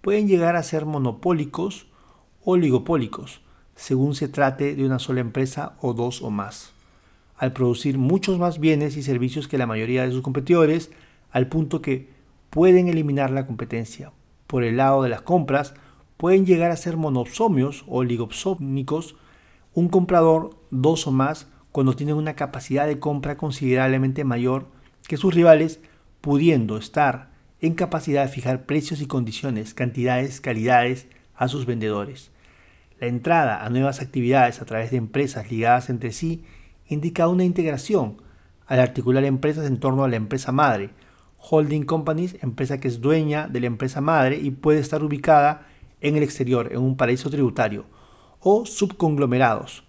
pueden 0.00 0.26
llegar 0.26 0.56
a 0.56 0.62
ser 0.62 0.86
monopólicos 0.86 1.86
o 2.42 2.52
oligopólicos, 2.52 3.42
según 3.74 4.14
se 4.14 4.28
trate 4.28 4.74
de 4.74 4.84
una 4.84 4.98
sola 4.98 5.20
empresa 5.20 5.76
o 5.80 5.92
dos 5.92 6.22
o 6.22 6.30
más, 6.30 6.72
al 7.36 7.52
producir 7.52 7.98
muchos 7.98 8.38
más 8.38 8.58
bienes 8.58 8.96
y 8.96 9.02
servicios 9.02 9.48
que 9.48 9.58
la 9.58 9.66
mayoría 9.66 10.04
de 10.04 10.12
sus 10.12 10.22
competidores, 10.22 10.90
al 11.30 11.48
punto 11.48 11.82
que 11.82 12.08
pueden 12.50 12.88
eliminar 12.88 13.30
la 13.30 13.46
competencia. 13.46 14.12
Por 14.46 14.62
el 14.62 14.76
lado 14.76 15.02
de 15.02 15.08
las 15.08 15.22
compras, 15.22 15.74
pueden 16.16 16.46
llegar 16.46 16.70
a 16.70 16.76
ser 16.76 16.96
monopsomios 16.96 17.84
o 17.88 17.98
oligopsómicos, 17.98 19.16
un 19.74 19.88
comprador, 19.88 20.56
dos 20.70 21.06
o 21.06 21.10
más, 21.10 21.48
cuando 21.74 21.96
tienen 21.96 22.14
una 22.14 22.36
capacidad 22.36 22.86
de 22.86 23.00
compra 23.00 23.36
considerablemente 23.36 24.22
mayor 24.22 24.68
que 25.08 25.16
sus 25.16 25.34
rivales, 25.34 25.80
pudiendo 26.20 26.76
estar 26.76 27.30
en 27.60 27.74
capacidad 27.74 28.22
de 28.22 28.28
fijar 28.28 28.64
precios 28.64 29.00
y 29.00 29.06
condiciones, 29.06 29.74
cantidades, 29.74 30.40
calidades 30.40 31.08
a 31.34 31.48
sus 31.48 31.66
vendedores. 31.66 32.30
La 33.00 33.08
entrada 33.08 33.64
a 33.64 33.70
nuevas 33.70 34.00
actividades 34.00 34.62
a 34.62 34.66
través 34.66 34.92
de 34.92 34.98
empresas 34.98 35.50
ligadas 35.50 35.90
entre 35.90 36.12
sí 36.12 36.44
indica 36.86 37.26
una 37.26 37.42
integración 37.42 38.22
al 38.68 38.78
articular 38.78 39.24
empresas 39.24 39.66
en 39.66 39.80
torno 39.80 40.04
a 40.04 40.08
la 40.08 40.14
empresa 40.14 40.52
madre, 40.52 40.90
holding 41.38 41.82
companies, 41.82 42.36
empresa 42.40 42.78
que 42.78 42.86
es 42.86 43.00
dueña 43.00 43.48
de 43.48 43.58
la 43.58 43.66
empresa 43.66 44.00
madre 44.00 44.38
y 44.40 44.52
puede 44.52 44.78
estar 44.78 45.02
ubicada 45.02 45.66
en 46.00 46.14
el 46.14 46.22
exterior, 46.22 46.68
en 46.70 46.78
un 46.78 46.96
paraíso 46.96 47.30
tributario, 47.30 47.84
o 48.38 48.64
subconglomerados. 48.64 49.82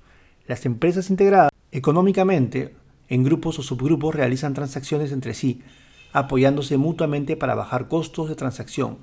Las 0.47 0.65
empresas 0.65 1.11
integradas 1.11 1.51
Económicamente, 1.75 2.73
en 3.09 3.25
grupos 3.25 3.59
o 3.59 3.61
subgrupos 3.61 4.15
realizan 4.15 4.53
transacciones 4.53 5.11
entre 5.11 5.33
sí, 5.33 5.61
apoyándose 6.13 6.77
mutuamente 6.77 7.35
para 7.35 7.53
bajar 7.53 7.89
costos 7.89 8.29
de 8.29 8.35
transacción. 8.35 8.99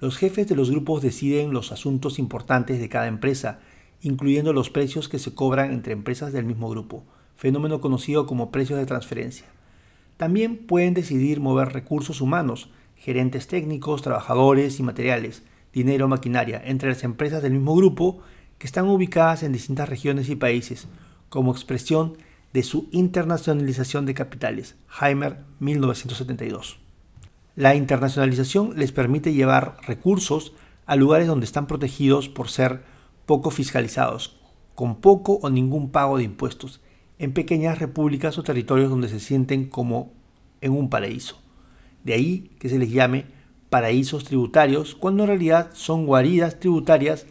Los 0.00 0.16
jefes 0.16 0.48
de 0.48 0.56
los 0.56 0.70
grupos 0.70 1.02
deciden 1.02 1.52
los 1.52 1.72
asuntos 1.72 2.18
importantes 2.18 2.80
de 2.80 2.88
cada 2.88 3.06
empresa, 3.06 3.60
incluyendo 4.00 4.54
los 4.54 4.70
precios 4.70 5.10
que 5.10 5.18
se 5.18 5.34
cobran 5.34 5.72
entre 5.72 5.92
empresas 5.92 6.32
del 6.32 6.46
mismo 6.46 6.70
grupo, 6.70 7.04
fenómeno 7.36 7.82
conocido 7.82 8.24
como 8.24 8.50
precios 8.50 8.78
de 8.78 8.86
transferencia. 8.86 9.44
También 10.16 10.56
pueden 10.56 10.94
decidir 10.94 11.40
mover 11.40 11.74
recursos 11.74 12.22
humanos, 12.22 12.70
gerentes 12.96 13.46
técnicos, 13.46 14.00
trabajadores 14.00 14.80
y 14.80 14.82
materiales, 14.82 15.42
dinero, 15.70 16.08
maquinaria, 16.08 16.62
entre 16.64 16.88
las 16.88 17.04
empresas 17.04 17.42
del 17.42 17.52
mismo 17.52 17.76
grupo 17.76 18.20
que 18.56 18.66
están 18.66 18.88
ubicadas 18.88 19.42
en 19.42 19.52
distintas 19.52 19.90
regiones 19.90 20.30
y 20.30 20.36
países, 20.36 20.88
como 21.28 21.52
expresión 21.52 22.16
de 22.52 22.62
su 22.62 22.88
internacionalización 22.90 24.06
de 24.06 24.14
capitales, 24.14 24.76
Heimer 25.00 25.44
1972. 25.60 26.78
La 27.54 27.74
internacionalización 27.74 28.72
les 28.76 28.92
permite 28.92 29.32
llevar 29.32 29.78
recursos 29.86 30.52
a 30.86 30.96
lugares 30.96 31.26
donde 31.26 31.46
están 31.46 31.66
protegidos 31.66 32.28
por 32.28 32.48
ser 32.48 32.82
poco 33.26 33.50
fiscalizados, 33.50 34.38
con 34.74 35.00
poco 35.00 35.40
o 35.42 35.50
ningún 35.50 35.90
pago 35.90 36.18
de 36.18 36.24
impuestos, 36.24 36.80
en 37.18 37.32
pequeñas 37.32 37.78
repúblicas 37.78 38.38
o 38.38 38.42
territorios 38.42 38.90
donde 38.90 39.08
se 39.08 39.20
sienten 39.20 39.68
como 39.68 40.12
en 40.60 40.72
un 40.72 40.90
paraíso. 40.90 41.38
De 42.04 42.14
ahí 42.14 42.50
que 42.58 42.68
se 42.68 42.78
les 42.78 42.90
llame 42.90 43.26
paraísos 43.70 44.24
tributarios, 44.24 44.94
cuando 44.94 45.24
en 45.24 45.28
realidad 45.28 45.70
son 45.74 46.06
guaridas 46.06 46.60
tributarias 46.60 47.26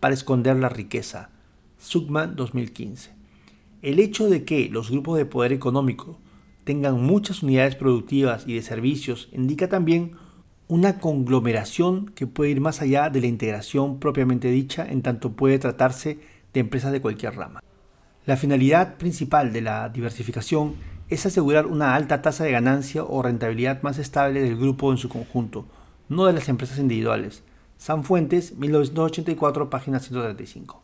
para 0.00 0.14
esconder 0.14 0.56
la 0.56 0.68
riqueza. 0.68 1.30
Sugman 1.78 2.36
2015. 2.36 3.13
El 3.84 3.98
hecho 3.98 4.30
de 4.30 4.46
que 4.46 4.70
los 4.70 4.90
grupos 4.90 5.18
de 5.18 5.26
poder 5.26 5.52
económico 5.52 6.18
tengan 6.64 7.02
muchas 7.02 7.42
unidades 7.42 7.76
productivas 7.76 8.44
y 8.46 8.54
de 8.54 8.62
servicios 8.62 9.28
indica 9.30 9.68
también 9.68 10.12
una 10.68 11.00
conglomeración 11.00 12.06
que 12.14 12.26
puede 12.26 12.52
ir 12.52 12.62
más 12.62 12.80
allá 12.80 13.10
de 13.10 13.20
la 13.20 13.26
integración 13.26 14.00
propiamente 14.00 14.50
dicha 14.50 14.86
en 14.88 15.02
tanto 15.02 15.32
puede 15.32 15.58
tratarse 15.58 16.18
de 16.54 16.60
empresas 16.60 16.92
de 16.92 17.02
cualquier 17.02 17.36
rama. 17.36 17.62
La 18.24 18.38
finalidad 18.38 18.96
principal 18.96 19.52
de 19.52 19.60
la 19.60 19.90
diversificación 19.90 20.76
es 21.10 21.26
asegurar 21.26 21.66
una 21.66 21.94
alta 21.94 22.22
tasa 22.22 22.44
de 22.44 22.52
ganancia 22.52 23.04
o 23.04 23.20
rentabilidad 23.20 23.82
más 23.82 23.98
estable 23.98 24.40
del 24.40 24.56
grupo 24.56 24.92
en 24.92 24.96
su 24.96 25.10
conjunto, 25.10 25.66
no 26.08 26.24
de 26.24 26.32
las 26.32 26.48
empresas 26.48 26.78
individuales. 26.78 27.42
San 27.76 28.02
Fuentes, 28.02 28.56
1984, 28.56 29.68
página 29.68 30.00
135. 30.00 30.83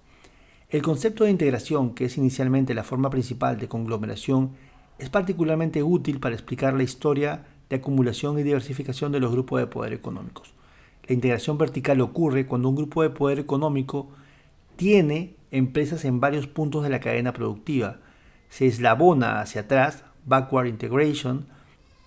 El 0.70 0.82
concepto 0.82 1.24
de 1.24 1.32
integración, 1.32 1.94
que 1.94 2.04
es 2.04 2.16
inicialmente 2.16 2.74
la 2.74 2.84
forma 2.84 3.10
principal 3.10 3.58
de 3.58 3.66
conglomeración, 3.66 4.52
es 5.00 5.10
particularmente 5.10 5.82
útil 5.82 6.20
para 6.20 6.36
explicar 6.36 6.74
la 6.74 6.84
historia 6.84 7.44
de 7.68 7.76
acumulación 7.76 8.38
y 8.38 8.44
diversificación 8.44 9.10
de 9.10 9.18
los 9.18 9.32
grupos 9.32 9.58
de 9.58 9.66
poder 9.66 9.92
económicos. 9.92 10.54
La 11.08 11.14
integración 11.14 11.58
vertical 11.58 12.00
ocurre 12.00 12.46
cuando 12.46 12.68
un 12.68 12.76
grupo 12.76 13.02
de 13.02 13.10
poder 13.10 13.40
económico 13.40 14.10
tiene 14.76 15.34
empresas 15.50 16.04
en 16.04 16.20
varios 16.20 16.46
puntos 16.46 16.84
de 16.84 16.90
la 16.90 17.00
cadena 17.00 17.32
productiva, 17.32 17.98
se 18.48 18.68
eslabona 18.68 19.40
hacia 19.40 19.62
atrás, 19.62 20.04
backward 20.24 20.68
integration, 20.68 21.46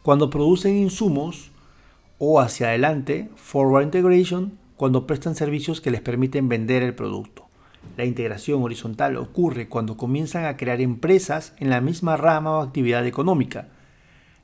cuando 0.04 0.30
producen 0.30 0.78
insumos, 0.78 1.52
o 2.18 2.40
hacia 2.40 2.68
adelante, 2.68 3.30
forward 3.36 3.84
integration, 3.84 4.58
cuando 4.78 5.06
prestan 5.06 5.36
servicios 5.36 5.82
que 5.82 5.92
les 5.92 6.00
permiten 6.00 6.48
vender 6.48 6.82
el 6.82 6.96
producto. 6.96 7.44
La 7.98 8.06
integración 8.06 8.64
horizontal 8.64 9.18
ocurre 9.18 9.70
cuando 9.70 9.98
comienzan 9.98 10.46
a 10.46 10.58
crear 10.58 10.82
empresas 10.82 11.54
en 11.58 11.70
la 11.70 11.82
misma 11.82 12.18
rama 12.18 12.58
o 12.58 12.62
actividad 12.62 13.06
económica. 13.06 13.68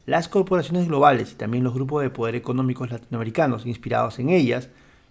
Las 0.06 0.28
corporaciones 0.28 0.88
globales 0.88 1.32
y 1.32 1.36
también 1.36 1.64
los 1.64 1.74
grupos 1.74 2.04
de 2.04 2.10
poder 2.10 2.36
económicos 2.36 2.92
latinoamericanos 2.92 3.66
inspirados 3.66 4.20
en 4.20 4.30
ellas 4.30 4.70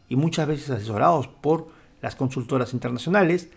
y 0.08 0.16
muchas 0.16 0.46
veces 0.46 0.70
asesorados 0.70 1.28
por 1.28 1.68
las 2.00 2.16
consultoras 2.16 2.72
internacionales 2.72 3.50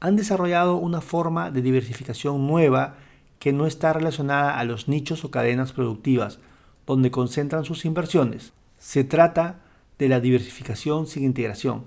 han 0.00 0.16
desarrollado 0.16 0.76
una 0.76 1.00
forma 1.00 1.50
de 1.50 1.62
diversificación 1.62 2.46
nueva 2.46 2.96
que 3.38 3.52
no 3.52 3.66
está 3.66 3.92
relacionada 3.92 4.58
a 4.58 4.64
los 4.64 4.88
nichos 4.88 5.24
o 5.24 5.30
cadenas 5.30 5.72
productivas 5.72 6.38
donde 6.86 7.10
concentran 7.10 7.64
sus 7.64 7.84
inversiones. 7.84 8.52
Se 8.78 9.04
trata 9.04 9.60
de 9.98 10.08
la 10.08 10.20
diversificación 10.20 11.06
sin 11.06 11.24
integración, 11.24 11.84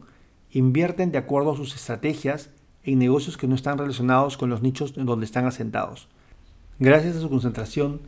invierten 0.51 1.11
de 1.11 1.17
acuerdo 1.17 1.51
a 1.51 1.55
sus 1.55 1.75
estrategias 1.75 2.49
en 2.83 2.99
negocios 2.99 3.37
que 3.37 3.47
no 3.47 3.55
están 3.55 3.77
relacionados 3.77 4.37
con 4.37 4.49
los 4.49 4.61
nichos 4.61 4.93
en 4.97 5.05
donde 5.05 5.25
están 5.25 5.45
asentados, 5.45 6.07
gracias 6.79 7.15
a 7.15 7.21
su 7.21 7.29
concentración 7.29 8.01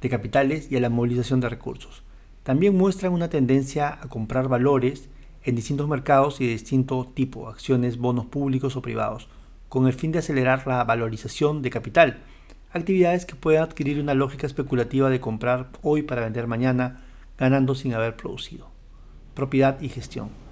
de 0.00 0.08
capitales 0.08 0.70
y 0.70 0.76
a 0.76 0.80
la 0.80 0.90
movilización 0.90 1.40
de 1.40 1.48
recursos. 1.48 2.02
También 2.44 2.76
muestran 2.76 3.12
una 3.12 3.28
tendencia 3.28 3.98
a 4.00 4.08
comprar 4.08 4.48
valores 4.48 5.08
en 5.44 5.56
distintos 5.56 5.88
mercados 5.88 6.40
y 6.40 6.46
de 6.46 6.52
distinto 6.52 7.10
tipo, 7.14 7.48
acciones, 7.48 7.98
bonos 7.98 8.26
públicos 8.26 8.76
o 8.76 8.82
privados, 8.82 9.28
con 9.68 9.86
el 9.86 9.92
fin 9.92 10.12
de 10.12 10.20
acelerar 10.20 10.66
la 10.66 10.84
valorización 10.84 11.62
de 11.62 11.70
capital, 11.70 12.18
actividades 12.72 13.26
que 13.26 13.34
pueden 13.34 13.62
adquirir 13.62 14.00
una 14.00 14.14
lógica 14.14 14.46
especulativa 14.46 15.10
de 15.10 15.20
comprar 15.20 15.68
hoy 15.82 16.02
para 16.02 16.22
vender 16.22 16.46
mañana, 16.46 17.02
ganando 17.38 17.74
sin 17.74 17.94
haber 17.94 18.16
producido. 18.16 18.68
Propiedad 19.34 19.80
y 19.80 19.88
gestión. 19.88 20.47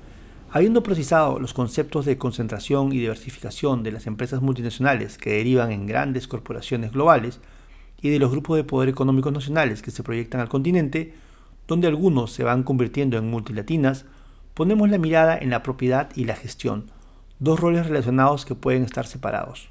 Habiendo 0.51 0.83
precisado 0.83 1.39
los 1.41 1.53
conceptos 1.53 2.07
de 2.07 2.19
concentración 2.19 2.93
y 2.93 2.99
diversificación 2.99 3.83
de 3.83 3.93
las 3.93 4.07
empresas 4.07 4.41
multinacionales 4.41 5.19
que 5.19 5.31
derivan 5.31 5.73
en 5.73 5.87
grandes 5.87 6.29
corporaciones 6.29 6.93
globales 6.93 7.41
y 8.01 8.11
de 8.11 8.19
los 8.19 8.31
grupos 8.31 8.57
de 8.57 8.65
poder 8.65 8.89
económicos 8.89 9.33
nacionales 9.33 9.83
que 9.83 9.91
se 9.91 10.03
proyectan 10.03 10.41
al 10.41 10.49
continente, 10.49 11.15
donde 11.67 11.89
algunos 11.89 12.33
se 12.33 12.45
van 12.45 12.63
convirtiendo 12.63 13.19
en 13.19 13.29
multilatinas, 13.29 14.05
ponemos 14.55 14.89
la 14.89 14.99
mirada 14.99 15.37
en 15.37 15.51
la 15.51 15.63
propiedad 15.63 16.11
y 16.15 16.25
la 16.25 16.37
gestión, 16.37 16.91
dos 17.41 17.59
roles 17.59 17.87
relacionados 17.87 18.45
que 18.45 18.55
pueden 18.55 18.85
estar 18.85 19.07
separados. 19.07 19.69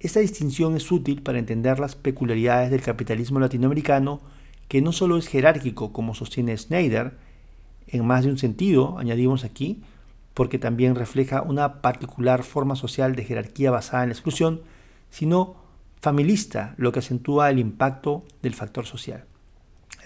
Esta 0.00 0.20
distinción 0.20 0.76
es 0.76 0.90
útil 0.90 1.22
para 1.22 1.38
entender 1.38 1.78
las 1.78 1.94
peculiaridades 1.94 2.70
del 2.70 2.82
capitalismo 2.82 3.38
latinoamericano, 3.38 4.20
que 4.68 4.80
no 4.80 4.92
solo 4.92 5.18
es 5.18 5.28
jerárquico 5.28 5.92
como 5.92 6.14
sostiene 6.14 6.56
Schneider, 6.56 7.16
en 7.86 8.06
más 8.06 8.24
de 8.24 8.30
un 8.30 8.38
sentido, 8.38 8.98
añadimos 8.98 9.44
aquí, 9.44 9.82
porque 10.34 10.58
también 10.58 10.94
refleja 10.94 11.42
una 11.42 11.80
particular 11.80 12.42
forma 12.42 12.76
social 12.76 13.14
de 13.14 13.24
jerarquía 13.24 13.70
basada 13.70 14.02
en 14.02 14.08
la 14.10 14.14
exclusión, 14.14 14.62
sino 15.10 15.56
familista, 16.00 16.74
lo 16.76 16.92
que 16.92 16.98
acentúa 16.98 17.50
el 17.50 17.58
impacto 17.58 18.24
del 18.42 18.54
factor 18.54 18.84
social. 18.84 19.24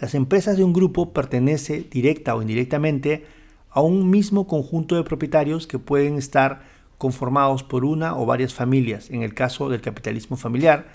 Las 0.00 0.14
empresas 0.14 0.56
de 0.56 0.64
un 0.64 0.72
grupo 0.72 1.12
pertenecen 1.12 1.88
directa 1.90 2.36
o 2.36 2.42
indirectamente 2.42 3.24
a 3.70 3.80
un 3.80 4.08
mismo 4.10 4.46
conjunto 4.46 4.94
de 4.94 5.02
propietarios 5.02 5.66
que 5.66 5.78
pueden 5.78 6.16
estar 6.16 6.62
conformados 6.98 7.62
por 7.62 7.84
una 7.84 8.16
o 8.16 8.26
varias 8.26 8.54
familias, 8.54 9.10
en 9.10 9.22
el 9.22 9.34
caso 9.34 9.68
del 9.68 9.80
capitalismo 9.80 10.36
familiar, 10.36 10.88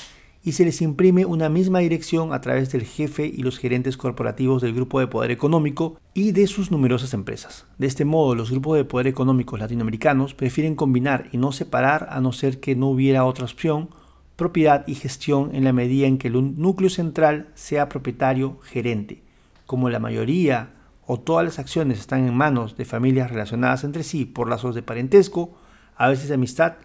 y 0.43 0.51
se 0.51 0.65
les 0.65 0.81
imprime 0.81 1.25
una 1.25 1.47
misma 1.47 1.79
dirección 1.79 2.33
a 2.33 2.41
través 2.41 2.71
del 2.71 2.83
jefe 2.83 3.25
y 3.25 3.43
los 3.43 3.57
gerentes 3.57 3.95
corporativos 3.95 4.61
del 4.61 4.73
grupo 4.73 4.99
de 4.99 5.07
poder 5.07 5.31
económico 5.31 5.97
y 6.13 6.33
de 6.33 6.47
sus 6.47 6.69
numerosas 6.69 7.13
empresas. 7.13 7.65
De 7.77 7.87
este 7.87 8.03
modo, 8.03 8.35
los 8.35 8.51
grupos 8.51 8.77
de 8.77 8.83
poder 8.83 9.07
económicos 9.07 9.59
latinoamericanos 9.59 10.33
prefieren 10.33 10.75
combinar 10.75 11.29
y 11.31 11.37
no 11.37 11.53
separar 11.53 12.07
a 12.11 12.19
no 12.19 12.33
ser 12.33 12.59
que 12.59 12.75
no 12.75 12.89
hubiera 12.89 13.23
otra 13.23 13.45
opción 13.45 13.89
propiedad 14.35 14.85
y 14.87 14.95
gestión 14.95 15.51
en 15.53 15.63
la 15.63 15.73
medida 15.73 16.07
en 16.07 16.17
que 16.17 16.27
el 16.27 16.59
núcleo 16.59 16.89
central 16.89 17.49
sea 17.53 17.87
propietario 17.87 18.59
gerente. 18.63 19.21
Como 19.65 19.89
la 19.89 19.99
mayoría 19.99 20.73
o 21.05 21.19
todas 21.19 21.45
las 21.45 21.59
acciones 21.59 21.99
están 21.99 22.27
en 22.27 22.35
manos 22.35 22.75
de 22.75 22.85
familias 22.85 23.31
relacionadas 23.31 23.83
entre 23.83 24.03
sí 24.03 24.25
por 24.25 24.49
lazos 24.49 24.75
de 24.75 24.81
parentesco, 24.81 25.55
a 25.95 26.09
veces 26.09 26.27
de 26.27 26.33
amistad, 26.33 26.75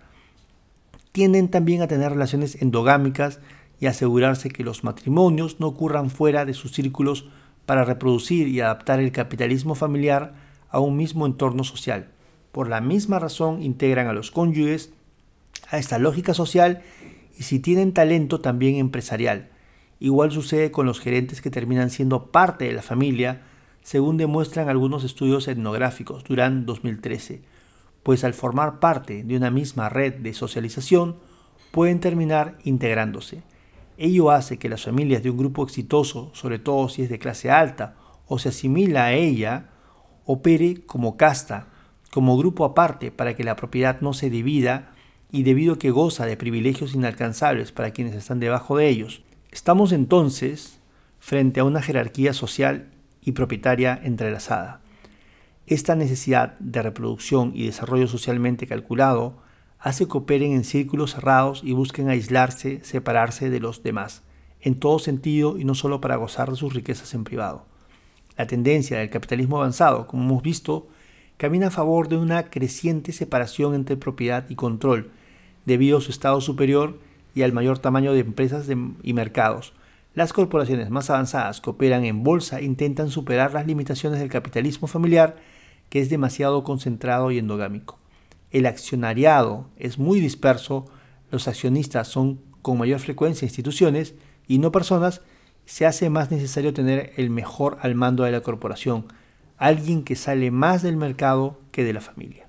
tienden 1.13 1.49
también 1.49 1.83
a 1.83 1.89
tener 1.89 2.13
relaciones 2.13 2.61
endogámicas 2.61 3.41
y 3.81 3.87
asegurarse 3.87 4.51
que 4.51 4.65
los 4.65 4.85
matrimonios 4.85 5.61
no 5.61 5.69
ocurran 5.69 6.11
fuera 6.11 6.45
de 6.45 6.55
sus 6.55 6.73
círculos 6.73 7.27
para 7.67 7.85
reproducir 7.85 8.49
y 8.49 8.61
adaptar 8.61 9.01
el 9.01 9.13
capitalismo 9.13 9.75
familiar 9.75 10.35
a 10.71 10.81
un 10.81 10.97
mismo 10.97 11.27
entorno 11.27 11.65
social. 11.65 12.09
Por 12.53 12.69
la 12.69 12.81
misma 12.81 13.19
razón 13.19 13.63
integran 13.63 14.09
a 14.09 14.13
los 14.13 14.31
cónyuges 14.31 14.93
a 15.71 15.79
esta 15.79 15.99
lógica 15.99 16.35
social 16.35 16.83
y 17.39 17.43
si 17.45 17.61
tienen 17.61 17.93
talento 17.93 18.41
también 18.41 18.77
empresarial. 18.77 19.51
Igual 20.01 20.31
sucede 20.31 20.71
con 20.71 20.87
los 20.87 21.01
gerentes 21.01 21.41
que 21.41 21.51
terminan 21.51 21.91
siendo 21.91 22.31
parte 22.31 22.65
de 22.65 22.73
la 22.73 22.83
familia, 22.83 23.43
según 23.83 24.17
demuestran 24.17 24.69
algunos 24.69 25.05
estudios 25.05 25.49
etnográficos 25.49 26.25
durante 26.25 26.67
2013, 26.67 27.43
pues 28.09 28.25
al 28.25 28.33
formar 28.33 28.81
parte 28.81 29.23
de 29.23 29.37
una 29.37 29.51
misma 29.51 29.91
red 29.91 30.15
de 30.15 30.33
socialización 30.33 31.19
pueden 31.71 32.01
terminar 32.01 32.57
integrándose. 32.65 33.43
Ello 33.99 34.31
hace 34.31 34.59
que 34.59 34.71
las 34.71 34.85
familias 34.85 35.23
de 35.23 35.29
un 35.29 35.37
grupo 35.37 35.63
exitoso, 35.63 36.31
sobre 36.33 36.59
todo 36.59 36.89
si 36.89 37.03
es 37.03 37.11
de 37.11 37.19
clase 37.19 37.51
alta 37.51 37.97
o 38.27 38.39
se 38.39 38.49
asimila 38.49 39.05
a 39.05 39.13
ella, 39.13 39.69
opere 40.25 40.87
como 40.87 41.19
casta, 41.19 41.67
como 42.11 42.39
grupo 42.39 42.65
aparte 42.65 43.11
para 43.11 43.37
que 43.37 43.45
la 43.45 43.57
propiedad 43.57 44.01
no 44.01 44.15
se 44.15 44.31
divida 44.31 44.93
y 45.31 45.43
debido 45.43 45.75
a 45.75 45.79
que 45.79 45.91
goza 45.91 46.25
de 46.25 46.39
privilegios 46.39 46.95
inalcanzables 46.95 47.73
para 47.73 47.91
quienes 47.91 48.15
están 48.15 48.41
debajo 48.41 48.79
de 48.79 48.89
ellos. 48.89 49.23
Estamos 49.51 49.93
entonces 49.93 50.81
frente 51.19 51.61
a 51.61 51.65
una 51.65 51.83
jerarquía 51.83 52.33
social 52.33 52.89
y 53.21 53.33
propietaria 53.33 54.01
entrelazada. 54.03 54.81
Esta 55.69 55.95
necesidad 55.95 56.59
de 56.61 56.81
reproducción 56.81 57.53
y 57.55 57.67
desarrollo 57.67 58.09
socialmente 58.09 58.67
calculado 58.67 59.37
hace 59.79 60.09
que 60.09 60.17
operen 60.17 60.53
en 60.53 60.65
círculos 60.65 61.13
cerrados 61.13 61.61
y 61.63 61.73
busquen 61.73 62.09
aislarse, 62.09 62.83
separarse 62.85 63.51
de 63.51 63.61
los 63.61 63.83
demás, 63.83 64.23
en 64.63 64.81
todo 64.81 64.99
sentido 64.99 65.59
y 65.59 65.67
no 65.67 65.75
solo 65.75 66.01
para 66.01 66.17
gozar 66.17 66.49
de 66.49 66.57
sus 66.57 66.73
riquezas 66.73 67.13
en 67.13 67.25
privado. 67.25 67.67
La 68.39 68.47
tendencia 68.47 68.99
del 68.99 69.11
capitalismo 69.11 69.59
avanzado, 69.59 70.07
como 70.07 70.25
hemos 70.25 70.43
visto, 70.43 70.89
camina 71.37 71.67
a 71.67 71.71
favor 71.71 72.09
de 72.09 72.17
una 72.17 72.49
creciente 72.49 73.13
separación 73.13 73.75
entre 73.75 73.99
propiedad 73.99 74.49
y 74.49 74.55
control, 74.55 75.11
debido 75.67 75.99
a 75.99 76.01
su 76.01 76.11
estado 76.11 76.41
superior 76.41 76.99
y 77.35 77.43
al 77.43 77.53
mayor 77.53 77.79
tamaño 77.79 78.15
de 78.15 78.21
empresas 78.21 78.69
y 79.03 79.13
mercados. 79.13 79.75
Las 80.15 80.33
corporaciones 80.33 80.89
más 80.89 81.11
avanzadas 81.11 81.61
que 81.61 81.69
operan 81.69 82.07
en 82.07 82.25
bolsa 82.25 82.63
intentan 82.63 83.11
superar 83.11 83.53
las 83.53 83.67
limitaciones 83.67 84.19
del 84.19 84.31
capitalismo 84.31 84.89
familiar, 84.89 85.37
que 85.89 86.01
es 86.01 86.11
demasiado 86.11 86.65
concentrado 86.65 87.31
y 87.31 87.39
endogámico 87.39 87.99
el 88.51 88.67
accionariado 88.67 89.69
es 89.77 89.99
muy 89.99 90.21
disperso, 90.21 90.87
los 91.31 91.49
accionistas 91.49 92.09
son 92.09 92.41
con 92.63 92.79
mayor 92.79 93.01
frecuencia 93.01 93.47
instituciones 93.47 94.15
y 94.47 94.59
no 94.59 94.73
personas, 94.73 95.21
se 95.67 95.85
hace 95.85 96.09
más 96.09 96.31
necesario 96.31 96.73
tener 96.73 97.13
el 97.17 97.29
mejor 97.31 97.79
al 97.83 97.95
mando 97.95 98.25
de 98.25 98.33
la 98.33 98.41
corporación, 98.41 99.07
alguien 99.59 100.03
que 100.03 100.17
sale 100.17 100.51
más 100.51 100.83
del 100.83 100.97
mercado 100.97 101.61
que 101.73 101.85
de 101.85 101.93
la 101.93 102.01
familia. 102.01 102.49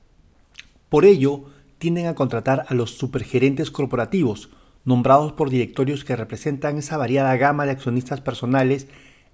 Por 0.87 1.05
ello, 1.05 1.45
tienden 1.79 2.07
a 2.07 2.15
contratar 2.15 2.65
a 2.67 2.73
los 2.73 2.91
supergerentes 2.91 3.71
corporativos, 3.71 4.49
nombrados 4.85 5.33
por 5.33 5.49
directorios 5.49 6.05
que 6.05 6.15
representan 6.15 6.77
esa 6.77 6.97
variada 6.97 7.35
gama 7.35 7.65
de 7.65 7.71
accionistas 7.71 8.21
personales 8.21 8.87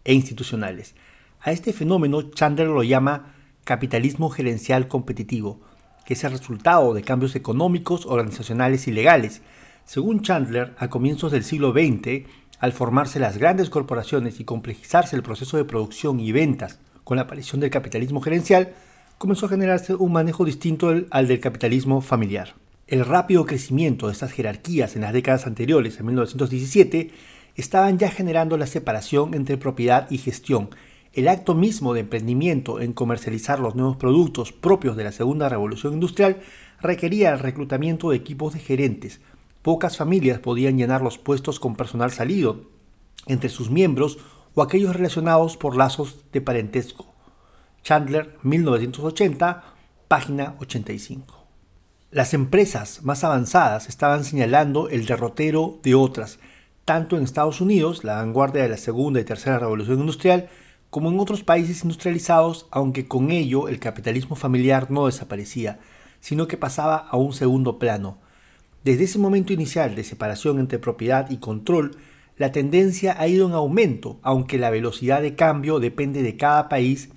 e 0.03 0.13
institucionales. 0.13 0.95
A 1.41 1.51
este 1.51 1.73
fenómeno 1.73 2.23
Chandler 2.31 2.67
lo 2.67 2.83
llama 2.83 3.35
capitalismo 3.65 4.29
gerencial 4.29 4.87
competitivo, 4.87 5.59
que 6.05 6.13
es 6.13 6.23
el 6.23 6.31
resultado 6.31 6.93
de 6.93 7.01
cambios 7.01 7.35
económicos, 7.35 8.05
organizacionales 8.05 8.87
y 8.87 8.91
legales. 8.91 9.41
Según 9.83 10.21
Chandler, 10.21 10.73
a 10.77 10.87
comienzos 10.87 11.31
del 11.31 11.43
siglo 11.43 11.73
XX, 11.73 12.27
al 12.59 12.71
formarse 12.71 13.19
las 13.19 13.37
grandes 13.37 13.69
corporaciones 13.69 14.39
y 14.39 14.45
complejizarse 14.45 15.15
el 15.15 15.23
proceso 15.23 15.57
de 15.57 15.65
producción 15.65 16.19
y 16.19 16.31
ventas 16.31 16.79
con 17.03 17.17
la 17.17 17.23
aparición 17.23 17.59
del 17.59 17.71
capitalismo 17.71 18.21
gerencial, 18.21 18.73
comenzó 19.17 19.47
a 19.47 19.49
generarse 19.49 19.95
un 19.95 20.13
manejo 20.13 20.45
distinto 20.45 20.93
al 21.09 21.27
del 21.27 21.39
capitalismo 21.39 22.01
familiar. 22.01 22.53
El 22.87 23.03
rápido 23.03 23.45
crecimiento 23.45 24.07
de 24.07 24.13
estas 24.13 24.31
jerarquías 24.31 24.95
en 24.95 25.01
las 25.01 25.13
décadas 25.13 25.47
anteriores, 25.47 25.99
en 25.99 26.05
1917, 26.05 27.11
estaban 27.55 27.97
ya 27.97 28.11
generando 28.11 28.57
la 28.57 28.67
separación 28.67 29.33
entre 29.33 29.57
propiedad 29.57 30.07
y 30.11 30.19
gestión, 30.19 30.69
el 31.15 31.29
acto 31.29 31.55
mismo 31.55 31.93
de 31.93 32.01
emprendimiento 32.01 32.81
en 32.81 32.91
comercializar 32.91 33.59
los 33.59 33.73
nuevos 33.73 33.95
productos 33.95 34.51
propios 34.51 34.97
de 34.97 35.05
la 35.05 35.13
segunda 35.13 35.47
revolución 35.47 35.93
industrial 35.93 36.41
requería 36.81 37.31
el 37.31 37.39
reclutamiento 37.39 38.09
de 38.09 38.17
equipos 38.17 38.53
de 38.53 38.59
gerentes. 38.59 39.21
Pocas 39.61 39.95
familias 39.95 40.39
podían 40.39 40.77
llenar 40.77 41.01
los 41.01 41.17
puestos 41.17 41.59
con 41.59 41.75
personal 41.77 42.11
salido 42.11 42.65
entre 43.27 43.49
sus 43.49 43.71
miembros 43.71 44.19
o 44.55 44.61
aquellos 44.61 44.93
relacionados 44.93 45.55
por 45.55 45.77
lazos 45.77 46.17
de 46.33 46.41
parentesco. 46.41 47.13
Chandler, 47.81 48.37
1980, 48.43 49.63
página 50.09 50.55
85. 50.59 51.45
Las 52.11 52.33
empresas 52.33 53.03
más 53.03 53.23
avanzadas 53.23 53.87
estaban 53.87 54.25
señalando 54.25 54.89
el 54.89 55.05
derrotero 55.05 55.79
de 55.81 55.95
otras, 55.95 56.39
tanto 56.83 57.17
en 57.17 57.23
Estados 57.23 57.61
Unidos, 57.61 58.03
la 58.03 58.15
vanguardia 58.15 58.63
de 58.63 58.69
la 58.69 58.77
segunda 58.77 59.19
y 59.21 59.23
tercera 59.23 59.59
revolución 59.59 59.99
industrial, 59.99 60.49
como 60.95 61.11
en 61.11 61.19
otros 61.19 61.43
países 61.43 61.83
industrializados, 61.83 62.67
aunque 62.71 63.05
con 63.05 63.29
ello 63.29 63.67
el 63.67 63.79
capitalismo 63.79 64.37
familiar 64.37 64.91
no 64.91 65.07
desaparecía, 65.07 65.77
sino 66.21 66.47
que 66.47 66.55
pasaba 66.55 66.95
a 66.95 67.17
un 67.17 67.33
segundo 67.33 67.79
plano. 67.79 68.17
Desde 68.85 69.03
ese 69.03 69.19
momento 69.19 69.51
inicial 69.51 69.93
de 69.93 70.05
separación 70.05 70.57
entre 70.57 70.79
propiedad 70.79 71.29
y 71.29 71.35
control, 71.35 71.97
la 72.37 72.53
tendencia 72.53 73.13
ha 73.19 73.27
ido 73.27 73.45
en 73.45 73.51
aumento, 73.51 74.21
aunque 74.21 74.57
la 74.57 74.69
velocidad 74.69 75.21
de 75.21 75.35
cambio 75.35 75.81
depende 75.81 76.23
de 76.23 76.37
cada 76.37 76.69
país 76.69 77.09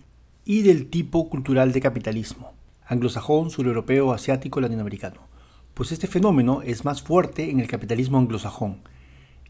y 0.44 0.62
del 0.62 0.90
tipo 0.90 1.30
cultural 1.30 1.70
de 1.70 1.80
capitalismo, 1.80 2.54
anglosajón, 2.84 3.50
sureuropeo, 3.50 4.12
asiático, 4.12 4.60
latinoamericano, 4.60 5.20
pues 5.74 5.92
este 5.92 6.08
fenómeno 6.08 6.62
es 6.62 6.84
más 6.84 7.00
fuerte 7.00 7.48
en 7.48 7.60
el 7.60 7.68
capitalismo 7.68 8.18
anglosajón. 8.18 8.78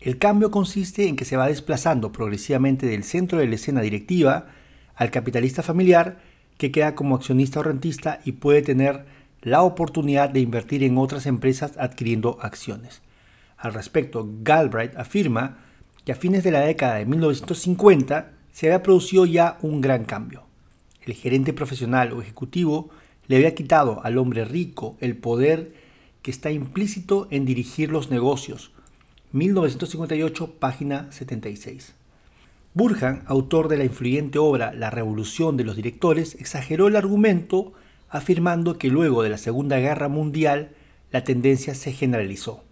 El 0.01 0.19
cambio 0.19 0.51
consiste 0.51 1.09
en 1.09 1.17
que 1.17 1.25
se 1.25 1.37
va 1.37 1.49
desplazando 1.49 2.13
progresivamente 2.13 2.87
del 2.87 3.03
centro 3.03 3.39
de 3.39 3.49
la 3.49 3.57
escena 3.57 3.81
directiva 3.81 4.47
al 4.95 5.11
capitalista 5.11 5.63
familiar 5.63 6.21
que 6.57 6.71
queda 6.71 6.95
como 6.95 7.17
accionista 7.17 7.61
o 7.61 7.65
rentista 7.65 8.21
y 8.25 8.33
puede 8.33 8.63
tener 8.63 9.07
la 9.43 9.63
oportunidad 9.63 10.31
de 10.31 10.41
invertir 10.41 10.85
en 10.85 10.99
otras 10.99 11.27
empresas 11.27 11.73
adquiriendo 11.79 12.39
acciones. 12.41 13.03
Al 13.57 13.75
respecto, 13.75 14.29
Galbraith 14.43 14.97
afirma 14.97 15.59
que 16.05 16.13
a 16.13 16.17
fines 16.17 16.45
de 16.45 16.53
la 16.53 16.61
década 16.61 16.97
de 16.97 17.07
1950 17.07 18.31
se 18.53 18.67
había 18.67 18.83
producido 18.83 19.27
ya 19.27 19.59
un 19.63 19.81
gran 19.81 20.05
cambio. 20.05 20.45
El 21.03 21.15
gerente 21.15 21.53
profesional 21.53 22.13
o 22.13 22.23
ejecutivo 22.23 22.91
le 23.27 23.37
había 23.37 23.55
quitado 23.55 24.01
al 24.05 24.19
hombre 24.19 24.45
rico 24.45 24.97
el 25.01 25.17
poder 25.17 25.73
que 26.23 26.31
está 26.31 26.51
implícito 26.51 27.29
en 27.31 27.45
dirigir 27.45 27.91
los 27.91 28.11
negocios, 28.11 28.73
1958, 29.33 30.55
página 30.59 31.13
76. 31.13 31.95
Burhan, 32.73 33.25
autor 33.27 33.69
de 33.69 33.77
la 33.77 33.85
influyente 33.85 34.39
obra 34.39 34.73
La 34.73 34.89
Revolución 34.89 35.59
de 35.59 35.65
los 35.65 35.77
Directores, 35.77 36.35
exageró 36.37 36.89
el 36.89 36.97
argumento 36.97 37.75
afirmando 38.09 38.79
que 38.79 38.89
luego 38.89 39.23
de 39.23 39.29
la 39.29 39.37
Segunda 39.37 39.79
Guerra 39.79 40.09
Mundial 40.09 40.71
la 41.11 41.25
tendencia 41.25 41.75
se 41.75 41.93
generalizó. 41.93 42.63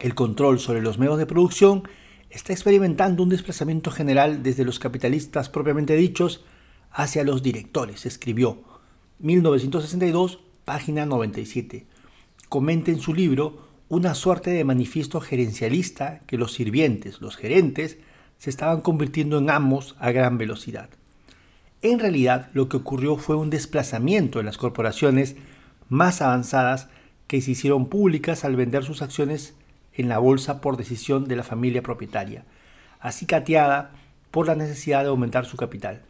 El 0.00 0.14
control 0.14 0.60
sobre 0.60 0.82
los 0.82 0.98
medios 0.98 1.16
de 1.16 1.26
producción 1.26 1.84
está 2.28 2.52
experimentando 2.52 3.22
un 3.22 3.30
desplazamiento 3.30 3.90
general 3.90 4.42
desde 4.42 4.64
los 4.64 4.78
capitalistas 4.78 5.48
propiamente 5.48 5.96
dichos 5.96 6.44
hacia 6.92 7.24
los 7.24 7.42
directores, 7.42 8.04
escribió 8.04 8.58
1962, 9.18 10.40
página 10.64 11.06
97. 11.06 11.86
Comenta 12.48 12.90
en 12.90 13.00
su 13.00 13.14
libro 13.14 13.69
una 13.90 14.14
suerte 14.14 14.50
de 14.50 14.62
manifiesto 14.62 15.20
gerencialista 15.20 16.20
que 16.28 16.38
los 16.38 16.52
sirvientes, 16.52 17.20
los 17.20 17.36
gerentes, 17.36 17.98
se 18.38 18.48
estaban 18.48 18.82
convirtiendo 18.82 19.38
en 19.38 19.50
amos 19.50 19.96
a 19.98 20.12
gran 20.12 20.38
velocidad. 20.38 20.88
En 21.82 21.98
realidad, 21.98 22.50
lo 22.54 22.68
que 22.68 22.76
ocurrió 22.76 23.16
fue 23.16 23.34
un 23.34 23.50
desplazamiento 23.50 24.38
en 24.38 24.46
las 24.46 24.58
corporaciones 24.58 25.34
más 25.88 26.22
avanzadas 26.22 26.88
que 27.26 27.40
se 27.40 27.50
hicieron 27.50 27.86
públicas 27.86 28.44
al 28.44 28.54
vender 28.54 28.84
sus 28.84 29.02
acciones 29.02 29.54
en 29.92 30.08
la 30.08 30.18
bolsa 30.18 30.60
por 30.60 30.76
decisión 30.76 31.26
de 31.26 31.34
la 31.34 31.42
familia 31.42 31.82
propietaria, 31.82 32.44
acicateada 33.00 33.90
por 34.30 34.46
la 34.46 34.54
necesidad 34.54 35.02
de 35.02 35.08
aumentar 35.08 35.46
su 35.46 35.56
capital. 35.56 36.02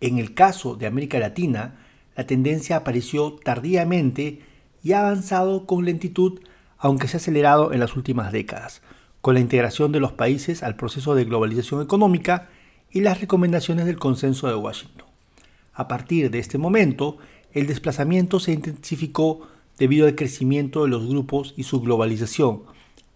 En 0.00 0.18
el 0.18 0.32
caso 0.32 0.76
de 0.76 0.86
América 0.86 1.18
Latina, 1.18 1.74
la 2.16 2.26
tendencia 2.26 2.76
apareció 2.76 3.34
tardíamente 3.34 4.40
y 4.82 4.92
ha 4.92 5.00
avanzado 5.00 5.66
con 5.66 5.84
lentitud 5.84 6.40
aunque 6.84 7.08
se 7.08 7.16
ha 7.16 7.20
acelerado 7.20 7.72
en 7.72 7.80
las 7.80 7.96
últimas 7.96 8.30
décadas, 8.30 8.82
con 9.22 9.32
la 9.32 9.40
integración 9.40 9.90
de 9.90 10.00
los 10.00 10.12
países 10.12 10.62
al 10.62 10.76
proceso 10.76 11.14
de 11.14 11.24
globalización 11.24 11.80
económica 11.80 12.50
y 12.92 13.00
las 13.00 13.22
recomendaciones 13.22 13.86
del 13.86 13.98
consenso 13.98 14.48
de 14.48 14.54
Washington. 14.54 15.06
A 15.72 15.88
partir 15.88 16.30
de 16.30 16.40
este 16.40 16.58
momento, 16.58 17.16
el 17.54 17.66
desplazamiento 17.66 18.38
se 18.38 18.52
intensificó 18.52 19.48
debido 19.78 20.06
al 20.06 20.14
crecimiento 20.14 20.82
de 20.82 20.90
los 20.90 21.08
grupos 21.08 21.54
y 21.56 21.62
su 21.62 21.80
globalización, 21.80 22.64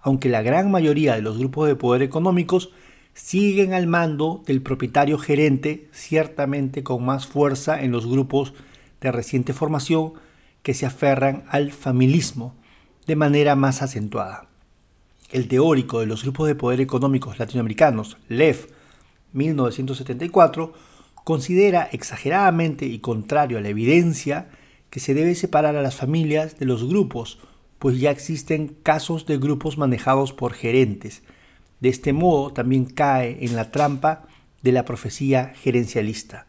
aunque 0.00 0.30
la 0.30 0.40
gran 0.40 0.70
mayoría 0.70 1.14
de 1.14 1.20
los 1.20 1.36
grupos 1.36 1.68
de 1.68 1.76
poder 1.76 2.00
económicos 2.00 2.70
siguen 3.12 3.74
al 3.74 3.86
mando 3.86 4.42
del 4.46 4.62
propietario 4.62 5.18
gerente, 5.18 5.90
ciertamente 5.92 6.82
con 6.82 7.04
más 7.04 7.26
fuerza 7.26 7.82
en 7.82 7.92
los 7.92 8.06
grupos 8.06 8.54
de 9.02 9.12
reciente 9.12 9.52
formación 9.52 10.14
que 10.62 10.72
se 10.72 10.86
aferran 10.86 11.44
al 11.50 11.70
familismo 11.70 12.54
de 13.08 13.16
manera 13.16 13.56
más 13.56 13.80
acentuada. 13.80 14.48
El 15.32 15.48
teórico 15.48 16.00
de 16.00 16.06
los 16.06 16.22
grupos 16.24 16.46
de 16.46 16.54
poder 16.54 16.82
económicos 16.82 17.38
latinoamericanos, 17.38 18.18
Lev, 18.28 18.68
1974, 19.32 20.74
considera 21.24 21.88
exageradamente 21.90 22.84
y 22.84 22.98
contrario 22.98 23.56
a 23.56 23.62
la 23.62 23.70
evidencia 23.70 24.50
que 24.90 25.00
se 25.00 25.14
debe 25.14 25.34
separar 25.34 25.74
a 25.74 25.82
las 25.82 25.96
familias 25.96 26.58
de 26.58 26.66
los 26.66 26.86
grupos, 26.86 27.38
pues 27.78 27.98
ya 27.98 28.10
existen 28.10 28.76
casos 28.82 29.24
de 29.24 29.38
grupos 29.38 29.78
manejados 29.78 30.34
por 30.34 30.52
gerentes. 30.52 31.22
De 31.80 31.88
este 31.88 32.12
modo 32.12 32.52
también 32.52 32.84
cae 32.84 33.38
en 33.40 33.56
la 33.56 33.70
trampa 33.70 34.26
de 34.60 34.72
la 34.72 34.84
profecía 34.84 35.54
gerencialista. 35.56 36.46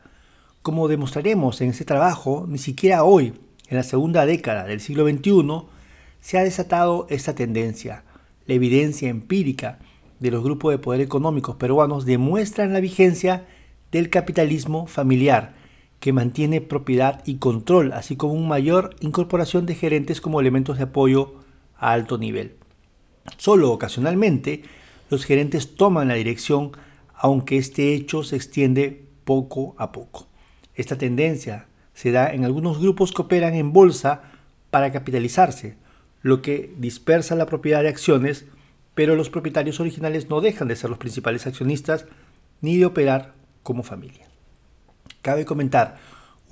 Como 0.62 0.90
demostraremos 0.90 1.62
en 1.62 1.70
este 1.70 1.86
trabajo, 1.86 2.48
ni 2.50 2.58
siquiera 2.58 3.06
hoy, 3.06 3.34
en 3.70 3.78
la 3.78 3.84
segunda 3.84 4.26
década 4.26 4.66
del 4.66 4.82
siglo 4.82 5.08
XXI, 5.08 5.79
se 6.22 6.38
ha 6.38 6.44
desatado 6.44 7.08
esta 7.10 7.36
tendencia. 7.36 8.04
La 8.46 8.54
evidencia 8.56 9.10
empírica 9.10 9.80
de 10.20 10.32
los 10.32 10.44
grupos 10.44 10.72
de 10.72 10.80
poder 10.80 11.02
económicos 11.02 11.56
peruanos 11.56 12.06
demuestran 12.06 12.74
la 12.74 12.80
vigencia 12.80 13.46
del 13.92 14.10
capitalismo 14.10 14.88
familiar, 14.88 15.54
que 16.00 16.14
mantiene 16.14 16.62
propiedad 16.62 17.22
y 17.26 17.36
control, 17.36 17.92
así 17.94 18.16
como 18.16 18.34
una 18.34 18.48
mayor 18.48 18.96
incorporación 19.02 19.66
de 19.66 19.76
gerentes 19.76 20.22
como 20.22 20.40
elementos 20.40 20.78
de 20.78 20.84
apoyo 20.84 21.36
a 21.78 21.92
alto 21.92 22.18
nivel. 22.18 22.56
Solo 23.38 23.72
ocasionalmente, 23.72 24.64
los 25.10 25.26
gerentes 25.26 25.76
toman 25.76 26.08
la 26.08 26.14
dirección, 26.16 26.72
aunque 27.16 27.58
este 27.58 27.94
hecho 27.94 28.24
se 28.24 28.36
extiende 28.36 29.06
poco 29.26 29.76
a 29.78 29.92
poco. 29.92 30.28
Esta 30.76 30.98
tendencia 30.98 31.68
se 31.94 32.12
da 32.12 32.34
en 32.34 32.46
algunos 32.46 32.80
grupos 32.80 33.12
que 33.12 33.22
operan 33.22 33.56
en 33.56 33.74
bolsa 33.74 34.22
para 34.70 34.92
capitalizarse, 34.92 35.76
lo 36.22 36.42
que 36.42 36.74
dispersa 36.78 37.36
la 37.36 37.46
propiedad 37.46 37.84
de 37.84 37.90
acciones, 37.90 38.46
pero 38.96 39.16
los 39.16 39.30
propietarios 39.30 39.80
originales 39.80 40.30
no 40.30 40.42
dejan 40.42 40.68
de 40.68 40.76
ser 40.76 40.90
los 40.90 41.00
principales 41.00 41.48
accionistas 41.48 42.06
ni 42.62 42.78
de 42.78 42.86
operar 42.86 43.34
como 43.64 43.84
familia. 43.84 44.28
Cabe 45.22 45.46
comentar 45.46 45.98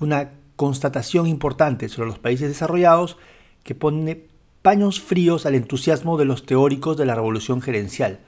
una 0.00 0.30
constatación 0.56 1.26
importante 1.26 1.88
sobre 1.88 2.08
los 2.08 2.18
países 2.18 2.48
desarrollados 2.48 3.16
que 3.62 3.74
pone 3.74 4.26
paños 4.62 5.00
fríos 5.00 5.46
al 5.46 5.54
entusiasmo 5.54 6.18
de 6.18 6.24
los 6.24 6.44
teóricos 6.46 6.96
de 6.96 7.06
la 7.06 7.14
revolución 7.14 7.60
gerencial. 7.60 8.20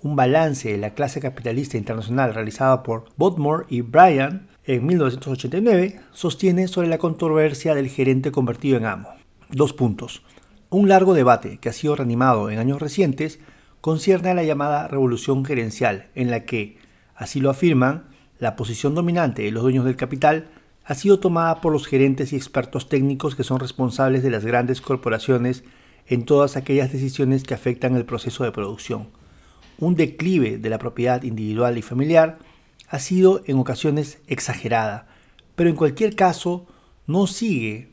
Un 0.00 0.16
balance 0.16 0.70
de 0.70 0.78
la 0.78 0.94
clase 0.94 1.20
capitalista 1.20 1.76
internacional 1.76 2.34
realizado 2.34 2.82
por 2.82 3.06
Bodmore 3.16 3.66
y 3.68 3.80
Bryan 3.80 4.48
en 4.64 4.86
1989 4.86 6.00
sostiene 6.12 6.68
sobre 6.68 6.88
la 6.88 6.98
controversia 6.98 7.74
del 7.74 7.88
gerente 7.88 8.30
convertido 8.30 8.76
en 8.76 8.86
amo. 8.86 9.08
Dos 9.50 9.72
puntos. 9.72 10.22
Un 10.70 10.88
largo 10.88 11.14
debate 11.14 11.56
que 11.58 11.70
ha 11.70 11.72
sido 11.72 11.96
reanimado 11.96 12.50
en 12.50 12.58
años 12.58 12.80
recientes 12.80 13.38
concierne 13.80 14.30
a 14.30 14.34
la 14.34 14.44
llamada 14.44 14.86
revolución 14.86 15.42
gerencial, 15.44 16.08
en 16.14 16.30
la 16.30 16.44
que, 16.44 16.76
así 17.14 17.40
lo 17.40 17.48
afirman, 17.48 18.04
la 18.38 18.54
posición 18.54 18.94
dominante 18.94 19.42
de 19.42 19.50
los 19.50 19.62
dueños 19.62 19.86
del 19.86 19.96
capital 19.96 20.48
ha 20.84 20.94
sido 20.94 21.20
tomada 21.20 21.62
por 21.62 21.72
los 21.72 21.86
gerentes 21.86 22.34
y 22.34 22.36
expertos 22.36 22.90
técnicos 22.90 23.34
que 23.34 23.44
son 23.44 23.60
responsables 23.60 24.22
de 24.22 24.30
las 24.30 24.44
grandes 24.44 24.82
corporaciones 24.82 25.64
en 26.06 26.26
todas 26.26 26.56
aquellas 26.56 26.92
decisiones 26.92 27.44
que 27.44 27.54
afectan 27.54 27.96
el 27.96 28.04
proceso 28.04 28.44
de 28.44 28.52
producción. 28.52 29.08
Un 29.78 29.94
declive 29.94 30.58
de 30.58 30.68
la 30.68 30.78
propiedad 30.78 31.22
individual 31.22 31.78
y 31.78 31.82
familiar 31.82 32.38
ha 32.90 32.98
sido 32.98 33.42
en 33.46 33.58
ocasiones 33.58 34.18
exagerada, 34.26 35.08
pero 35.56 35.70
en 35.70 35.76
cualquier 35.76 36.14
caso 36.14 36.66
no 37.06 37.26
sigue 37.26 37.87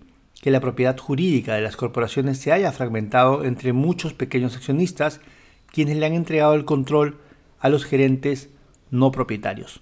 que 0.45 0.51
la 0.51 0.59
propiedad 0.59 0.95
jurídica 0.95 1.55
de 1.55 1.61
las 1.61 1.75
corporaciones 1.75 2.37
se 2.37 2.51
haya 2.51 2.71
fragmentado 2.71 3.45
entre 3.45 3.73
muchos 3.73 4.13
pequeños 4.13 4.55
accionistas 4.55 5.19
quienes 5.65 5.97
le 5.97 6.05
han 6.05 6.13
entregado 6.13 6.53
el 6.53 6.65
control 6.65 7.17
a 7.59 7.67
los 7.67 7.83
gerentes 7.83 8.49
no 8.91 9.11
propietarios. 9.11 9.81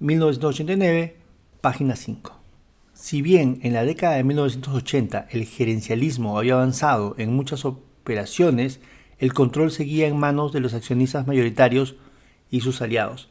1989, 0.00 1.16
página 1.60 1.94
5. 1.94 2.36
Si 2.92 3.22
bien 3.22 3.60
en 3.62 3.72
la 3.72 3.84
década 3.84 4.16
de 4.16 4.24
1980 4.24 5.28
el 5.30 5.44
gerencialismo 5.44 6.40
había 6.40 6.54
avanzado 6.54 7.14
en 7.16 7.32
muchas 7.32 7.64
operaciones, 7.64 8.80
el 9.20 9.32
control 9.32 9.70
seguía 9.70 10.08
en 10.08 10.18
manos 10.18 10.52
de 10.52 10.58
los 10.58 10.74
accionistas 10.74 11.28
mayoritarios 11.28 11.94
y 12.50 12.62
sus 12.62 12.82
aliados. 12.82 13.28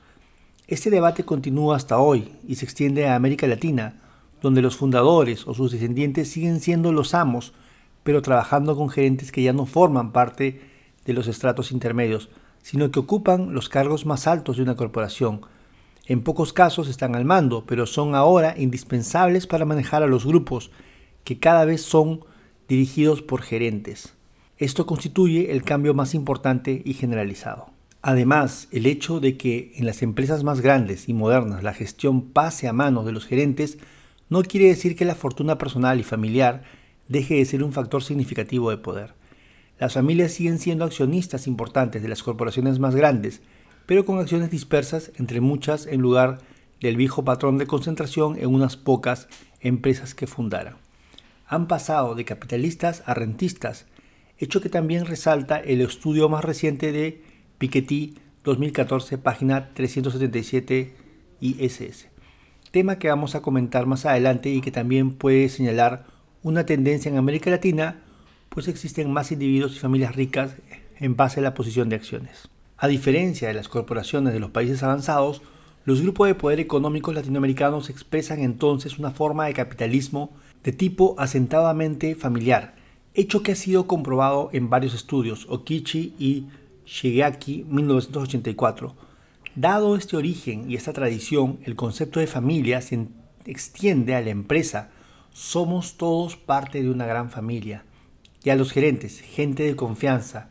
Este 0.67 0.89
debate 0.89 1.25
continúa 1.25 1.75
hasta 1.75 1.97
hoy 1.97 2.31
y 2.47 2.55
se 2.55 2.63
extiende 2.63 3.05
a 3.05 3.15
América 3.15 3.47
Latina, 3.47 3.99
donde 4.41 4.61
los 4.61 4.77
fundadores 4.77 5.47
o 5.47 5.53
sus 5.53 5.71
descendientes 5.71 6.29
siguen 6.29 6.59
siendo 6.59 6.91
los 6.91 7.13
amos, 7.13 7.53
pero 8.03 8.21
trabajando 8.21 8.75
con 8.75 8.89
gerentes 8.89 9.31
que 9.31 9.43
ya 9.43 9.53
no 9.53 9.65
forman 9.65 10.11
parte 10.11 10.61
de 11.05 11.13
los 11.13 11.27
estratos 11.27 11.71
intermedios, 11.71 12.29
sino 12.61 12.91
que 12.91 12.99
ocupan 12.99 13.53
los 13.53 13.69
cargos 13.69 14.05
más 14.05 14.27
altos 14.27 14.57
de 14.57 14.63
una 14.63 14.75
corporación. 14.75 15.41
En 16.05 16.23
pocos 16.23 16.53
casos 16.53 16.87
están 16.87 17.15
al 17.15 17.25
mando, 17.25 17.65
pero 17.65 17.85
son 17.85 18.15
ahora 18.15 18.55
indispensables 18.57 19.47
para 19.47 19.65
manejar 19.65 20.03
a 20.03 20.07
los 20.07 20.25
grupos, 20.25 20.71
que 21.23 21.39
cada 21.39 21.65
vez 21.65 21.81
son 21.81 22.21
dirigidos 22.67 23.21
por 23.21 23.41
gerentes. 23.41 24.15
Esto 24.57 24.85
constituye 24.85 25.51
el 25.51 25.63
cambio 25.63 25.93
más 25.93 26.13
importante 26.13 26.81
y 26.83 26.93
generalizado. 26.93 27.69
Además, 28.01 28.67
el 28.71 28.85
hecho 28.85 29.19
de 29.19 29.37
que 29.37 29.73
en 29.75 29.85
las 29.85 30.01
empresas 30.01 30.43
más 30.43 30.61
grandes 30.61 31.09
y 31.09 31.13
modernas 31.13 31.63
la 31.63 31.73
gestión 31.73 32.29
pase 32.29 32.67
a 32.67 32.73
manos 32.73 33.05
de 33.05 33.11
los 33.11 33.25
gerentes 33.25 33.77
no 34.29 34.43
quiere 34.43 34.67
decir 34.67 34.95
que 34.95 35.05
la 35.05 35.15
fortuna 35.15 35.57
personal 35.57 35.99
y 35.99 36.03
familiar 36.03 36.63
deje 37.07 37.35
de 37.35 37.45
ser 37.45 37.63
un 37.63 37.73
factor 37.73 38.03
significativo 38.03 38.69
de 38.69 38.77
poder. 38.77 39.15
Las 39.79 39.93
familias 39.93 40.33
siguen 40.33 40.59
siendo 40.59 40.85
accionistas 40.85 41.47
importantes 41.47 42.01
de 42.01 42.09
las 42.09 42.21
corporaciones 42.21 42.79
más 42.79 42.95
grandes, 42.95 43.41
pero 43.87 44.05
con 44.05 44.19
acciones 44.19 44.51
dispersas 44.51 45.11
entre 45.17 45.41
muchas 45.41 45.87
en 45.87 46.01
lugar 46.01 46.39
del 46.79 46.95
viejo 46.95 47.25
patrón 47.25 47.57
de 47.57 47.65
concentración 47.65 48.37
en 48.37 48.53
unas 48.53 48.77
pocas 48.77 49.27
empresas 49.61 50.13
que 50.13 50.27
fundaran. 50.27 50.75
Han 51.47 51.67
pasado 51.67 52.13
de 52.13 52.25
capitalistas 52.25 53.01
a 53.07 53.15
rentistas, 53.15 53.87
hecho 54.37 54.61
que 54.61 54.69
también 54.69 55.07
resalta 55.07 55.57
el 55.57 55.81
estudio 55.81 56.29
más 56.29 56.45
reciente 56.45 56.91
de 56.91 57.23
Piketty 57.57 58.15
2014, 58.43 59.17
página 59.17 59.73
377 59.73 60.93
ISS 61.41 62.09
tema 62.71 62.99
que 62.99 63.09
vamos 63.09 63.35
a 63.35 63.41
comentar 63.41 63.85
más 63.85 64.05
adelante 64.05 64.49
y 64.49 64.61
que 64.61 64.71
también 64.71 65.11
puede 65.11 65.49
señalar 65.49 66.05
una 66.43 66.65
tendencia 66.65 67.09
en 67.09 67.17
América 67.17 67.49
Latina, 67.49 68.01
pues 68.49 68.67
existen 68.67 69.11
más 69.11 69.31
individuos 69.31 69.75
y 69.75 69.79
familias 69.79 70.15
ricas 70.15 70.55
en 70.99 71.15
base 71.15 71.39
a 71.39 71.43
la 71.43 71.53
posición 71.53 71.89
de 71.89 71.95
acciones. 71.95 72.49
A 72.77 72.87
diferencia 72.87 73.47
de 73.47 73.53
las 73.53 73.67
corporaciones 73.67 74.33
de 74.33 74.39
los 74.39 74.51
países 74.51 74.83
avanzados, 74.83 75.41
los 75.85 76.01
grupos 76.01 76.27
de 76.27 76.35
poder 76.35 76.59
económicos 76.59 77.15
latinoamericanos 77.15 77.89
expresan 77.89 78.41
entonces 78.41 78.99
una 78.99 79.11
forma 79.11 79.45
de 79.45 79.53
capitalismo 79.53 80.31
de 80.63 80.71
tipo 80.71 81.15
asentadamente 81.17 82.15
familiar, 82.15 82.75
hecho 83.13 83.43
que 83.43 83.53
ha 83.53 83.55
sido 83.55 83.87
comprobado 83.87 84.49
en 84.53 84.69
varios 84.69 84.93
estudios, 84.93 85.45
Okichi 85.49 86.13
y 86.19 86.47
Shigeaki 86.85 87.65
1984, 87.67 88.95
Dado 89.59 89.97
este 89.97 90.15
origen 90.15 90.71
y 90.71 90.75
esta 90.75 90.93
tradición, 90.93 91.59
el 91.65 91.75
concepto 91.75 92.21
de 92.21 92.27
familia 92.27 92.79
se 92.79 93.09
extiende 93.45 94.15
a 94.15 94.21
la 94.21 94.29
empresa. 94.29 94.89
Somos 95.33 95.97
todos 95.97 96.37
parte 96.37 96.81
de 96.81 96.89
una 96.89 97.05
gran 97.05 97.29
familia. 97.29 97.83
Y 98.41 98.51
a 98.51 98.55
los 98.55 98.71
gerentes, 98.71 99.19
gente 99.19 99.63
de 99.63 99.75
confianza, 99.75 100.47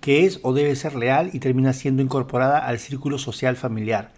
que 0.00 0.24
es 0.24 0.38
o 0.44 0.52
debe 0.52 0.76
ser 0.76 0.94
leal 0.94 1.30
y 1.32 1.40
termina 1.40 1.72
siendo 1.72 2.00
incorporada 2.00 2.64
al 2.64 2.78
círculo 2.78 3.18
social 3.18 3.56
familiar. 3.56 4.12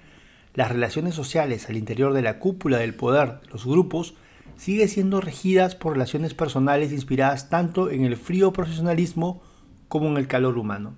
Las 0.53 0.71
relaciones 0.71 1.15
sociales 1.15 1.71
al 1.71 1.79
interior 1.79 2.13
de 2.13 2.21
la 2.21 2.39
cúpula 2.39 2.77
del 2.77 2.95
poder 2.95 3.41
de 3.41 3.49
los 3.53 3.65
grupos 3.65 4.17
sigue 4.59 4.87
siendo 4.89 5.23
regidas 5.23 5.77
por 5.77 5.95
relaciones 5.95 6.35
personales 6.35 6.93
inspiradas 6.93 7.49
tanto 7.49 7.91
en 7.91 8.05
el 8.05 8.19
frío 8.19 8.53
profesionalismo 8.53 9.41
como 9.89 10.09
en 10.09 10.19
el 10.19 10.29
calor 10.29 10.59
humano. 10.59 10.95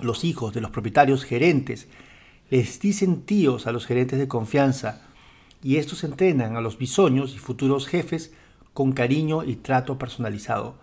Los 0.00 0.24
hijos 0.24 0.52
de 0.52 0.62
los 0.62 0.72
propietarios 0.72 1.22
gerentes 1.22 1.86
les 2.48 2.78
dicen 2.78 3.22
tíos 3.22 3.66
a 3.66 3.72
los 3.72 3.86
gerentes 3.86 4.18
de 4.18 4.28
confianza 4.28 5.02
y 5.62 5.76
estos 5.76 6.04
entrenan 6.04 6.56
a 6.56 6.60
los 6.60 6.78
bisoños 6.78 7.34
y 7.34 7.38
futuros 7.38 7.88
jefes 7.88 8.32
con 8.72 8.92
cariño 8.92 9.42
y 9.42 9.56
trato 9.56 9.98
personalizado. 9.98 10.76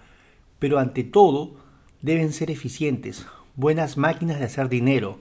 Pero 0.59 0.79
ante 0.79 1.03
todo, 1.03 1.55
deben 2.01 2.33
ser 2.33 2.51
eficientes, 2.51 3.25
buenas 3.55 3.97
máquinas 3.97 4.39
de 4.39 4.45
hacer 4.45 4.67
dinero. 4.67 5.19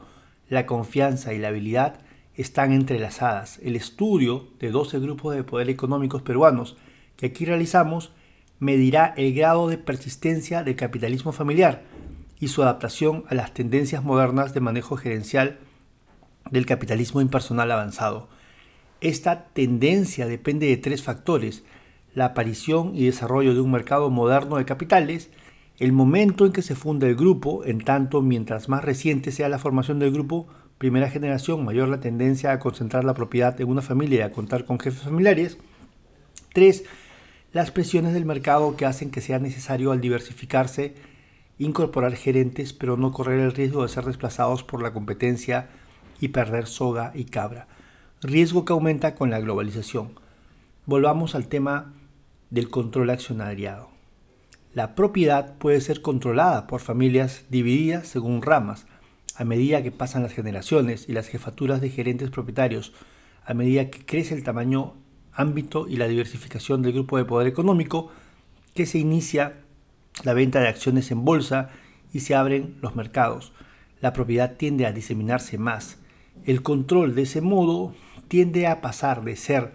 La 0.48 0.66
confianza 0.66 1.32
y 1.32 1.38
la 1.38 1.48
habilidad 1.48 2.00
están 2.34 2.72
entrelazadas. 2.72 3.60
El 3.62 3.76
estudio 3.76 4.48
de 4.58 4.70
12 4.70 4.98
grupos 4.98 5.36
de 5.36 5.44
poder 5.44 5.70
económicos 5.70 6.22
peruanos 6.22 6.76
que 7.16 7.26
aquí 7.26 7.44
realizamos 7.44 8.12
medirá 8.58 9.14
el 9.16 9.34
grado 9.34 9.68
de 9.68 9.78
persistencia 9.78 10.64
del 10.64 10.76
capitalismo 10.76 11.32
familiar 11.32 11.82
y 12.40 12.48
su 12.48 12.62
adaptación 12.62 13.24
a 13.28 13.34
las 13.34 13.54
tendencias 13.54 14.02
modernas 14.02 14.54
de 14.54 14.60
manejo 14.60 14.96
gerencial 14.96 15.58
del 16.52 16.66
capitalismo 16.66 17.20
impersonal 17.20 17.72
avanzado. 17.72 18.28
Esta 19.00 19.46
tendencia 19.48 20.26
depende 20.26 20.68
de 20.68 20.76
tres 20.76 21.02
factores, 21.02 21.64
la 22.14 22.26
aparición 22.26 22.94
y 22.94 23.06
desarrollo 23.06 23.54
de 23.54 23.60
un 23.60 23.72
mercado 23.72 24.10
moderno 24.10 24.58
de 24.58 24.64
capitales, 24.64 25.30
el 25.78 25.92
momento 25.92 26.46
en 26.46 26.52
que 26.52 26.62
se 26.62 26.76
funda 26.76 27.08
el 27.08 27.16
grupo, 27.16 27.64
en 27.64 27.80
tanto 27.80 28.22
mientras 28.22 28.68
más 28.68 28.84
reciente 28.84 29.32
sea 29.32 29.48
la 29.48 29.58
formación 29.58 29.98
del 29.98 30.12
grupo, 30.12 30.46
primera 30.78 31.10
generación, 31.10 31.64
mayor 31.64 31.88
la 31.88 32.00
tendencia 32.00 32.52
a 32.52 32.58
concentrar 32.60 33.02
la 33.02 33.14
propiedad 33.14 33.60
en 33.60 33.68
una 33.68 33.82
familia 33.82 34.20
y 34.20 34.22
a 34.22 34.32
contar 34.32 34.64
con 34.64 34.78
jefes 34.78 35.02
familiares. 35.02 35.58
3. 36.52 36.84
Las 37.52 37.70
presiones 37.70 38.12
del 38.12 38.26
mercado 38.26 38.76
que 38.76 38.86
hacen 38.86 39.10
que 39.10 39.20
sea 39.20 39.38
necesario 39.38 39.90
al 39.90 40.00
diversificarse 40.00 40.94
incorporar 41.58 42.14
gerentes, 42.14 42.72
pero 42.72 42.96
no 42.96 43.12
correr 43.12 43.40
el 43.40 43.52
riesgo 43.52 43.82
de 43.82 43.88
ser 43.88 44.04
desplazados 44.04 44.62
por 44.62 44.82
la 44.82 44.92
competencia 44.92 45.68
y 46.22 46.28
perder 46.28 46.68
soga 46.68 47.10
y 47.16 47.24
cabra. 47.24 47.66
Riesgo 48.22 48.64
que 48.64 48.72
aumenta 48.72 49.16
con 49.16 49.28
la 49.28 49.40
globalización. 49.40 50.12
Volvamos 50.86 51.34
al 51.34 51.48
tema 51.48 51.92
del 52.48 52.70
control 52.70 53.10
accionariado. 53.10 53.90
La 54.72 54.94
propiedad 54.94 55.58
puede 55.58 55.80
ser 55.80 56.00
controlada 56.00 56.68
por 56.68 56.80
familias 56.80 57.44
divididas 57.50 58.06
según 58.06 58.40
ramas, 58.40 58.86
a 59.34 59.42
medida 59.44 59.82
que 59.82 59.90
pasan 59.90 60.22
las 60.22 60.32
generaciones 60.32 61.08
y 61.08 61.12
las 61.12 61.26
jefaturas 61.26 61.80
de 61.80 61.90
gerentes 61.90 62.30
propietarios, 62.30 62.92
a 63.44 63.52
medida 63.52 63.90
que 63.90 64.06
crece 64.06 64.36
el 64.36 64.44
tamaño, 64.44 64.94
ámbito 65.32 65.88
y 65.88 65.96
la 65.96 66.06
diversificación 66.06 66.82
del 66.82 66.92
grupo 66.92 67.18
de 67.18 67.24
poder 67.24 67.48
económico, 67.48 68.12
que 68.74 68.86
se 68.86 68.98
inicia 68.98 69.56
la 70.22 70.34
venta 70.34 70.60
de 70.60 70.68
acciones 70.68 71.10
en 71.10 71.24
bolsa 71.24 71.70
y 72.12 72.20
se 72.20 72.36
abren 72.36 72.76
los 72.80 72.94
mercados. 72.94 73.52
La 74.00 74.12
propiedad 74.12 74.56
tiende 74.56 74.86
a 74.86 74.92
diseminarse 74.92 75.58
más. 75.58 75.98
El 76.44 76.62
control 76.62 77.14
de 77.14 77.22
ese 77.22 77.40
modo 77.40 77.94
tiende 78.26 78.66
a 78.66 78.80
pasar 78.80 79.22
de 79.22 79.36
ser 79.36 79.72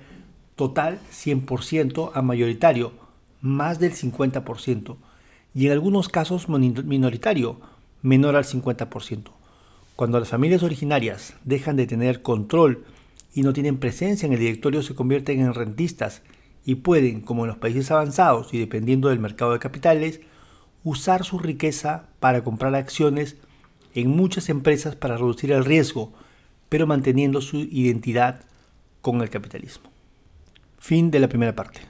total 0.55 0.99
100% 1.11 2.11
a 2.13 2.21
mayoritario, 2.21 2.91
más 3.41 3.79
del 3.79 3.93
50%, 3.93 4.97
y 5.53 5.67
en 5.67 5.71
algunos 5.71 6.09
casos 6.09 6.49
minoritario, 6.49 7.59
menor 8.01 8.35
al 8.35 8.43
50%. 8.43 9.31
Cuando 9.95 10.19
las 10.19 10.29
familias 10.29 10.61
originarias 10.61 11.35
dejan 11.45 11.77
de 11.77 11.87
tener 11.87 12.21
control 12.21 12.83
y 13.33 13.43
no 13.43 13.53
tienen 13.53 13.77
presencia 13.77 14.25
en 14.25 14.33
el 14.33 14.39
directorio, 14.39 14.83
se 14.83 14.93
convierten 14.93 15.39
en 15.39 15.53
rentistas 15.53 16.21
y 16.65 16.75
pueden, 16.75 17.21
como 17.21 17.45
en 17.45 17.49
los 17.49 17.57
países 17.57 17.91
avanzados 17.91 18.53
y 18.53 18.59
dependiendo 18.59 19.07
del 19.07 19.19
mercado 19.19 19.53
de 19.53 19.59
capitales, 19.59 20.19
usar 20.83 21.23
su 21.23 21.39
riqueza 21.39 22.09
para 22.19 22.43
comprar 22.43 22.75
acciones 22.75 23.37
en 23.93 24.09
muchas 24.09 24.49
empresas 24.49 24.95
para 24.95 25.17
reducir 25.17 25.51
el 25.51 25.65
riesgo, 25.65 26.11
pero 26.69 26.87
manteniendo 26.87 27.41
su 27.41 27.57
identidad 27.57 28.41
con 29.01 29.21
el 29.21 29.29
capitalismo. 29.29 29.89
Fin 30.79 31.11
de 31.11 31.19
la 31.19 31.29
primera 31.29 31.55
parte. 31.55 31.81